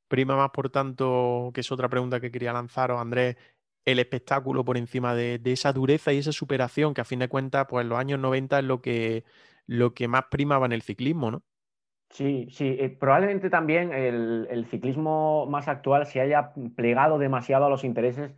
Prima 0.08 0.36
más, 0.36 0.52
por 0.52 0.70
tanto, 0.70 1.50
que 1.56 1.62
es 1.62 1.72
otra 1.72 1.90
pregunta 1.90 2.20
que 2.20 2.30
quería 2.30 2.54
lanzaros, 2.54 3.02
Andrés, 3.02 3.36
el 3.84 3.98
espectáculo 3.98 4.64
por 4.64 4.78
encima 4.78 5.16
de, 5.16 5.40
de, 5.40 5.54
esa 5.54 5.74
dureza 5.74 6.14
y 6.14 6.20
esa 6.20 6.32
superación 6.32 6.94
que 6.94 7.02
a 7.02 7.04
fin 7.04 7.18
de 7.18 7.30
cuentas, 7.30 7.66
pues 7.68 7.82
en 7.82 7.90
los 7.90 7.98
años 7.98 8.20
90 8.20 8.60
es 8.60 8.66
lo 8.66 8.80
que, 8.80 9.24
lo 9.66 9.96
que 9.96 10.08
más 10.08 10.26
primaba 10.30 10.68
en 10.68 10.74
el 10.74 10.84
ciclismo, 10.84 11.32
¿no? 11.32 11.42
Sí, 12.12 12.48
sí, 12.52 12.78
eh, 12.80 12.90
probablemente 12.90 13.50
también 13.50 13.92
el, 13.92 14.48
el, 14.52 14.68
ciclismo 14.68 15.48
más 15.48 15.68
actual 15.68 16.06
se 16.06 16.22
haya 16.22 16.54
plegado 16.76 17.18
demasiado 17.18 17.66
a 17.66 17.70
los 17.72 17.84
intereses 17.84 18.36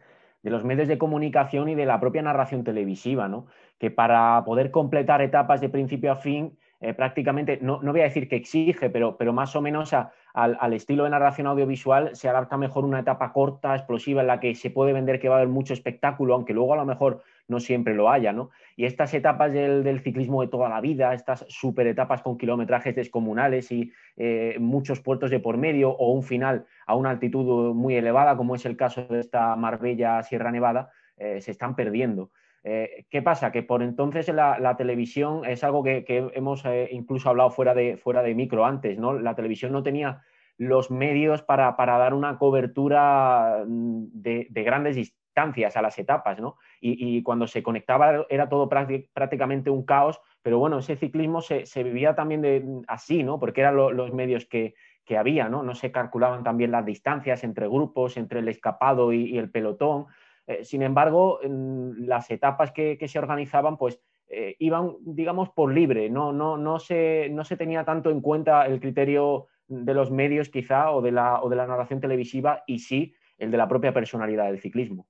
de 0.48 0.52
los 0.52 0.64
medios 0.64 0.88
de 0.88 0.98
comunicación 0.98 1.68
y 1.68 1.76
de 1.76 1.86
la 1.86 2.00
propia 2.00 2.22
narración 2.22 2.64
televisiva, 2.64 3.28
¿no? 3.28 3.48
Que 3.80 3.92
para 3.92 4.46
poder 4.46 4.72
completar 4.72 5.22
etapas 5.22 5.60
de 5.60 5.68
principio 5.68 6.10
a 6.10 6.16
fin, 6.16 6.58
eh, 6.80 6.94
prácticamente, 6.94 7.60
no, 7.62 7.82
no, 7.82 7.92
voy 7.92 8.00
a 8.00 8.06
decir 8.06 8.30
que 8.30 8.38
exige, 8.38 8.90
pero, 8.90 9.18
pero 9.18 9.34
más 9.34 9.58
o 9.58 9.62
menos 9.62 9.94
a, 9.94 10.14
al, 10.38 10.74
estilo 10.74 11.04
de 11.04 11.10
narración 11.10 11.48
audiovisual 11.48 12.16
se 12.16 12.30
adapta 12.30 12.58
mejor 12.58 12.86
una 12.86 13.00
etapa 13.00 13.34
corta, 13.34 13.76
explosiva, 13.76 14.22
en 14.22 14.28
la 14.28 14.40
que 14.40 14.54
se 14.54 14.70
puede 14.70 14.94
vender 14.94 15.20
que 15.20 15.30
va 15.30 15.36
a 15.36 15.38
haber 15.40 15.50
mucho 15.50 15.74
espectáculo, 15.74 16.36
aunque 16.36 16.54
luego 16.54 16.74
a 16.74 16.78
lo 16.78 16.86
mejor 16.86 17.24
no 17.48 17.60
siempre 17.60 17.96
lo 17.96 18.12
haya, 18.12 18.34
¿no? 18.34 18.52
Y 18.76 18.86
estas 18.86 19.16
etapas 19.16 19.52
del, 19.52 19.84
del 19.84 20.00
ciclismo 20.02 20.42
de 20.42 20.48
toda 20.48 20.70
la 20.70 20.80
vida, 20.80 21.16
estas 21.16 21.44
super 21.50 21.88
etapas 21.88 22.22
con 22.22 22.38
kilometrajes 22.38 22.96
descomunales 22.96 23.72
y 23.72 23.92
eh, 24.16 24.58
muchos 24.60 25.00
puertos 25.00 25.32
de 25.32 25.40
por 25.40 25.58
medio 25.58 25.90
o 25.90 26.12
un 26.12 26.22
final 26.22 26.68
a 26.86 26.96
una 26.96 27.10
altitud 27.10 27.74
muy 27.74 27.96
elevada, 27.96 28.38
como 28.38 28.54
es 28.54 28.66
el 28.68 28.78
caso 28.78 29.06
de 29.06 29.20
esta 29.20 29.56
Marbella 29.56 30.22
Sierra 30.22 30.52
Nevada, 30.52 30.92
eh, 31.18 31.42
se 31.42 31.50
están 31.50 31.76
perdiendo. 31.76 32.30
Eh, 32.64 33.06
¿Qué 33.10 33.22
pasa? 33.22 33.52
Que 33.52 33.64
por 33.64 33.82
entonces 33.82 34.28
la, 34.30 34.76
televisión 34.78 35.46
es 35.46 35.64
algo 35.64 35.84
que, 35.84 36.04
hemos 36.34 36.66
eh, 36.66 36.90
incluso 36.92 37.30
hablado 37.30 37.50
fuera 37.50 37.74
de, 37.74 37.98
fuera 37.98 38.22
de 38.24 38.36
micro 38.36 38.66
antes, 38.66 38.98
¿no? 38.98 39.14
La 39.14 39.36
televisión 39.36 39.72
no 39.72 39.84
tenía 39.84 40.22
los 40.58 40.90
medios 40.92 41.44
para, 41.44 41.78
para 41.78 41.98
dar 41.98 42.14
una 42.14 42.38
cobertura 42.38 43.64
mm, 43.66 44.08
de, 44.12 44.48
de, 44.50 44.64
grandes 44.64 44.96
distancias 44.96 45.78
a 45.78 45.82
las 45.82 45.98
etapas, 46.00 46.40
¿no? 46.40 46.58
Y, 46.82 47.22
cuando 47.24 47.48
se 47.48 47.62
conectaba 47.62 48.26
era 48.30 48.50
todo 48.50 48.68
prácticamente 48.70 49.70
un 49.70 49.86
caos, 49.86 50.20
pero 50.42 50.60
bueno, 50.60 50.80
ese 50.80 50.96
ciclismo 50.96 51.42
se, 51.42 51.66
se 51.66 51.84
vivía 51.84 52.16
también 52.16 52.42
de, 52.42 52.66
así, 52.88 53.24
¿no? 53.24 53.40
Porque 53.40 53.62
eran 53.62 53.76
lo, 53.76 53.92
los 53.92 54.12
medios 54.14 54.46
que, 54.46 54.74
que 55.06 55.18
había, 55.18 55.48
¿no? 55.48 55.64
No 55.64 55.76
se 55.76 55.92
calculaban 55.92 56.44
también 56.44 56.72
las 56.72 56.86
distancias 56.86 57.44
entre 57.44 57.68
grupos, 57.68 58.18
entre 58.18 58.40
el 58.40 58.48
escapado 58.48 59.14
y 59.14 59.38
el 59.38 59.50
pelotón. 59.52 60.08
Eh, 60.48 60.64
sin 60.64 60.82
embargo, 60.82 61.40
las 61.44 62.32
etapas 62.32 62.72
que, 62.72 62.98
que 62.98 63.08
se 63.08 63.20
organizaban, 63.20 63.78
pues 63.78 64.00
eh, 64.30 64.56
iban, 64.60 64.96
digamos, 65.02 65.50
por 65.50 65.74
libre, 65.74 66.10
no, 66.10 66.34
no, 66.34 66.58
no, 66.58 66.80
se, 66.80 67.30
no 67.30 67.44
se 67.44 67.58
tenía 67.58 67.86
tanto 67.86 68.10
en 68.10 68.22
cuenta 68.22 68.66
el 68.66 68.80
criterio 68.80 69.48
de 69.68 69.94
los 69.94 70.12
medios 70.12 70.50
quizá 70.50 70.92
o 70.92 71.02
de, 71.02 71.12
la, 71.12 71.42
o 71.42 71.50
de 71.50 71.56
la 71.56 71.68
narración 71.68 72.00
televisiva 72.00 72.64
y 72.66 72.80
sí 72.80 73.14
el 73.38 73.52
de 73.52 73.58
la 73.58 73.68
propia 73.68 73.94
personalidad 73.94 74.46
del 74.46 74.60
ciclismo. 74.60 75.08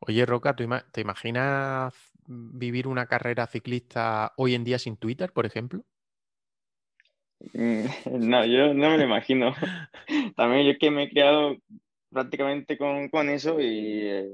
Oye, 0.00 0.24
Roca, 0.26 0.56
¿tú 0.56 0.62
ima 0.62 0.84
¿te 0.92 1.02
imaginas 1.02 1.94
vivir 2.26 2.86
una 2.86 3.06
carrera 3.06 3.46
ciclista 3.46 4.32
hoy 4.36 4.54
en 4.54 4.64
día 4.64 4.78
sin 4.78 4.96
Twitter, 4.96 5.32
por 5.32 5.46
ejemplo? 5.46 5.84
Mm, 7.52 7.84
no, 8.30 8.44
yo 8.44 8.74
no 8.74 8.90
me 8.90 8.98
lo 8.98 9.04
imagino. 9.04 9.52
También 10.36 10.66
yo 10.66 10.78
que 10.78 10.90
me 10.90 11.04
he 11.04 11.10
creado 11.10 11.56
prácticamente 12.10 12.76
con, 12.76 13.08
con 13.08 13.28
eso 13.28 13.60
y 13.60 14.00
eh, 14.02 14.28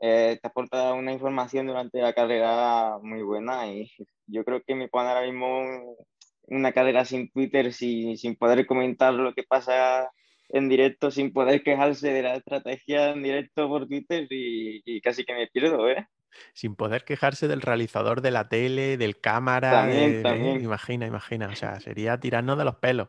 eh, 0.00 0.38
te 0.40 0.48
aporta 0.48 0.94
una 0.94 1.12
información 1.12 1.66
durante 1.66 2.00
la 2.00 2.12
carrera 2.12 2.98
muy 3.02 3.22
buena 3.22 3.66
y 3.72 3.90
yo 4.26 4.44
creo 4.44 4.62
que 4.62 4.74
me 4.74 4.88
pone 4.88 5.08
ahora 5.08 5.26
mismo 5.26 5.96
una 6.44 6.72
carrera 6.72 7.04
sin 7.04 7.30
Twitter, 7.30 7.72
sin, 7.72 8.36
poder 8.36 8.66
comentar 8.66 9.14
lo 9.14 9.34
que 9.34 9.42
pasa 9.44 10.10
en 10.48 10.68
directo, 10.68 11.10
sin 11.10 11.32
poder 11.32 11.62
quejarse 11.62 12.12
de 12.12 12.22
la 12.22 12.36
estrategia 12.36 13.10
en 13.10 13.22
directo 13.22 13.68
por 13.68 13.86
Twitter 13.86 14.26
y 14.30 15.00
casi 15.02 15.24
que 15.24 15.34
me 15.34 15.46
pierdo, 15.48 15.88
¿eh? 15.88 16.06
Sin 16.52 16.74
poder 16.76 17.04
quejarse 17.04 17.48
del 17.48 17.60
realizador 17.62 18.20
de 18.20 18.30
la 18.30 18.48
tele, 18.48 18.96
del 18.96 19.20
cámara, 19.20 19.70
también, 19.70 20.12
de, 20.14 20.22
también. 20.22 20.56
¿eh? 20.58 20.62
imagina, 20.62 21.06
imagina, 21.06 21.48
o 21.48 21.54
sea, 21.56 21.80
sería 21.80 22.18
tirarnos 22.20 22.56
de 22.58 22.64
los 22.64 22.76
pelos. 22.76 23.08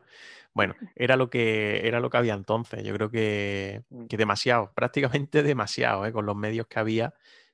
Bueno, 0.53 0.75
era 0.95 1.15
lo 1.15 1.29
que, 1.29 1.87
era 1.87 1.99
lo 2.01 2.09
que 2.09 2.17
había 2.17 2.33
entonces. 2.33 2.83
Yo 2.83 2.93
creo 2.93 3.09
que, 3.09 3.83
Mm. 3.89 4.05
que 4.07 4.17
demasiado, 4.17 4.71
prácticamente 4.75 5.43
demasiado, 5.43 6.05
¿eh? 6.05 6.11
con 6.11 6.25
los 6.25 6.35
medios 6.35 6.67
que 6.67 6.79
había, 6.79 7.13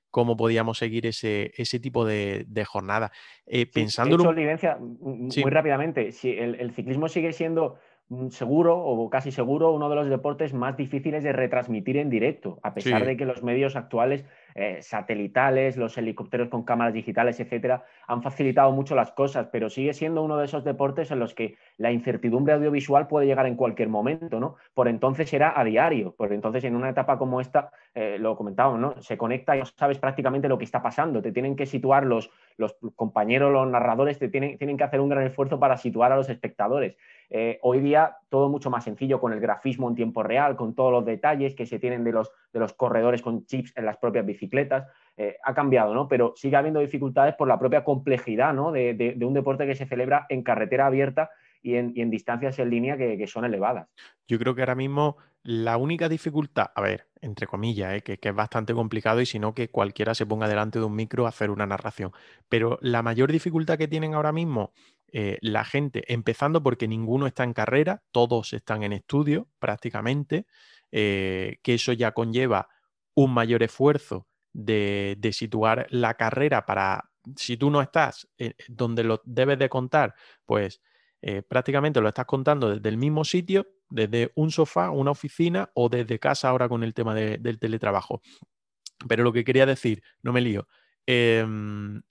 cómo 0.10 0.36
podíamos 0.36 0.77
seguir 0.80 1.06
ese, 1.06 1.51
ese 1.58 1.80
tipo 1.80 2.06
de, 2.06 2.45
de 2.47 2.65
jornada. 2.65 3.12
Eh, 3.45 3.69
Sí, 3.71 4.01
un... 4.01 4.25
Olivencia, 4.25 4.77
muy 4.80 5.51
rápidamente, 5.51 6.12
si 6.12 6.32
el, 6.32 6.56
el 6.56 6.71
ciclismo 6.73 7.08
sigue 7.08 7.34
siendo 7.34 7.77
mm, 8.10 8.30
seguro 8.30 8.77
o 8.80 9.10
casi 9.12 9.32
seguro 9.32 9.71
uno 9.73 9.89
de 9.89 9.95
los 9.95 10.10
deportes 10.10 10.53
más 10.53 10.75
difíciles 10.77 11.23
de 11.23 11.34
retransmitir 11.34 11.97
en 11.97 12.10
directo, 12.10 12.58
a 12.63 12.73
pesar 12.73 13.01
Sí. 13.01 13.06
de 13.08 13.17
que 13.17 13.25
los 13.25 13.43
medios 13.43 13.75
actuales 13.75 14.25
eh, 14.60 14.82
satelitales, 14.82 15.78
los 15.78 16.00
helicópteros 16.00 16.50
con 16.50 16.63
cámaras 16.63 16.91
digitales, 16.91 17.39
etcétera, 17.39 17.86
han 18.08 18.24
facilitado 18.24 18.72
mucho 18.72 18.96
las 18.96 19.12
cosas, 19.12 19.50
pero 19.52 19.70
sigue 19.70 19.93
siendo 19.93 20.24
uno 20.24 20.36
de 20.36 20.46
esos 20.46 20.63
deportes 20.63 21.12
en 21.12 21.20
los 21.20 21.36
que 21.36 21.58
la 21.78 21.91
incertidumbre 21.91 22.56
audiovisual 22.56 23.08
puede 23.08 23.28
llegar 23.28 23.46
en 23.46 23.56
cualquier 23.56 23.89
momento, 23.89 24.39
¿no? 24.39 24.56
Por 24.74 24.88
entonces 24.88 25.32
era 25.32 25.54
a 25.56 25.63
diario, 25.63 26.15
por 26.15 26.34
entonces 26.34 26.63
en 26.63 26.76
una 26.76 26.89
etapa 26.89 27.20
como 27.20 27.39
esta, 27.39 27.70
eh, 27.93 28.17
lo 28.20 28.36
comentábamos, 28.36 28.80
¿no? 28.80 29.00
Se 29.00 29.15
conecta 29.15 29.56
y 29.56 29.60
no 29.60 29.65
sabes 29.67 30.00
prácticamente 30.00 30.50
lo 30.50 30.58
que 30.58 30.65
está 30.65 30.82
pasando, 30.82 31.22
te 31.22 31.32
tienen 31.32 31.56
que 31.56 31.67
situar 31.67 32.04
los, 32.04 32.32
los 32.58 32.76
compañeros, 32.96 33.54
los 33.54 33.67
narradores, 33.67 34.17
te 34.17 34.28
tienen, 34.28 34.58
tienen 34.58 34.76
que 34.76 34.86
hacer 34.86 35.02
un 35.02 35.10
gran 35.10 35.24
esfuerzo 35.24 35.60
para 35.60 35.78
situar 35.78 36.12
a 36.12 36.15
los 36.15 36.30
espectadores. 36.30 36.98
Eh, 37.30 37.60
hoy 37.62 37.82
día 37.82 38.17
todo 38.30 38.50
mucho 38.50 38.70
más 38.70 38.86
sencillo 38.86 39.20
con 39.20 39.34
el 39.34 39.39
grafismo 39.39 39.88
en 39.89 39.96
tiempo 39.96 40.24
real, 40.24 40.56
con 40.56 40.74
todos 40.74 40.91
los 40.91 41.06
detalles 41.06 41.56
que 41.56 41.65
se 41.65 41.78
tienen 41.78 42.04
de 42.04 42.13
los, 42.13 42.32
de 42.54 42.60
los 42.60 42.74
corredores 42.74 43.22
con 43.22 43.46
chips 43.46 43.74
en 43.76 43.86
las 43.86 43.98
propias 43.98 44.26
bicicletas. 44.26 44.46
Eh, 45.19 45.36
ha 45.43 45.55
cambiado, 45.55 45.95
¿no? 45.95 46.07
Pero 46.07 46.33
sigue 46.36 46.57
habiendo 46.57 46.79
dificultades 46.79 47.33
por 47.33 47.47
la 47.47 47.57
propia 47.57 47.83
complejidad, 47.83 48.53
¿no? 48.53 48.71
De, 48.71 49.17
un 49.19 49.33
deporte 49.33 49.65
que 49.65 49.73
se 49.73 49.88
celebra 49.88 50.27
en 50.29 50.43
carretera 50.43 50.86
abierta 50.86 51.31
y 51.63 51.73
en, 51.73 51.91
y 51.95 52.01
en 52.01 52.12
distancias 52.12 52.60
en 52.60 52.69
línea 52.69 52.97
que, 52.97 53.25
son 53.25 53.43
elevadas. 53.43 53.88
Yo 54.27 54.38
creo 54.38 54.53
que 54.53 54.62
ahora 54.62 54.75
mismo 54.75 55.17
la 55.41 55.77
única 55.77 56.07
dificultad, 56.07 56.67
a 56.75 56.81
ver, 56.81 57.07
entre 57.19 57.47
comillas, 57.47 57.95
¿eh? 57.95 58.01
que, 58.01 58.19
es 58.21 58.36
bastante 58.36 58.75
complicado 58.75 59.19
y 59.19 59.25
si 59.25 59.39
no 59.39 59.55
que 59.55 59.69
cualquiera 59.69 60.13
se 60.13 60.27
ponga 60.27 60.47
delante 60.47 60.77
de 60.77 60.86
un 60.86 60.95
micro 60.95 61.25
a 61.25 61.29
hacer 61.29 61.49
una 61.49 61.65
narración, 61.65 62.12
pero 62.47 62.77
la 62.83 63.01
mayor 63.01 63.31
dificultad 63.31 63.79
que 63.79 63.88
tienen 63.88 64.13
ahora 64.13 64.31
mismo 64.31 64.71
eh, 65.12 65.39
la 65.41 65.65
gente, 65.65 66.03
empezando 66.13 66.62
porque 66.62 66.88
ninguno 66.88 67.25
está 67.25 67.43
en 67.43 67.53
carrera, 67.53 68.03
todos 68.12 68.53
están 68.53 68.83
en 68.83 68.93
estudio 68.93 69.47
prácticamente, 69.57 70.45
que 70.91 71.60
eso 71.65 71.91
ya 71.91 72.13
conlleva 72.13 72.69
un 73.13 73.33
mayor 73.33 73.62
esfuerzo 73.62 74.27
de, 74.58 75.30
situar 75.32 75.88
la 75.91 76.15
carrera 76.15 76.65
para, 76.65 77.12
si 77.36 77.58
tú 77.58 77.70
no 77.70 77.82
estás 77.82 78.28
eh, 78.38 78.56
donde 78.67 79.04
lo 79.04 79.22
debes 79.24 79.60
de 79.60 79.70
contar, 79.70 80.15
pues 80.46 80.82
eh, 81.22 81.43
prácticamente 81.43 82.02
lo 82.02 82.08
estás 82.08 82.26
contando 82.26 82.70
desde 82.70 82.89
el 82.89 82.98
mismo 82.98 83.24
sitio, 83.24 83.67
desde 83.89 84.32
un 84.36 84.52
sofá, 84.52 84.89
una 84.89 85.12
oficina 85.12 85.70
o 85.76 85.89
desde 85.89 86.20
casa 86.20 86.50
ahora 86.50 86.67
con 86.67 86.84
el 86.84 86.93
tema 86.93 87.13
de, 87.13 87.38
del 87.38 87.60
teletrabajo. 87.60 88.22
Pero 89.08 89.24
lo 89.24 89.32
que 89.32 89.43
quería 89.43 89.67
decir, 89.67 90.02
no 90.24 90.34
me 90.34 90.41
lío, 90.41 90.67
eh, 91.06 91.46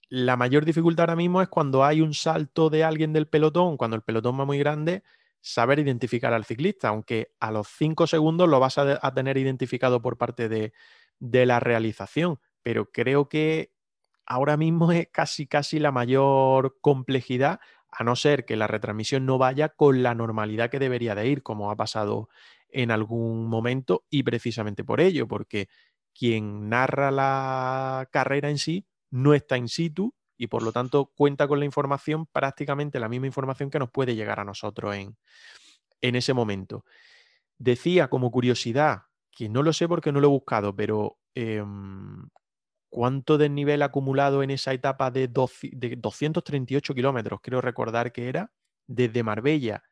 la 0.09 0.37
mayor 0.37 0.65
dificultad 0.65 1.03
ahora 1.05 1.17
mismo 1.17 1.43
es 1.43 1.49
cuando 1.49 1.85
hay 1.85 2.01
un 2.01 2.15
salto 2.15 2.71
de 2.71 2.85
alguien 2.85 3.13
del 3.13 3.27
pelotón, 3.27 3.77
cuando 3.77 3.97
el 3.97 4.03
pelotón 4.03 4.39
va 4.39 4.45
muy 4.45 4.59
grande, 4.59 5.03
saber 5.41 5.81
identificar 5.81 6.33
al 6.33 6.45
ciclista, 6.45 6.89
aunque 6.89 7.33
a 7.41 7.51
los 7.51 7.69
cinco 7.69 8.07
segundos 8.07 8.49
lo 8.49 8.61
vas 8.61 8.79
a 8.79 9.15
tener 9.15 9.37
identificado 9.37 10.01
por 10.01 10.17
parte 10.17 10.49
de, 10.49 10.73
de, 11.19 11.47
la 11.47 11.61
realización. 11.61 12.41
Pero 12.63 12.91
creo 12.91 13.29
que 13.29 13.73
ahora 14.27 14.57
mismo 14.57 14.93
es 14.93 15.09
casi, 15.13 15.47
casi 15.47 15.79
la 15.79 15.93
mayor 15.93 16.79
complejidad, 16.81 17.61
a 17.91 18.05
no 18.05 18.17
ser 18.17 18.45
que 18.45 18.57
la 18.57 18.67
retransmisión 18.67 19.25
no 19.25 19.39
vaya 19.39 19.71
con 19.71 20.03
la 20.03 20.15
normalidad 20.15 20.71
que 20.71 20.79
debería 20.79 21.15
de 21.15 21.29
ir, 21.29 21.43
como 21.43 21.71
ha 21.71 21.77
pasado 21.77 22.29
en 22.69 22.91
algún 22.91 23.47
momento, 23.47 24.05
y 24.11 24.23
precisamente 24.23 24.85
por 24.85 25.01
ello, 25.01 25.27
porque 25.29 25.69
quien 26.13 26.69
narra 26.69 27.11
la 27.11 28.09
carrera 28.11 28.51
en 28.51 28.59
sí 28.59 28.87
no 29.11 29.35
está 29.35 29.57
in 29.57 29.69
situ 29.69 30.15
y 30.37 30.49
por 30.49 30.63
lo 30.63 30.73
tanto 30.73 31.13
cuenta 31.15 31.49
con 31.49 31.59
la 31.59 31.65
información, 31.65 32.27
prácticamente 32.27 33.01
la 33.01 33.09
misma 33.09 33.27
información 33.27 33.71
que 33.71 33.79
nos 33.79 33.91
puede 33.91 34.15
llegar 34.15 34.41
a 34.41 34.45
nosotros 34.45 34.95
en, 34.95 35.17
en 36.01 36.17
ese 36.17 36.35
momento. 36.35 36.85
Decía 37.59 38.09
como 38.09 38.31
curiosidad, 38.31 39.05
que 39.37 39.51
no 39.51 39.63
lo 39.63 39.75
sé 39.75 39.87
porque 39.89 40.13
no 40.13 40.21
lo 40.21 40.29
he 40.29 40.31
buscado, 40.31 40.75
pero 40.75 41.19
em, 41.35 42.29
¿cuánto 42.91 43.39
desnivel 43.39 43.83
acumulado 43.83 44.43
en 44.43 44.51
esa 44.51 44.73
etapa 44.73 45.11
de, 45.11 45.29
de 45.73 45.97
238 45.97 46.95
kilómetros, 46.95 47.41
creo 47.43 47.61
recordar 47.61 48.13
que 48.13 48.29
era, 48.31 48.53
desde 48.87 49.23
Marbella 49.23 49.85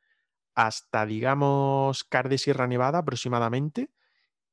hasta, 0.55 1.07
digamos, 1.07 2.05
Car 2.05 2.29
de 2.29 2.39
Sierra 2.39 2.67
Nevada 2.69 2.99
aproximadamente? 2.99 3.91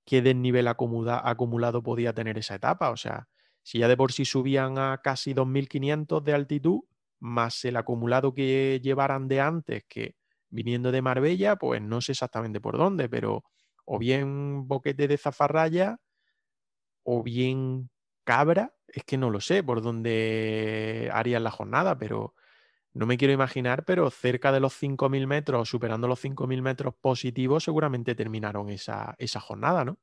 ¿Qué 0.06 0.22
desnivel 0.22 0.68
acumulado 0.68 1.84
podía 1.84 2.14
tener 2.14 2.38
esa 2.38 2.56
etapa? 2.56 2.90
O 2.92 2.98
sea, 2.98 3.30
si 3.64 3.80
ya 3.80 3.88
de 3.88 3.98
por 3.98 4.12
sí 4.12 4.26
subían 4.26 4.78
a 4.80 5.00
casi 5.04 5.34
2.500 5.34 6.24
de 6.24 6.34
altitud, 6.34 6.82
más 7.20 7.64
el 7.66 7.78
acumulado 7.78 8.34
que 8.34 8.80
llevaran 8.84 9.28
de 9.28 9.42
antes, 9.42 9.84
que 9.88 10.16
viniendo 10.50 10.92
de 10.92 11.02
Marbella, 11.02 11.56
pues 11.56 11.82
no 11.82 12.02
sé 12.02 12.14
exactamente 12.14 12.60
por 12.60 12.78
dónde, 12.78 13.10
pero 13.10 13.44
o 13.86 14.00
bien 14.00 14.68
boquete 14.68 15.08
de 15.08 15.18
zafarraya 15.18 16.00
o 17.04 17.24
bien 17.24 17.90
cabra, 18.24 18.74
es 18.88 19.04
que 19.04 19.18
no 19.18 19.30
lo 19.30 19.40
sé 19.40 19.64
por 19.64 19.82
dónde 19.82 21.10
harían 21.14 21.44
la 21.44 21.52
jornada, 21.52 21.98
pero 21.98 22.36
no 22.94 23.06
me 23.06 23.18
quiero 23.18 23.34
imaginar, 23.34 23.86
pero 23.86 24.10
cerca 24.10 24.52
de 24.52 24.60
los 24.60 24.74
5.000 24.74 25.26
metros, 25.28 25.70
superando 25.70 26.08
los 26.08 26.24
5.000 26.24 26.62
metros 26.62 26.94
positivos, 26.94 27.64
seguramente 27.64 28.16
terminaron 28.16 28.70
esa, 28.70 29.16
esa 29.18 29.40
jornada, 29.40 29.86
¿no? 29.86 29.98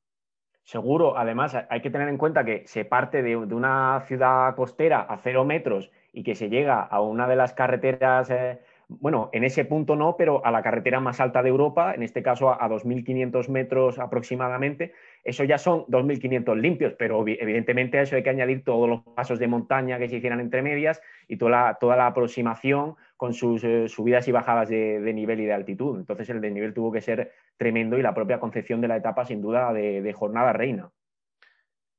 Seguro, 0.69 1.17
además 1.17 1.57
hay 1.71 1.81
que 1.81 1.89
tener 1.89 2.11
en 2.11 2.19
cuenta 2.19 2.45
que 2.45 2.67
se 2.67 2.85
parte 2.85 3.23
de, 3.23 3.37
una 3.37 4.05
ciudad 4.07 4.55
costera 4.55 5.01
a 5.01 5.17
cero 5.17 5.47
metros 5.47 5.91
y 6.13 6.23
que 6.23 6.35
se 6.35 6.51
llega 6.51 6.83
a 6.83 7.01
una 7.01 7.27
de 7.27 7.37
las 7.37 7.55
carreteras, 7.55 8.29
eh, 8.29 8.61
bueno, 8.89 9.29
en 9.35 9.45
ese 9.45 9.67
punto 9.67 9.97
no, 9.97 10.17
pero 10.17 10.45
a 10.47 10.51
la 10.51 10.63
carretera 10.63 10.99
más 10.99 11.21
alta 11.21 11.43
de 11.43 11.51
Europa, 11.51 11.95
en 11.95 12.03
este 12.03 12.23
caso 12.23 12.51
a, 12.51 12.69
2.500 12.69 13.49
metros 13.51 13.99
aproximadamente, 13.99 14.95
eso 15.25 15.45
ya 15.45 15.59
son 15.59 15.85
2.500 15.89 16.57
limpios, 16.57 16.95
pero 16.99 17.23
evidentemente 17.27 17.99
a 17.99 18.03
eso 18.03 18.17
hay 18.17 18.23
que 18.23 18.31
añadir 18.31 18.65
todos 18.65 18.89
los 18.89 19.03
pasos 19.15 19.39
de 19.39 19.47
montaña 19.47 19.99
que 19.99 20.09
se 20.09 20.17
hicieran 20.17 20.41
entre 20.41 20.63
medias 20.63 21.03
y 21.29 21.37
toda 21.37 21.51
la, 21.51 21.79
toda 21.79 21.97
la 21.97 22.07
aproximación 22.07 22.97
con 23.19 23.35
sus 23.35 23.63
eh, 23.63 23.89
subidas 23.89 24.27
y 24.27 24.33
bajadas 24.33 24.71
de, 24.71 25.13
nivel 25.13 25.41
y 25.41 25.45
de 25.45 25.53
altitud. 25.53 25.99
Entonces 25.99 26.31
el 26.31 26.41
desnivel 26.41 26.73
tuvo 26.73 26.91
que 26.91 27.03
ser 27.03 27.33
tremendo 27.59 27.99
y 27.99 28.03
la 28.03 28.15
propia 28.15 28.41
concepción 28.41 28.81
de 28.81 28.89
la 28.89 28.97
etapa 28.97 29.27
sin 29.27 29.43
duda 29.43 29.73
de, 29.75 30.13
jornada 30.15 30.55
reina. 30.55 30.91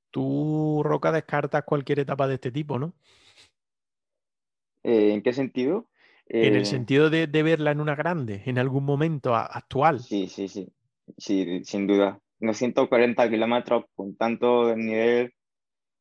Tú, 0.10 0.82
Roca, 0.84 1.12
descartas 1.12 1.63
cualquier 1.65 1.99
etapa 1.99 2.28
de 2.28 2.36
este 2.36 2.52
tipo, 2.52 2.80
¿no? 2.80 2.93
Eh, 4.82 5.13
¿En 5.13 5.21
qué 5.21 5.34
sentido? 5.34 5.88
En 6.30 6.56
el 6.56 6.62
eh, 6.62 6.65
sentido 6.65 7.10
de, 7.10 7.26
verla 7.26 7.72
en 7.72 7.82
una 7.82 7.96
grande, 7.96 8.44
en 8.46 8.60
algún 8.60 8.86
momento 8.86 9.36
actual. 9.36 10.00
Sí, 10.00 10.28
sí, 10.28 10.48
sí. 10.48 10.68
Sí, 11.18 11.63
sin 11.65 11.88
duda. 11.88 12.20
Unos 12.39 12.58
140 12.58 13.30
kilómetros 13.30 13.86
con 13.96 14.15
tanto 14.15 14.68
desnivel, 14.68 15.34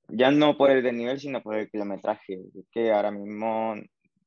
ya 0.09 0.31
no 0.31 0.57
por 0.57 0.71
el 0.71 0.83
desnivel, 0.83 1.19
sino 1.19 1.43
por 1.43 1.57
el 1.57 1.71
kilometraje. 1.71 2.41
Es 2.55 2.67
que 2.71 2.93
ahora 2.93 3.11
mismo 3.11 3.75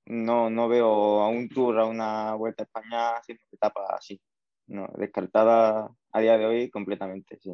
no, 0.08 0.50
no 0.50 0.68
veo 0.68 1.22
a 1.22 1.30
un 1.30 1.48
tour, 1.50 1.80
a 1.80 1.86
una 1.86 2.34
vuelta 2.34 2.64
a 2.64 2.66
España 2.66 3.10
haciendo 3.18 3.44
etapa 3.52 3.86
así. 3.96 4.20
No, 4.68 4.88
descartada 4.98 5.90
a 6.12 6.20
día 6.20 6.38
de 6.38 6.46
hoy 6.46 6.70
completamente, 6.70 7.38
sí. 7.40 7.52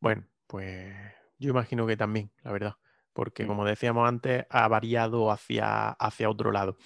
Bueno, 0.00 0.26
pues 0.48 0.92
yo 1.38 1.50
imagino 1.50 1.86
que 1.86 1.96
también, 1.96 2.32
la 2.42 2.50
verdad, 2.50 2.74
porque 3.12 3.46
como 3.46 3.64
decíamos 3.64 4.08
antes, 4.08 4.46
ha 4.50 4.66
variado 4.66 5.30
hacia, 5.30 5.90
hacia 5.90 6.28
otro 6.28 6.50
lado. 6.50 6.76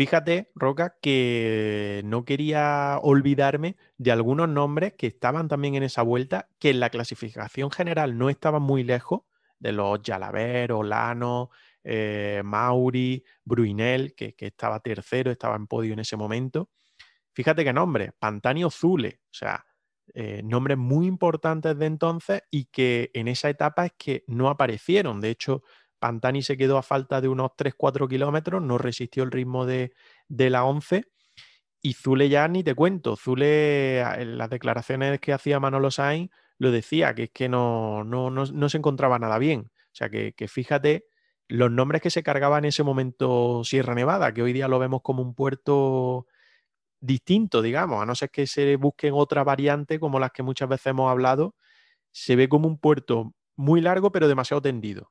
Fíjate, 0.00 0.50
Roca, 0.54 0.96
que 1.02 2.00
no 2.06 2.24
quería 2.24 2.98
olvidarme 3.02 3.76
de 3.98 4.10
algunos 4.10 4.48
nombres 4.48 4.94
que 4.94 5.06
estaban 5.06 5.46
también 5.46 5.74
en 5.74 5.82
esa 5.82 6.00
vuelta, 6.00 6.48
que 6.58 6.70
en 6.70 6.80
la 6.80 6.88
clasificación 6.88 7.70
general 7.70 8.16
no 8.16 8.30
estaban 8.30 8.62
muy 8.62 8.82
lejos 8.82 9.24
de 9.58 9.72
los 9.72 10.00
Jalaber, 10.02 10.72
Olano, 10.72 11.50
eh, 11.84 12.40
Mauri, 12.42 13.22
Bruinel, 13.44 14.14
que, 14.14 14.34
estaba 14.38 14.80
tercero, 14.80 15.30
estaba 15.30 15.56
en 15.56 15.66
podio 15.66 15.92
en 15.92 15.98
ese 15.98 16.16
momento. 16.16 16.70
Fíjate 17.34 17.62
qué 17.62 17.74
nombre, 17.74 18.12
Pantanio 18.18 18.70
Zule, 18.70 19.20
o 19.24 19.34
sea, 19.34 19.66
eh, 20.14 20.40
nombres 20.42 20.78
muy 20.78 21.08
importantes 21.08 21.78
de 21.78 21.84
entonces 21.84 22.42
y 22.50 22.64
que 22.64 23.10
en 23.12 23.28
esa 23.28 23.50
etapa 23.50 23.84
es 23.84 23.92
que 23.98 24.24
no 24.28 24.48
aparecieron. 24.48 25.20
De 25.20 25.28
hecho, 25.28 25.62
Pantani 26.00 26.42
se 26.42 26.56
quedó 26.56 26.78
a 26.78 26.82
falta 26.82 27.20
de 27.20 27.28
unos 27.28 27.52
3-4 27.56 28.08
kilómetros, 28.08 28.62
no 28.62 28.78
resistió 28.78 29.22
el 29.22 29.30
ritmo 29.30 29.66
de, 29.66 29.92
la 30.28 30.64
11. 30.64 31.04
Y 31.82 31.94
Zule 31.94 32.28
ya 32.28 32.48
ni 32.48 32.64
te 32.64 32.74
cuento, 32.74 33.16
Zule 33.16 34.00
en 34.00 34.38
las 34.38 34.50
declaraciones 34.50 35.20
que 35.20 35.32
hacía 35.32 35.60
Manolo 35.60 35.90
Sainz 35.90 36.30
lo 36.58 36.70
decía, 36.70 37.14
que 37.14 37.24
es 37.24 37.30
que 37.30 37.48
no, 37.48 38.04
no, 38.04 38.68
se 38.68 38.76
encontraba 38.76 39.18
nada 39.18 39.38
bien. 39.38 39.70
O 39.70 39.94
sea 39.94 40.10
que, 40.10 40.34
que 40.34 40.48
fíjate 40.48 41.06
los 41.48 41.70
nombres 41.70 42.02
que 42.02 42.10
se 42.10 42.22
cargaban 42.22 42.64
en 42.64 42.68
ese 42.68 42.82
momento 42.82 43.62
Sierra 43.64 43.94
Nevada, 43.94 44.32
que 44.32 44.42
hoy 44.42 44.52
día 44.52 44.68
lo 44.68 44.78
vemos 44.78 45.00
como 45.02 45.22
un 45.22 45.34
puerto 45.34 46.26
distinto, 47.00 47.62
digamos, 47.62 48.02
a 48.02 48.06
no 48.06 48.14
ser 48.14 48.30
que 48.30 48.46
se 48.46 48.76
busquen 48.76 49.14
otra 49.14 49.42
variante 49.44 49.98
como 49.98 50.20
las 50.20 50.32
que 50.32 50.42
muchas 50.42 50.68
veces 50.68 50.88
hemos 50.88 51.10
hablado, 51.10 51.54
se 52.12 52.36
ve 52.36 52.48
como 52.48 52.68
un 52.68 52.78
puerto 52.78 53.34
muy 53.56 53.80
largo 53.80 54.12
pero 54.12 54.28
demasiado 54.28 54.62
tendido. 54.62 55.10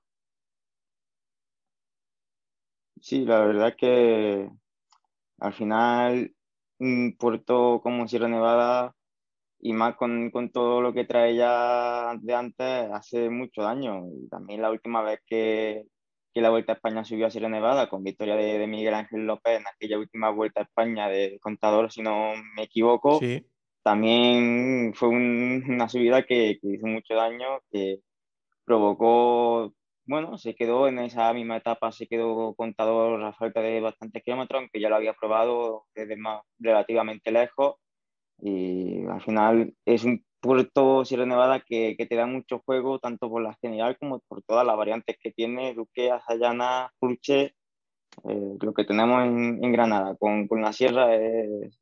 Sí, 3.02 3.26
la 3.26 3.40
verdad 3.42 3.76
que 3.78 4.50
al 5.40 5.54
final 5.54 6.34
un 6.80 7.16
puerto 7.18 7.82
como 7.82 8.08
Sierra 8.08 8.28
Nevada 8.28 8.96
y 9.60 9.74
más 9.74 9.96
con, 9.96 10.32
con, 10.32 10.52
todo 10.52 10.82
lo 10.82 10.94
que 10.94 11.06
trae 11.06 11.36
ya 11.36 12.16
de 12.22 12.34
antes 12.34 12.92
hace 12.92 13.30
mucho 13.30 13.62
daño. 13.62 14.06
Y 14.08 14.30
también 14.30 14.62
la 14.62 14.72
última 14.72 15.02
vez 15.02 15.20
que, 15.26 15.86
que 16.34 16.42
la 16.42 16.50
Vuelta 16.50 16.74
a 16.74 16.76
España 16.76 17.04
subió 17.04 17.28
a 17.28 17.30
Sierra 17.30 17.50
Nevada 17.50 17.90
con 17.90 18.04
victoria 18.04 18.36
de, 18.36 18.66
Miguel 18.68 18.94
Ángel 18.94 19.26
López 19.26 19.60
en 19.60 19.68
aquella 19.68 19.98
última 19.98 20.30
Vuelta 20.30 20.62
a 20.62 20.64
España 20.64 21.10
de 21.10 21.40
contador, 21.42 21.92
si 21.92 22.02
no 22.02 22.34
me 22.56 22.64
equivoco. 22.64 23.20
También 23.82 24.94
fue 24.94 25.10
una 25.10 25.90
subida 25.90 26.24
que, 26.24 26.60
hizo 26.62 26.88
mucho 26.88 27.16
daño, 27.16 27.60
que 27.72 28.00
provocó, 28.66 29.74
bueno, 30.10 30.39
se 30.39 30.56
quedó 30.56 30.88
en 30.88 30.98
esa 30.98 31.32
misma 31.34 31.58
etapa, 31.58 31.91
se 31.91 32.08
quedó 32.08 32.56
contador 32.56 33.24
a 33.24 33.32
falta 33.32 33.62
de 33.62 33.80
bastantes 33.80 34.24
kilómetros, 34.24 34.62
aunque 34.62 34.80
ya 34.80 34.89
lo 34.89 34.95
había 34.95 35.13
probado 35.13 35.86
desde 35.93 36.15
más 36.15 36.41
relativamente 36.58 37.32
lejos. 37.32 37.76
Y 38.41 39.06
al 39.06 39.22
final 39.22 39.72
es 39.86 40.04
un 40.06 40.26
Puerto 40.39 41.06
Sierra 41.06 41.28
Nevada 41.28 41.60
que, 41.60 41.95
que, 41.95 42.08
te 42.08 42.15
da 42.15 42.26
mucho 42.26 42.63
juego, 42.65 42.98
tanto 42.98 43.30
por 43.30 43.43
la 43.43 43.56
general 43.62 43.98
como 44.00 44.19
por 44.28 44.41
todas 44.41 44.65
las 44.65 44.76
variantes 44.78 45.15
que 45.22 45.32
tiene, 45.32 45.76
Duque, 45.76 46.10
Azayana, 46.10 46.91
Purche, 46.98 47.54
eh, 48.28 48.58
lo 48.60 48.74
que 48.74 48.86
tenemos 48.86 49.24
en, 49.24 49.63
en 49.63 49.72
Granada 49.72 50.15
con, 50.15 50.48
con, 50.48 50.62
la 50.62 50.74
sierra 50.74 51.13
es, 51.13 51.80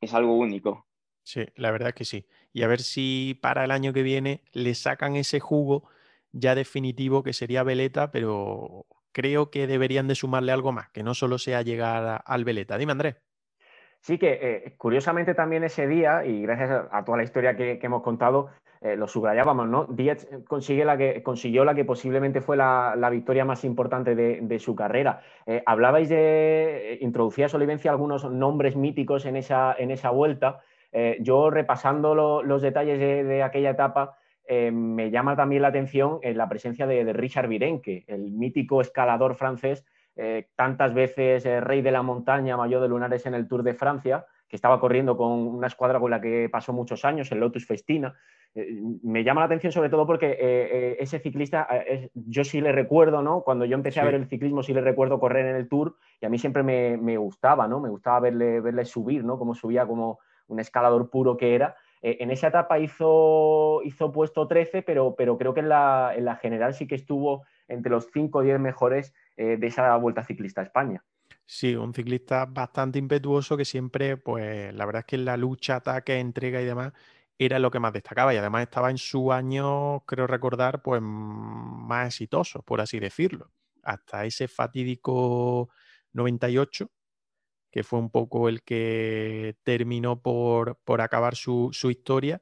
es 0.00 0.14
algo 0.14 0.36
único. 0.36 0.86
Sí, 1.24 1.44
la 1.56 1.72
verdad 1.72 1.92
que 1.92 2.04
sí. 2.04 2.24
Y 2.52 2.62
a 2.62 2.68
ver 2.68 2.82
si 2.82 3.36
para 3.42 3.64
el 3.64 3.72
año 3.72 3.92
que 3.92 4.04
viene 4.04 4.42
le 4.52 4.74
sacan 4.74 5.16
ese 5.16 5.40
jugo 5.40 5.88
ya 6.34 6.54
definitivo 6.54 7.22
que 7.22 7.32
sería 7.32 7.62
Veleta, 7.62 8.10
pero 8.10 8.86
creo 9.12 9.50
que 9.50 9.66
deberían 9.66 10.08
de 10.08 10.16
sumarle 10.16 10.52
algo 10.52 10.72
más, 10.72 10.90
que 10.90 11.02
no 11.02 11.14
solo 11.14 11.38
sea 11.38 11.62
llegar 11.62 12.22
al 12.26 12.44
Veleta. 12.44 12.76
Dime, 12.76 12.92
Andrés. 12.92 13.16
Sí 14.00 14.18
que 14.18 14.38
eh, 14.42 14.74
curiosamente 14.76 15.32
también 15.32 15.64
ese 15.64 15.86
día, 15.86 16.26
y 16.26 16.42
gracias 16.42 16.88
a, 16.90 17.04
toda 17.06 17.16
la 17.16 17.24
historia 17.24 17.56
que, 17.56 17.78
hemos 17.80 18.02
contado, 18.02 18.50
eh, 18.82 18.96
lo 18.96 19.08
subrayábamos, 19.08 19.66
¿no? 19.66 19.86
Diez 19.86 20.28
consigue 20.46 20.84
la 20.84 20.98
que, 20.98 21.22
consiguió 21.22 21.64
la 21.64 21.74
que 21.74 21.86
posiblemente 21.86 22.42
fue 22.42 22.58
la, 22.58 23.08
victoria 23.10 23.46
más 23.46 23.64
importante 23.64 24.14
de, 24.14 24.58
su 24.58 24.74
carrera. 24.74 25.22
Eh, 25.46 25.62
hablabais 25.64 26.10
de, 26.10 26.98
introducías 27.00 27.54
Olivencia 27.54 27.92
algunos 27.92 28.30
nombres 28.30 28.76
míticos 28.76 29.24
en 29.24 29.36
esa, 29.36 29.74
en 29.78 29.90
esa 29.90 30.10
vuelta. 30.10 30.60
yo 31.20 31.48
repasando 31.48 32.14
los 32.42 32.60
detalles 32.60 32.98
de, 32.98 33.42
aquella 33.42 33.70
etapa, 33.70 34.18
me 34.48 35.10
llama 35.10 35.36
también 35.36 35.62
la 35.62 35.68
atención 35.68 36.20
la 36.22 36.48
presencia 36.48 36.86
de, 36.86 37.12
Richard 37.12 37.48
Virenque, 37.48 38.04
el 38.08 38.30
mítico 38.30 38.80
escalador 38.80 39.34
francés 39.34 39.84
eh, 40.16 40.46
tantas 40.54 40.94
veces 40.94 41.44
eh, 41.44 41.60
rey 41.60 41.82
de 41.82 41.90
la 41.90 42.02
montaña, 42.02 42.56
mayor 42.56 42.80
de 42.80 42.88
lunares 42.88 43.26
en 43.26 43.34
el 43.34 43.48
Tour 43.48 43.64
de 43.64 43.74
Francia, 43.74 44.26
que 44.48 44.54
estaba 44.54 44.78
corriendo 44.78 45.16
con 45.16 45.32
una 45.32 45.66
escuadra 45.66 45.98
con 45.98 46.10
la 46.10 46.20
que 46.20 46.48
pasó 46.48 46.72
muchos 46.72 47.04
años, 47.04 47.32
el 47.32 47.40
Lotus 47.40 47.66
Festina. 47.66 48.14
Eh, 48.54 48.80
me 49.02 49.24
llama 49.24 49.40
la 49.40 49.46
atención 49.46 49.72
sobre 49.72 49.88
todo 49.88 50.06
porque 50.06 50.96
ese 51.00 51.18
ciclista, 51.18 51.66
yo 52.14 52.44
sí 52.44 52.60
le 52.60 52.70
recuerdo, 52.70 53.22
¿no? 53.22 53.42
Cuando 53.42 53.64
yo 53.64 53.74
empecé 53.74 54.00
a 54.00 54.04
ver 54.04 54.14
el 54.14 54.28
ciclismo, 54.28 54.62
sí 54.62 54.72
le 54.72 54.82
recuerdo 54.82 55.18
correr 55.18 55.46
en 55.46 55.56
el 55.56 55.68
Tour 55.68 55.96
y 56.20 56.26
a 56.26 56.28
mí 56.28 56.38
siempre 56.38 56.62
me, 56.62 57.16
gustaba, 57.16 57.66
¿no? 57.66 57.80
Me 57.80 57.88
gustaba 57.88 58.20
verle, 58.20 58.60
verle 58.60 58.84
subir, 58.84 59.24
¿no? 59.24 59.36
Como 59.36 59.56
subía 59.56 59.84
como 59.84 60.20
un 60.46 60.60
escalador 60.60 61.10
puro 61.10 61.36
que 61.36 61.56
era. 61.56 61.74
Eh, 62.04 62.18
en 62.20 62.30
esa 62.30 62.48
etapa 62.48 62.78
hizo, 62.78 63.80
hizo 63.82 64.12
puesto 64.12 64.46
13, 64.46 64.82
pero, 64.82 65.14
pero 65.16 65.38
creo 65.38 65.54
que 65.54 65.60
en 65.60 65.70
la, 65.70 66.12
en 66.14 66.26
la, 66.26 66.36
general 66.36 66.74
sí 66.74 66.86
que 66.86 66.96
estuvo 66.96 67.46
entre 67.66 67.90
los 67.90 68.10
5 68.12 68.40
o 68.40 68.42
10 68.42 68.60
mejores 68.60 69.14
eh, 69.38 69.56
de 69.56 69.66
esa 69.66 69.96
Vuelta 69.96 70.22
Ciclista 70.22 70.60
a 70.60 70.64
España. 70.64 71.02
Sí, 71.46 71.74
un 71.74 71.94
ciclista 71.94 72.44
bastante 72.44 72.98
impetuoso 72.98 73.56
que 73.56 73.64
siempre, 73.64 74.18
pues 74.18 74.74
la 74.74 74.84
verdad 74.84 75.00
es 75.00 75.06
que 75.06 75.16
en 75.16 75.24
la 75.24 75.38
lucha, 75.38 75.76
ataque, 75.76 76.18
entrega 76.18 76.60
y 76.60 76.66
demás 76.66 76.92
era 77.38 77.58
lo 77.58 77.70
que 77.70 77.80
más 77.80 77.94
destacaba 77.94 78.34
y 78.34 78.36
además 78.36 78.64
estaba 78.64 78.90
en 78.90 78.98
su 78.98 79.32
año, 79.32 80.00
creo 80.00 80.26
recordar, 80.26 80.82
pues 80.82 81.00
más 81.02 82.08
exitoso, 82.08 82.62
por 82.62 82.82
así 82.82 83.00
decirlo. 83.00 83.50
Hasta 83.82 84.26
ese 84.26 84.46
fatídico 84.46 85.70
98, 86.12 86.90
que 87.74 87.82
fue 87.82 87.98
un 87.98 88.08
poco 88.08 88.48
el 88.48 88.62
que 88.62 89.56
terminó 89.64 90.22
por, 90.22 90.76
por 90.84 91.00
acabar 91.00 91.34
su, 91.34 91.70
su, 91.72 91.90
historia. 91.90 92.40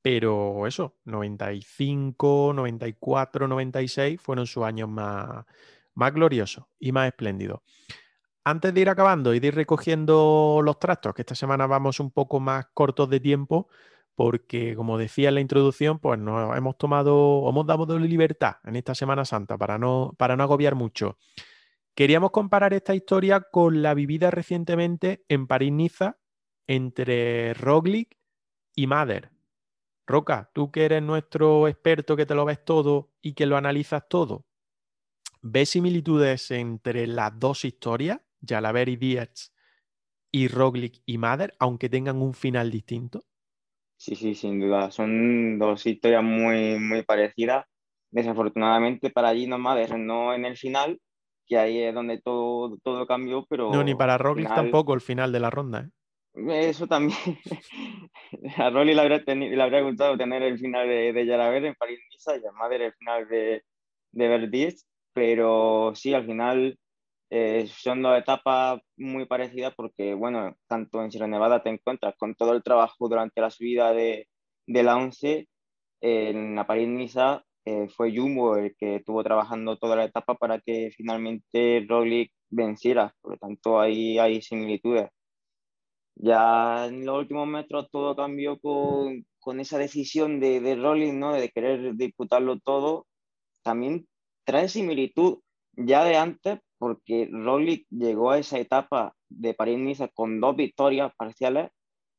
Pero 0.00 0.66
eso, 0.66 0.96
95, 1.04 2.54
94, 2.54 3.46
96 3.46 4.18
fueron 4.18 4.46
sus 4.46 4.64
años 4.64 4.88
más, 4.88 5.44
más 5.92 6.14
gloriosos 6.14 6.64
y 6.80 6.92
más 6.92 7.08
espléndidos. 7.08 7.60
Antes 8.42 8.72
de 8.72 8.80
ir 8.80 8.88
acabando 8.88 9.34
y 9.34 9.40
de 9.40 9.48
ir 9.48 9.54
recogiendo 9.54 10.62
los 10.64 10.78
trastos, 10.78 11.12
que 11.12 11.20
esta 11.20 11.34
semana 11.34 11.66
vamos 11.66 12.00
un 12.00 12.10
poco 12.10 12.40
más 12.40 12.68
cortos 12.72 13.10
de 13.10 13.20
tiempo, 13.20 13.68
porque 14.14 14.74
como 14.74 14.96
decía 14.96 15.28
en 15.28 15.34
la 15.34 15.42
introducción, 15.42 15.98
pues 15.98 16.18
nos 16.18 16.56
hemos 16.56 16.78
tomado, 16.78 17.46
hemos 17.50 17.66
dado 17.66 17.98
libertad 17.98 18.56
en 18.64 18.76
esta 18.76 18.94
Semana 18.94 19.26
Santa 19.26 19.58
para 19.58 19.76
no, 19.76 20.14
para 20.16 20.36
no 20.36 20.42
agobiar 20.42 20.74
mucho. 20.74 21.18
Queríamos 21.98 22.30
comparar 22.30 22.74
esta 22.74 22.94
historia 22.94 23.40
con 23.40 23.82
la 23.82 23.92
vivida 23.92 24.30
recientemente 24.30 25.24
en 25.28 25.48
París-Niza 25.48 26.16
entre 26.68 27.54
Roglic 27.54 28.16
y 28.76 28.86
Mader. 28.86 29.32
Roca, 30.06 30.48
tú 30.54 30.70
que 30.70 30.84
eres 30.84 31.02
nuestro 31.02 31.66
experto, 31.66 32.14
que 32.14 32.24
te 32.24 32.36
lo 32.36 32.44
ves 32.44 32.64
todo 32.64 33.10
y 33.20 33.32
que 33.32 33.46
lo 33.46 33.56
analizas 33.56 34.08
todo, 34.08 34.46
¿ves 35.42 35.70
similitudes 35.70 36.52
entre 36.52 37.08
las 37.08 37.36
dos 37.36 37.64
historias, 37.64 38.20
Jalaber 38.46 38.90
y 38.90 38.96
Diaz, 38.96 39.52
y 40.30 40.46
Roglic 40.46 41.02
y 41.04 41.18
Mader, 41.18 41.56
aunque 41.58 41.88
tengan 41.88 42.22
un 42.22 42.32
final 42.32 42.70
distinto? 42.70 43.24
Sí, 43.96 44.14
sí, 44.14 44.36
sin 44.36 44.60
duda. 44.60 44.92
Son 44.92 45.58
dos 45.58 45.84
historias 45.84 46.22
muy, 46.22 46.78
muy 46.78 47.02
parecidas. 47.02 47.66
Desafortunadamente 48.12 49.10
para 49.10 49.34
Gino 49.34 49.58
Mader 49.58 49.98
no 49.98 50.32
en 50.32 50.44
el 50.44 50.56
final, 50.56 51.00
que 51.48 51.58
ahí 51.58 51.82
es 51.82 51.94
donde 51.94 52.20
todo, 52.20 52.78
todo 52.82 53.06
cambió, 53.06 53.46
pero... 53.48 53.72
No, 53.72 53.82
ni 53.82 53.94
para 53.94 54.18
Roglic 54.18 54.48
tampoco 54.54 54.94
el 54.94 55.00
final 55.00 55.32
de 55.32 55.40
la 55.40 55.50
ronda. 55.50 55.88
¿eh? 56.34 56.68
Eso 56.68 56.86
también. 56.86 57.18
a 58.58 58.70
Roglic 58.70 58.94
le 58.94 59.00
habría, 59.00 59.34
le 59.34 59.62
habría 59.62 59.80
gustado 59.80 60.16
tener 60.16 60.42
el 60.42 60.58
final 60.58 60.86
de, 60.86 61.12
de 61.12 61.26
Yaraver 61.26 61.64
en 61.64 61.74
París-Niza 61.74 62.36
y 62.36 62.46
a 62.46 62.52
Madre 62.52 62.86
el 62.86 62.92
final 62.92 63.28
de, 63.28 63.62
de 64.12 64.28
Verdiz, 64.28 64.86
pero 65.12 65.92
sí, 65.94 66.14
al 66.14 66.26
final 66.26 66.78
eh, 67.30 67.66
son 67.66 68.02
dos 68.02 68.18
etapas 68.18 68.80
muy 68.96 69.26
parecidas 69.26 69.74
porque, 69.74 70.14
bueno, 70.14 70.54
tanto 70.66 71.02
en 71.02 71.10
Sierra 71.10 71.26
Nevada 71.26 71.62
te 71.62 71.70
encuentras 71.70 72.14
con 72.16 72.34
todo 72.34 72.52
el 72.52 72.62
trabajo 72.62 73.08
durante 73.08 73.40
la 73.40 73.50
subida 73.50 73.92
de, 73.92 74.28
de 74.66 74.82
la 74.82 74.96
11, 74.96 75.48
en 76.00 76.54
la 76.54 76.66
París-Niza 76.66 77.42
eh, 77.68 77.88
fue 77.88 78.16
Jumbo 78.16 78.56
el 78.56 78.74
que 78.76 78.96
estuvo 78.96 79.22
trabajando 79.22 79.76
toda 79.78 79.96
la 79.96 80.04
etapa 80.04 80.34
para 80.36 80.60
que 80.60 80.90
finalmente 80.96 81.84
Roglic 81.88 82.32
venciera. 82.50 83.14
Por 83.20 83.32
lo 83.32 83.38
tanto, 83.38 83.80
ahí 83.80 84.18
hay 84.18 84.40
similitudes. 84.42 85.10
Ya 86.16 86.86
en 86.86 87.06
los 87.06 87.18
últimos 87.18 87.46
metros 87.46 87.88
todo 87.90 88.16
cambió 88.16 88.58
con, 88.58 89.26
con 89.38 89.60
esa 89.60 89.78
decisión 89.78 90.40
de, 90.40 90.60
de 90.60 90.76
Roglic, 90.76 91.12
¿no? 91.14 91.34
de 91.34 91.50
querer 91.50 91.94
disputarlo 91.94 92.58
todo. 92.58 93.06
También 93.62 94.08
trae 94.44 94.68
similitud 94.68 95.40
ya 95.74 96.04
de 96.04 96.16
antes, 96.16 96.60
porque 96.78 97.28
Roglic 97.30 97.86
llegó 97.90 98.30
a 98.30 98.38
esa 98.38 98.58
etapa 98.58 99.14
de 99.28 99.54
París-Niza 99.54 100.08
con 100.08 100.40
dos 100.40 100.56
victorias 100.56 101.12
parciales 101.16 101.70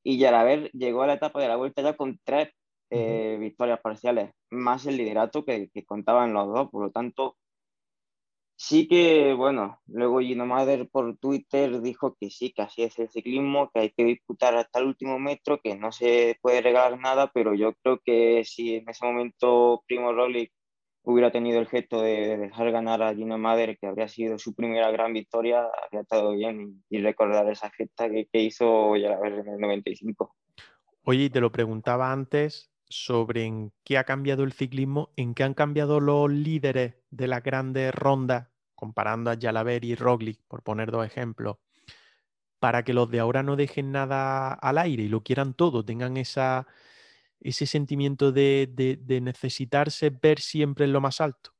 y 0.03 0.17
Yaraber 0.17 0.71
llegó 0.73 1.03
a 1.03 1.07
la 1.07 1.13
etapa 1.15 1.41
de 1.41 1.47
la 1.47 1.57
vuelta 1.57 1.81
ya 1.81 1.97
con 1.97 2.19
tres 2.23 2.49
eh, 2.89 3.37
victorias 3.39 3.79
parciales, 3.81 4.31
más 4.49 4.85
el 4.85 4.97
liderato 4.97 5.45
que, 5.45 5.69
que, 5.73 5.85
contaban 5.85 6.33
los 6.33 6.47
dos. 6.47 6.69
Por 6.69 6.83
lo 6.83 6.91
tanto, 6.91 7.37
sí 8.55 8.87
que, 8.87 9.33
bueno, 9.33 9.79
luego 9.87 10.19
Gino 10.19 10.45
Mader 10.45 10.89
por 10.89 11.17
Twitter 11.17 11.81
dijo 11.81 12.15
que 12.19 12.29
sí, 12.29 12.51
que 12.51 12.61
así 12.63 12.83
es 12.83 12.99
el 12.99 13.09
ciclismo, 13.09 13.71
que 13.71 13.79
hay 13.79 13.89
que 13.91 14.03
disputar 14.03 14.55
hasta 14.55 14.79
el 14.79 14.87
último 14.87 15.17
metro, 15.19 15.61
que 15.61 15.75
no 15.77 15.91
se 15.91 16.37
puede 16.41 16.61
regalar 16.61 16.99
nada, 16.99 17.31
pero 17.33 17.53
yo 17.53 17.73
creo 17.81 17.99
que 18.03 18.43
si 18.43 18.75
en 18.75 18.89
ese 18.89 19.05
momento 19.05 19.83
Primo 19.87 20.11
Roglic 20.11 20.51
hubiera 21.03 21.31
tenido 21.31 21.59
el 21.59 21.67
gesto 21.67 22.01
de 22.01 22.37
dejar 22.37 22.71
ganar 22.71 23.01
a 23.01 23.15
Gino 23.15 23.37
Mader, 23.37 23.77
que 23.77 23.87
habría 23.87 24.07
sido 24.07 24.37
su 24.37 24.53
primera 24.53 24.91
gran 24.91 25.13
victoria, 25.13 25.65
habría 25.83 26.01
estado 26.01 26.33
bien 26.33 26.83
y, 26.89 26.99
recordar 26.99 27.49
esa 27.49 27.69
gesta 27.71 28.09
que, 28.09 28.27
que 28.31 28.41
hizo 28.41 28.95
ya 28.97 29.13
en 29.23 29.47
el 29.47 29.59
95. 29.59 30.35
Oye, 31.05 31.29
te 31.29 31.39
lo 31.39 31.51
preguntaba 31.51 32.11
antes, 32.11 32.68
sobre 32.89 33.45
en 33.45 33.71
qué 33.83 33.97
ha 33.97 34.03
cambiado 34.03 34.43
el 34.43 34.51
ciclismo, 34.51 35.11
en 35.15 35.35
qué 35.35 35.43
han 35.43 35.53
cambiado 35.53 35.99
los 35.99 36.29
líderes 36.29 36.95
de 37.11 37.27
las 37.27 37.43
grandes 37.43 37.93
rondas, 37.93 38.47
comparando 38.75 39.29
a 39.29 39.37
Jalaber 39.39 39.85
y 39.85 39.95
Roglic, 39.95 40.39
por 40.47 40.63
poner 40.63 40.91
dos 40.91 41.05
ejemplos, 41.05 41.57
para 42.59 42.83
que 42.83 42.93
los 42.93 43.09
de 43.09 43.19
ahora 43.19 43.43
no 43.43 43.55
dejen 43.55 43.91
nada 43.91 44.53
al 44.53 44.77
aire 44.79 45.03
y 45.03 45.07
lo 45.07 45.21
quieran 45.21 45.53
todo, 45.53 45.85
tengan 45.85 46.17
esa, 46.17 46.67
ese 47.39 47.65
sentimiento 47.65 48.31
de, 48.31 48.67
de, 48.99 49.21
necesitarse 49.21 50.09
ver 50.09 50.39
siempre 50.39 50.85
en 50.85 50.93
lo 50.93 51.01
más 51.01 51.21
alto. 51.21 51.51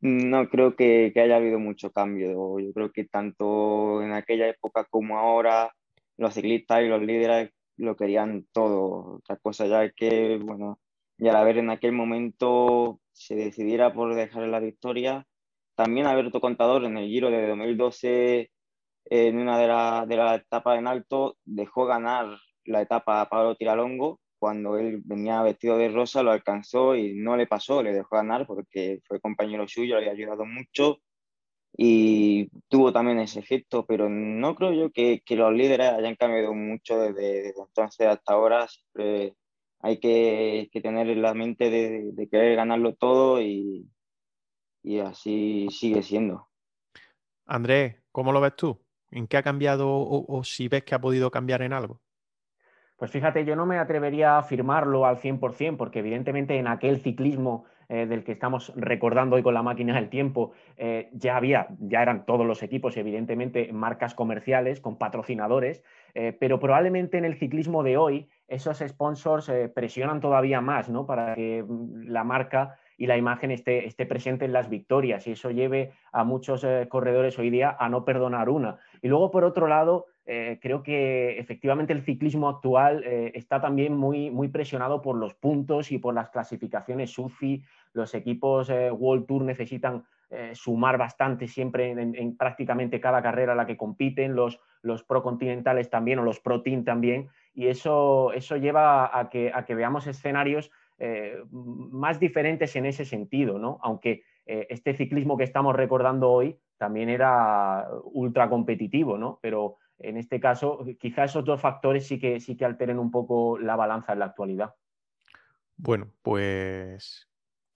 No 0.00 0.48
creo 0.48 0.74
que, 0.74 1.12
que, 1.14 1.20
haya 1.20 1.36
habido 1.36 1.60
mucho 1.60 1.92
cambio. 1.92 2.58
Yo 2.58 2.72
creo 2.72 2.90
que 2.90 3.04
tanto 3.04 4.02
en 4.02 4.12
aquella 4.12 4.48
época 4.48 4.84
como 4.90 5.16
ahora, 5.16 5.72
los 6.16 6.34
ciclistas 6.34 6.82
y 6.82 6.88
los 6.88 7.00
líderes 7.02 7.50
lo 7.76 7.96
querían 7.96 8.46
todo. 8.52 9.16
Otra 9.16 9.36
cosa 9.36 9.66
ya 9.66 9.90
que, 9.90 10.38
bueno, 10.38 10.80
ya 11.18 11.38
a 11.38 11.44
ver 11.44 11.58
en 11.58 11.70
aquel 11.70 11.92
momento 11.92 13.00
se 13.12 13.34
decidiera 13.34 13.92
por 13.92 14.14
dejar 14.14 14.48
la 14.48 14.60
victoria. 14.60 15.26
También 15.74 16.06
Alberto 16.06 16.40
Contador 16.40 16.84
en 16.84 16.96
el 16.96 17.08
Giro 17.08 17.30
de 17.30 17.46
2012, 17.48 18.50
en 19.06 19.38
una 19.38 19.58
de 19.58 19.68
las 19.68 20.08
de 20.08 20.16
la 20.16 20.34
etapas 20.36 20.78
en 20.78 20.86
alto, 20.86 21.36
dejó 21.44 21.86
ganar 21.86 22.38
la 22.64 22.82
etapa 22.82 23.20
a 23.20 23.28
Pablo 23.28 23.56
Tiralongo. 23.56 24.20
Cuando 24.38 24.76
él 24.76 25.00
venía 25.04 25.42
vestido 25.42 25.78
de 25.78 25.88
rosa, 25.88 26.22
lo 26.22 26.32
alcanzó 26.32 26.96
y 26.96 27.14
no 27.14 27.36
le 27.36 27.46
pasó, 27.46 27.82
le 27.82 27.92
dejó 27.92 28.16
ganar 28.16 28.46
porque 28.46 29.00
fue 29.06 29.20
compañero 29.20 29.68
suyo, 29.68 29.94
le 29.94 30.10
había 30.10 30.12
ayudado 30.12 30.44
mucho 30.44 30.98
y 31.74 32.48
tuvo 32.68 32.92
también 32.92 33.18
ese 33.18 33.40
efecto, 33.40 33.86
pero 33.86 34.08
no 34.08 34.54
creo 34.54 34.72
yo 34.72 34.90
que, 34.90 35.22
que 35.24 35.36
los 35.36 35.52
líderes 35.52 35.92
hayan 35.92 36.16
cambiado 36.16 36.52
mucho 36.54 36.98
desde, 36.98 37.42
desde, 37.42 37.62
entonces 37.62 38.06
hasta 38.06 38.34
ahora. 38.34 38.68
Siempre 38.68 39.34
hay 39.80 39.98
que, 39.98 40.68
que 40.70 40.80
tener 40.80 41.08
en 41.08 41.22
la 41.22 41.34
mente 41.34 41.70
de, 41.70 42.12
de, 42.12 42.28
querer 42.28 42.56
ganarlo 42.56 42.94
todo 42.94 43.40
y, 43.40 43.88
y 44.82 44.98
así 44.98 45.66
sigue 45.70 46.02
siendo. 46.02 46.48
Andrés, 47.46 47.96
¿cómo 48.12 48.32
lo 48.32 48.40
ves 48.40 48.54
tú? 48.54 48.78
¿En 49.10 49.26
qué 49.26 49.38
ha 49.38 49.42
cambiado 49.42 49.88
o, 49.88 50.24
o 50.28 50.44
si 50.44 50.68
ves 50.68 50.84
que 50.84 50.94
ha 50.94 51.00
podido 51.00 51.30
cambiar 51.30 51.62
en 51.62 51.72
algo? 51.72 52.00
Pues 52.96 53.10
fíjate, 53.10 53.44
yo 53.44 53.56
no 53.56 53.66
me 53.66 53.78
atrevería 53.78 54.36
a 54.36 54.38
afirmarlo 54.38 55.06
al 55.06 55.18
100%, 55.18 55.76
porque 55.76 55.98
evidentemente 55.98 56.56
en 56.56 56.68
aquel 56.68 57.00
ciclismo 57.00 57.64
eh, 57.92 58.06
del 58.06 58.24
que 58.24 58.32
estamos 58.32 58.72
recordando 58.74 59.36
hoy 59.36 59.42
con 59.42 59.52
la 59.52 59.62
máquina 59.62 59.96
del 59.96 60.08
tiempo, 60.08 60.52
eh, 60.78 61.10
ya 61.12 61.36
había, 61.36 61.66
ya 61.78 62.00
eran 62.00 62.24
todos 62.24 62.46
los 62.46 62.62
equipos, 62.62 62.96
evidentemente, 62.96 63.70
marcas 63.70 64.14
comerciales 64.14 64.80
con 64.80 64.96
patrocinadores, 64.96 65.84
eh, 66.14 66.34
pero 66.40 66.58
probablemente 66.58 67.18
en 67.18 67.26
el 67.26 67.34
ciclismo 67.34 67.82
de 67.82 67.98
hoy 67.98 68.30
esos 68.48 68.78
sponsors 68.78 69.52
presionan 69.74 70.22
todavía 70.22 70.62
más 70.62 70.88
¿no? 70.88 71.04
para 71.04 71.34
que 71.34 71.62
mm, 71.62 72.08
la 72.08 72.24
marca 72.24 72.78
y 72.96 73.06
la 73.08 73.18
imagen 73.18 73.50
esté, 73.50 73.86
esté, 73.86 74.06
presente 74.06 74.46
en 74.46 74.54
las 74.54 74.70
victorias 74.70 75.26
y 75.26 75.32
eso 75.32 75.50
lleve 75.50 75.92
a 76.12 76.24
muchos 76.24 76.64
corredores 76.88 77.38
hoy 77.38 77.50
día 77.50 77.76
a 77.78 77.90
no 77.90 78.04
perdonar 78.04 78.48
una. 78.48 78.78
Y 79.02 79.08
luego, 79.08 79.30
por 79.30 79.44
otro 79.44 79.66
lado, 79.66 80.06
creo 80.24 80.84
que 80.84 81.38
efectivamente 81.38 81.92
el 81.92 82.02
ciclismo 82.02 82.48
actual 82.48 83.02
está 83.02 83.60
también 83.60 83.96
muy, 83.96 84.30
muy 84.30 84.48
presionado 84.48 85.02
por 85.02 85.16
los 85.16 85.34
puntos 85.34 85.90
y 85.90 85.98
por 85.98 86.14
las 86.14 86.30
clasificaciones 86.30 87.10
SUFI. 87.10 87.64
Los 87.92 88.14
equipos 88.14 88.70
eh, 88.70 88.90
World 88.90 89.26
Tour 89.26 89.42
necesitan 89.42 90.04
eh, 90.30 90.52
sumar 90.54 90.96
bastante 90.96 91.46
siempre 91.46 91.90
en, 91.90 92.14
en, 92.14 92.36
prácticamente 92.36 93.00
cada 93.00 93.22
carrera 93.22 93.52
a 93.52 93.56
la 93.56 93.66
que 93.66 93.76
compiten, 93.76 94.34
los, 94.34 94.60
los 94.80 95.02
pro 95.02 95.22
continentales 95.22 95.90
también 95.90 96.18
o 96.18 96.22
los 96.22 96.40
pro 96.40 96.62
team 96.62 96.84
también. 96.84 97.28
Y 97.54 97.66
eso, 97.66 98.32
eso 98.32 98.56
lleva 98.56 99.18
a 99.18 99.28
que, 99.28 99.52
a 99.54 99.64
que 99.64 99.74
veamos 99.74 100.06
escenarios 100.06 100.70
eh, 100.98 101.42
más 101.50 102.18
diferentes 102.18 102.74
en 102.76 102.86
ese 102.86 103.04
sentido, 103.04 103.58
¿no? 103.58 103.78
Aunque 103.82 104.24
este 104.44 104.92
ciclismo 104.94 105.36
que 105.36 105.44
estamos 105.44 105.76
recordando 105.76 106.28
hoy 106.28 106.58
también 106.76 107.08
era 107.08 107.86
ultra 108.02 108.50
competitivo, 108.50 109.16
¿no? 109.16 109.38
Pero 109.40 109.76
en 110.02 110.16
este 110.16 110.40
caso, 110.40 110.84
quizá 110.98 111.24
esos 111.24 111.44
dos 111.44 111.60
factores 111.60 112.06
sí 112.06 112.18
que, 112.18 112.40
sí 112.40 112.56
que 112.56 112.64
alteren 112.64 112.98
un 112.98 113.10
poco 113.10 113.58
la 113.58 113.76
balanza 113.76 114.12
en 114.12 114.18
la 114.18 114.26
actualidad. 114.26 114.74
Bueno, 115.76 116.08
pues 116.22 117.31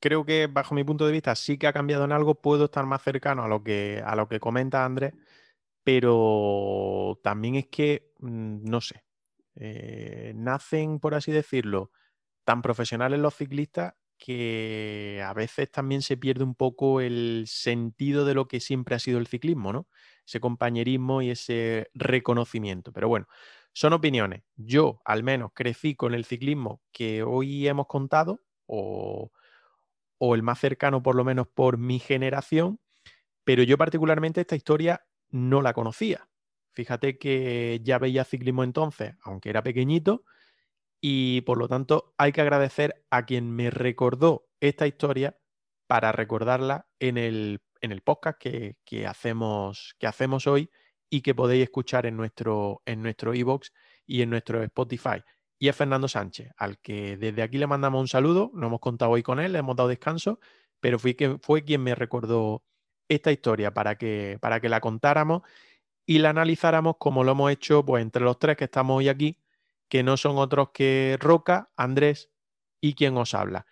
creo 0.06 0.24
que 0.24 0.46
bajo 0.46 0.72
mi 0.76 0.84
punto 0.84 1.04
de 1.04 1.10
vista 1.10 1.34
sí 1.34 1.58
que 1.58 1.66
ha 1.66 1.72
cambiado 1.72 2.04
en 2.04 2.12
algo, 2.12 2.36
puedo 2.40 2.66
estar 2.66 2.86
más 2.86 3.02
cercano 3.02 3.42
a 3.42 3.48
lo 3.48 3.64
que, 3.64 4.00
a 4.06 4.14
lo 4.14 4.28
que 4.28 4.38
comenta 4.38 4.84
Andrés, 4.84 5.14
pero 5.84 7.18
también 7.24 7.56
es 7.56 7.66
que, 7.66 8.12
mm, 8.20 8.70
no 8.70 8.80
sé, 8.80 9.04
eh, 9.56 10.32
nacen, 10.36 11.00
por 11.00 11.14
así 11.16 11.32
decirlo, 11.32 11.90
tan 12.44 12.62
profesionales 12.62 13.20
los 13.20 13.34
ciclistas 13.34 13.94
que 14.18 15.22
a 15.26 15.34
veces 15.34 15.70
también 15.72 16.02
se 16.02 16.16
pierde 16.16 16.44
un 16.44 16.54
poco 16.54 17.00
el 17.00 17.44
sentido 17.48 18.24
de 18.24 18.34
lo 18.34 18.48
que 18.48 18.60
siempre 18.60 18.94
ha 18.96 19.00
sido 19.00 19.18
el 19.18 19.26
ciclismo, 19.26 19.72
¿no? 19.72 19.88
Ese 20.26 20.40
compañerismo 20.40 21.22
y 21.22 21.30
ese 21.30 21.90
reconocimiento. 21.94 22.92
Pero 22.92 23.08
bueno, 23.08 23.26
son 23.72 23.92
opiniones. 23.92 24.44
Yo, 24.56 25.00
al 25.04 25.24
menos, 25.24 25.50
crecí 25.54 25.96
con 25.96 26.14
el 26.14 26.24
ciclismo 26.24 26.82
que 26.92 27.24
hoy 27.24 27.68
hemos 27.68 27.88
contado, 27.88 28.40
o, 28.66 29.32
o 30.18 30.34
el 30.34 30.42
más 30.42 30.60
cercano, 30.60 31.02
por 31.02 31.14
lo 31.14 31.24
menos 31.24 31.46
por 31.48 31.78
mi 31.78 31.98
generación, 31.98 32.80
pero 33.44 33.62
yo 33.62 33.78
particularmente 33.78 34.40
esta 34.40 34.56
historia 34.56 35.06
no 35.30 35.62
la 35.62 35.72
conocía. 35.72 36.28
Fíjate 36.72 37.18
que 37.18 37.80
ya 37.82 37.98
veía 37.98 38.24
ciclismo 38.24 38.64
entonces, 38.64 39.14
aunque 39.22 39.50
era 39.50 39.62
pequeñito, 39.62 40.24
y 41.00 41.42
por 41.42 41.58
lo 41.58 41.68
tanto 41.68 42.14
hay 42.18 42.32
que 42.32 42.40
agradecer 42.40 43.04
a 43.10 43.26
quien 43.26 43.50
me 43.50 43.70
recordó 43.70 44.48
esta 44.60 44.86
historia 44.86 45.38
para 45.86 46.12
recordarla 46.12 46.88
en 46.98 47.18
el, 47.18 47.60
en 47.80 47.92
el 47.92 48.02
podcast 48.02 48.38
que, 48.38 48.76
que, 48.84 49.06
hacemos, 49.06 49.94
que 49.98 50.06
hacemos 50.06 50.46
hoy 50.46 50.70
y 51.08 51.20
que 51.22 51.34
podéis 51.34 51.64
escuchar 51.64 52.06
en 52.06 52.16
nuestro 52.16 52.82
en 52.84 53.02
nuestro 53.02 53.32
y 53.34 54.22
en 54.22 54.30
nuestro 54.30 54.62
Spotify. 54.62 55.22
Y 55.58 55.68
es 55.68 55.76
Fernando 55.76 56.08
Sánchez, 56.08 56.52
al 56.56 56.78
que 56.78 57.16
desde 57.16 57.42
aquí 57.42 57.58
le 57.58 57.66
mandamos 57.66 58.00
un 58.00 58.08
saludo, 58.08 58.50
no 58.54 58.66
hemos 58.66 58.80
contado 58.80 59.12
hoy 59.12 59.22
con 59.22 59.40
él, 59.40 59.52
le 59.52 59.58
hemos 59.58 59.76
dado 59.76 59.88
descanso, 59.88 60.38
pero 60.80 60.98
fue, 60.98 61.16
que, 61.16 61.38
fue 61.40 61.64
quien 61.64 61.82
me 61.82 61.94
recordó 61.94 62.62
esta 63.08 63.32
historia 63.32 63.72
para 63.72 63.96
que, 63.96 64.38
para 64.40 64.60
que 64.60 64.68
la 64.68 64.80
contáramos 64.80 65.42
y 66.04 66.18
la 66.18 66.30
analizáramos 66.30 66.96
como 66.98 67.24
lo 67.24 67.32
hemos 67.32 67.50
hecho 67.50 67.84
pues, 67.84 68.02
entre 68.02 68.22
los 68.22 68.38
tres 68.38 68.56
que 68.56 68.64
estamos 68.64 68.98
hoy 68.98 69.08
aquí, 69.08 69.38
que 69.88 70.02
no 70.02 70.16
son 70.16 70.38
otros 70.38 70.70
que 70.72 71.16
Roca, 71.20 71.70
Andrés 71.76 72.30
y 72.80 72.94
quien 72.94 73.16
os 73.16 73.34
habla. 73.34 73.66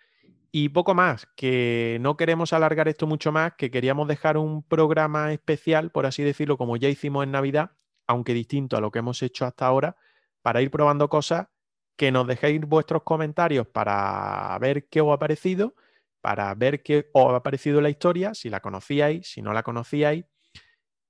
Y 0.51 0.69
poco 0.69 0.93
más, 0.93 1.27
que 1.35 1.97
no 1.99 2.15
queremos 2.15 2.53
alargar 2.53 2.87
esto 2.87 3.07
mucho 3.07 3.31
más, 3.31 3.53
que 3.57 3.69
queríamos 3.69 4.07
dejar 4.07 4.37
un 4.37 4.63
programa 4.63 5.33
especial, 5.33 5.91
por 5.91 6.05
así 6.05 6.23
decirlo, 6.23 6.57
como 6.57 6.77
ya 6.77 6.87
hicimos 6.87 7.25
en 7.25 7.31
Navidad, 7.31 7.71
aunque 8.07 8.33
distinto 8.33 8.77
a 8.77 8.81
lo 8.81 8.89
que 8.89 8.99
hemos 8.99 9.21
hecho 9.21 9.45
hasta 9.45 9.65
ahora, 9.65 9.97
para 10.41 10.61
ir 10.61 10.71
probando 10.71 11.09
cosas, 11.09 11.47
que 11.95 12.11
nos 12.11 12.27
dejéis 12.27 12.61
vuestros 12.61 13.03
comentarios 13.03 13.67
para 13.67 14.57
ver 14.59 14.87
qué 14.89 15.01
os 15.01 15.13
ha 15.13 15.19
parecido, 15.19 15.75
para 16.21 16.53
ver 16.55 16.83
qué 16.83 17.09
os 17.13 17.33
ha 17.33 17.43
parecido 17.43 17.81
la 17.81 17.89
historia, 17.89 18.33
si 18.33 18.49
la 18.49 18.59
conocíais, 18.59 19.27
si 19.27 19.41
no 19.41 19.53
la 19.53 19.63
conocíais, 19.63 20.25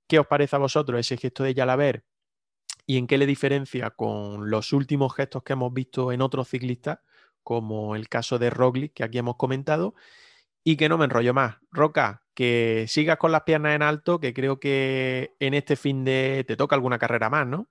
qué 0.08 0.18
os 0.18 0.26
parece 0.26 0.56
a 0.56 0.60
vosotros 0.60 1.00
ese 1.00 1.16
gesto 1.16 1.42
de 1.42 1.54
Yalaber 1.54 2.04
y 2.86 2.98
en 2.98 3.06
qué 3.06 3.18
le 3.18 3.26
diferencia 3.26 3.90
con 3.90 4.50
los 4.50 4.72
últimos 4.72 5.14
gestos 5.14 5.42
que 5.42 5.54
hemos 5.54 5.72
visto 5.72 6.12
en 6.12 6.22
otros 6.22 6.48
ciclistas, 6.48 7.00
como 7.42 7.96
el 7.96 8.08
caso 8.08 8.38
de 8.38 8.50
Roglic 8.50 8.94
que 8.94 9.04
aquí 9.04 9.18
hemos 9.18 9.36
comentado, 9.36 9.94
y 10.64 10.76
que 10.76 10.88
no 10.88 10.98
me 10.98 11.04
enrollo 11.06 11.34
más. 11.34 11.56
Roca, 11.70 12.24
que 12.34 12.86
sigas 12.88 13.18
con 13.18 13.32
las 13.32 13.42
piernas 13.42 13.74
en 13.74 13.82
alto, 13.82 14.20
que 14.20 14.34
creo 14.34 14.60
que 14.60 15.36
en 15.40 15.54
este 15.54 15.76
fin 15.76 16.04
de 16.04 16.44
te 16.46 16.56
toca 16.56 16.76
alguna 16.76 16.98
carrera 16.98 17.30
más, 17.30 17.46
¿no? 17.46 17.68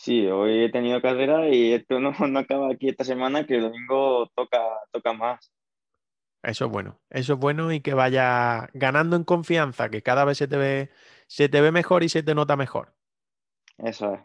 Sí, 0.00 0.26
hoy 0.28 0.64
he 0.64 0.70
tenido 0.70 1.02
carrera 1.02 1.46
y 1.50 1.74
esto 1.74 2.00
no, 2.00 2.12
no 2.26 2.38
acaba 2.38 2.72
aquí 2.72 2.88
esta 2.88 3.04
semana, 3.04 3.44
que 3.44 3.56
el 3.56 3.64
domingo 3.64 4.30
toca, 4.34 4.58
toca 4.90 5.12
más. 5.12 5.52
Eso 6.42 6.64
es 6.64 6.70
bueno, 6.70 6.98
eso 7.10 7.34
es 7.34 7.38
bueno 7.38 7.70
y 7.70 7.80
que 7.80 7.92
vaya 7.92 8.70
ganando 8.72 9.14
en 9.14 9.24
confianza, 9.24 9.90
que 9.90 10.02
cada 10.02 10.24
vez 10.24 10.38
se 10.38 10.48
te 10.48 10.56
ve, 10.56 10.88
se 11.26 11.50
te 11.50 11.60
ve 11.60 11.70
mejor 11.70 12.02
y 12.02 12.08
se 12.08 12.22
te 12.22 12.34
nota 12.34 12.56
mejor. 12.56 12.94
Eso 13.76 14.14
es. 14.14 14.20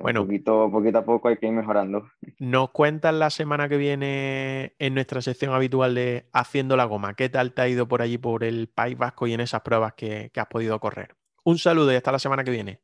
Bueno, 0.00 0.22
poquito, 0.22 0.68
poquito 0.72 0.98
a 0.98 1.04
poco 1.04 1.28
hay 1.28 1.36
que 1.36 1.46
ir 1.46 1.52
mejorando. 1.52 2.10
Nos 2.40 2.70
cuentas 2.70 3.14
la 3.14 3.30
semana 3.30 3.68
que 3.68 3.76
viene 3.76 4.74
en 4.80 4.94
nuestra 4.94 5.22
sección 5.22 5.54
habitual 5.54 5.94
de 5.94 6.28
Haciendo 6.32 6.76
la 6.76 6.86
Goma. 6.86 7.14
¿Qué 7.14 7.28
tal 7.28 7.52
te 7.52 7.62
ha 7.62 7.68
ido 7.68 7.86
por 7.86 8.02
allí, 8.02 8.18
por 8.18 8.42
el 8.42 8.68
País 8.68 8.98
Vasco 8.98 9.28
y 9.28 9.34
en 9.34 9.40
esas 9.40 9.60
pruebas 9.60 9.94
que, 9.94 10.30
que 10.34 10.40
has 10.40 10.48
podido 10.48 10.80
correr? 10.80 11.14
Un 11.44 11.58
saludo 11.58 11.92
y 11.92 11.96
hasta 11.96 12.10
la 12.10 12.18
semana 12.18 12.42
que 12.42 12.50
viene. 12.50 12.80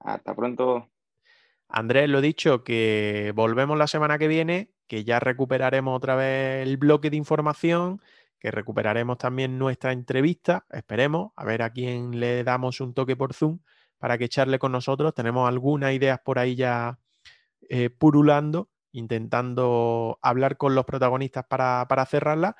Hasta 0.00 0.34
pronto. 0.34 0.90
Andrés, 1.76 2.08
lo 2.08 2.20
dicho, 2.20 2.62
que 2.62 3.32
volvemos 3.34 3.76
la 3.76 3.88
semana 3.88 4.16
que 4.16 4.28
viene, 4.28 4.70
que 4.86 5.02
ya 5.02 5.18
recuperaremos 5.18 5.96
otra 5.96 6.14
vez 6.14 6.64
el 6.64 6.76
bloque 6.76 7.10
de 7.10 7.16
información, 7.16 8.00
que 8.38 8.52
recuperaremos 8.52 9.18
también 9.18 9.58
nuestra 9.58 9.90
entrevista, 9.90 10.66
esperemos, 10.70 11.32
a 11.34 11.44
ver 11.44 11.62
a 11.62 11.70
quién 11.70 12.20
le 12.20 12.44
damos 12.44 12.80
un 12.80 12.94
toque 12.94 13.16
por 13.16 13.34
Zoom 13.34 13.58
para 13.98 14.16
que 14.18 14.26
echarle 14.26 14.60
con 14.60 14.70
nosotros. 14.70 15.14
Tenemos 15.14 15.48
algunas 15.48 15.92
ideas 15.92 16.20
por 16.24 16.38
ahí 16.38 16.54
ya 16.54 17.00
eh, 17.68 17.90
purulando, 17.90 18.70
intentando 18.92 20.20
hablar 20.22 20.56
con 20.56 20.76
los 20.76 20.84
protagonistas 20.84 21.44
para, 21.48 21.86
para 21.88 22.06
cerrarla. 22.06 22.54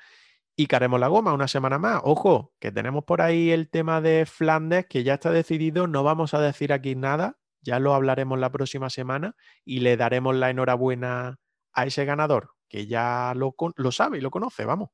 Y 0.57 0.67
que 0.67 0.75
haremos 0.75 0.99
la 0.99 1.07
goma 1.07 1.33
una 1.33 1.47
semana 1.47 1.79
más. 1.79 2.01
Ojo, 2.03 2.53
que 2.59 2.73
tenemos 2.73 3.05
por 3.05 3.21
ahí 3.21 3.51
el 3.51 3.69
tema 3.69 4.01
de 4.01 4.25
Flandes, 4.25 4.87
que 4.87 5.05
ya 5.05 5.13
está 5.13 5.31
decidido. 5.31 5.87
No 5.87 6.03
vamos 6.03 6.33
a 6.33 6.41
decir 6.41 6.73
aquí 6.73 6.95
nada, 6.95 7.37
ya 7.65 7.79
lo 7.79 7.93
hablaremos 7.93 8.39
la 8.39 8.51
próxima 8.51 8.89
semana 8.89 9.35
y 9.65 9.79
le 9.79 9.97
daremos 9.97 10.35
la 10.35 10.49
enhorabuena 10.49 11.37
a 11.73 11.85
ese 11.85 12.05
ganador, 12.05 12.51
que 12.69 12.87
ya 12.87 13.33
lo, 13.35 13.55
lo 13.75 13.91
sabe 13.91 14.19
y 14.19 14.21
lo 14.21 14.31
conoce, 14.31 14.63
vamos. 14.65 14.89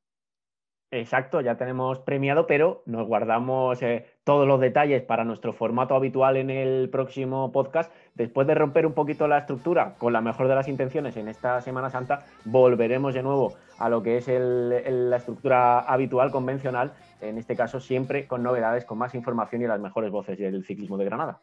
Exacto, 0.93 1.39
ya 1.39 1.55
tenemos 1.55 1.99
premiado, 1.99 2.47
pero 2.47 2.83
nos 2.85 3.07
guardamos 3.07 3.81
eh, 3.81 4.07
todos 4.25 4.45
los 4.45 4.59
detalles 4.59 5.01
para 5.01 5.23
nuestro 5.23 5.53
formato 5.53 5.95
habitual 5.95 6.35
en 6.35 6.49
el 6.49 6.89
próximo 6.89 7.53
podcast. 7.53 7.93
Después 8.13 8.45
de 8.45 8.55
romper 8.55 8.85
un 8.85 8.91
poquito 8.91 9.25
la 9.25 9.37
estructura 9.37 9.95
con 9.97 10.11
la 10.11 10.19
mejor 10.19 10.49
de 10.49 10.55
las 10.55 10.67
intenciones 10.67 11.15
en 11.15 11.29
esta 11.29 11.61
Semana 11.61 11.89
Santa, 11.89 12.25
volveremos 12.43 13.13
de 13.13 13.23
nuevo 13.23 13.53
a 13.79 13.87
lo 13.87 14.03
que 14.03 14.17
es 14.17 14.27
la 14.27 15.15
estructura 15.15 15.79
habitual, 15.79 16.29
convencional, 16.29 16.91
en 17.21 17.37
este 17.37 17.55
caso 17.55 17.79
siempre 17.79 18.27
con 18.27 18.43
novedades, 18.43 18.83
con 18.83 18.97
más 18.97 19.15
información 19.15 19.61
y 19.61 19.67
las 19.67 19.79
mejores 19.79 20.11
voces 20.11 20.37
del 20.37 20.65
ciclismo 20.65 20.97
de 20.97 21.05
Granada. 21.05 21.39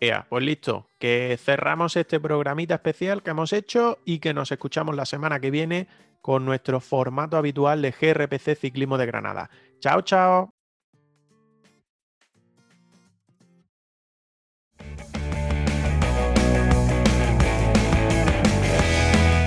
Ea, 0.00 0.26
pues 0.28 0.44
listo, 0.44 0.86
que 0.98 1.36
cerramos 1.42 1.96
este 1.96 2.20
programita 2.20 2.74
especial 2.74 3.22
que 3.22 3.30
hemos 3.30 3.52
hecho 3.52 3.98
y 4.04 4.20
que 4.20 4.32
nos 4.32 4.52
escuchamos 4.52 4.94
la 4.94 5.04
semana 5.04 5.40
que 5.40 5.50
viene 5.50 5.88
con 6.20 6.44
nuestro 6.44 6.80
formato 6.80 7.36
habitual 7.36 7.82
de 7.82 7.90
GRPC 7.90 8.56
Ciclismo 8.56 8.96
de 8.96 9.06
Granada. 9.06 9.50
Chao, 9.80 10.02
chao. 10.02 10.50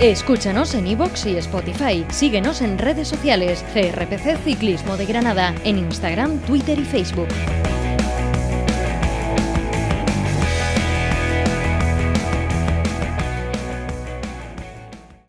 Escúchanos 0.01 0.73
en 0.73 0.87
iVoox 0.87 1.27
y 1.27 1.37
Spotify. 1.37 2.03
Síguenos 2.09 2.61
en 2.61 2.79
redes 2.79 3.07
sociales. 3.07 3.63
GRPC 3.75 4.35
Ciclismo 4.43 4.97
de 4.97 5.05
Granada. 5.05 5.53
En 5.63 5.77
Instagram, 5.77 6.39
Twitter 6.39 6.79
y 6.79 6.85
Facebook. 6.85 7.27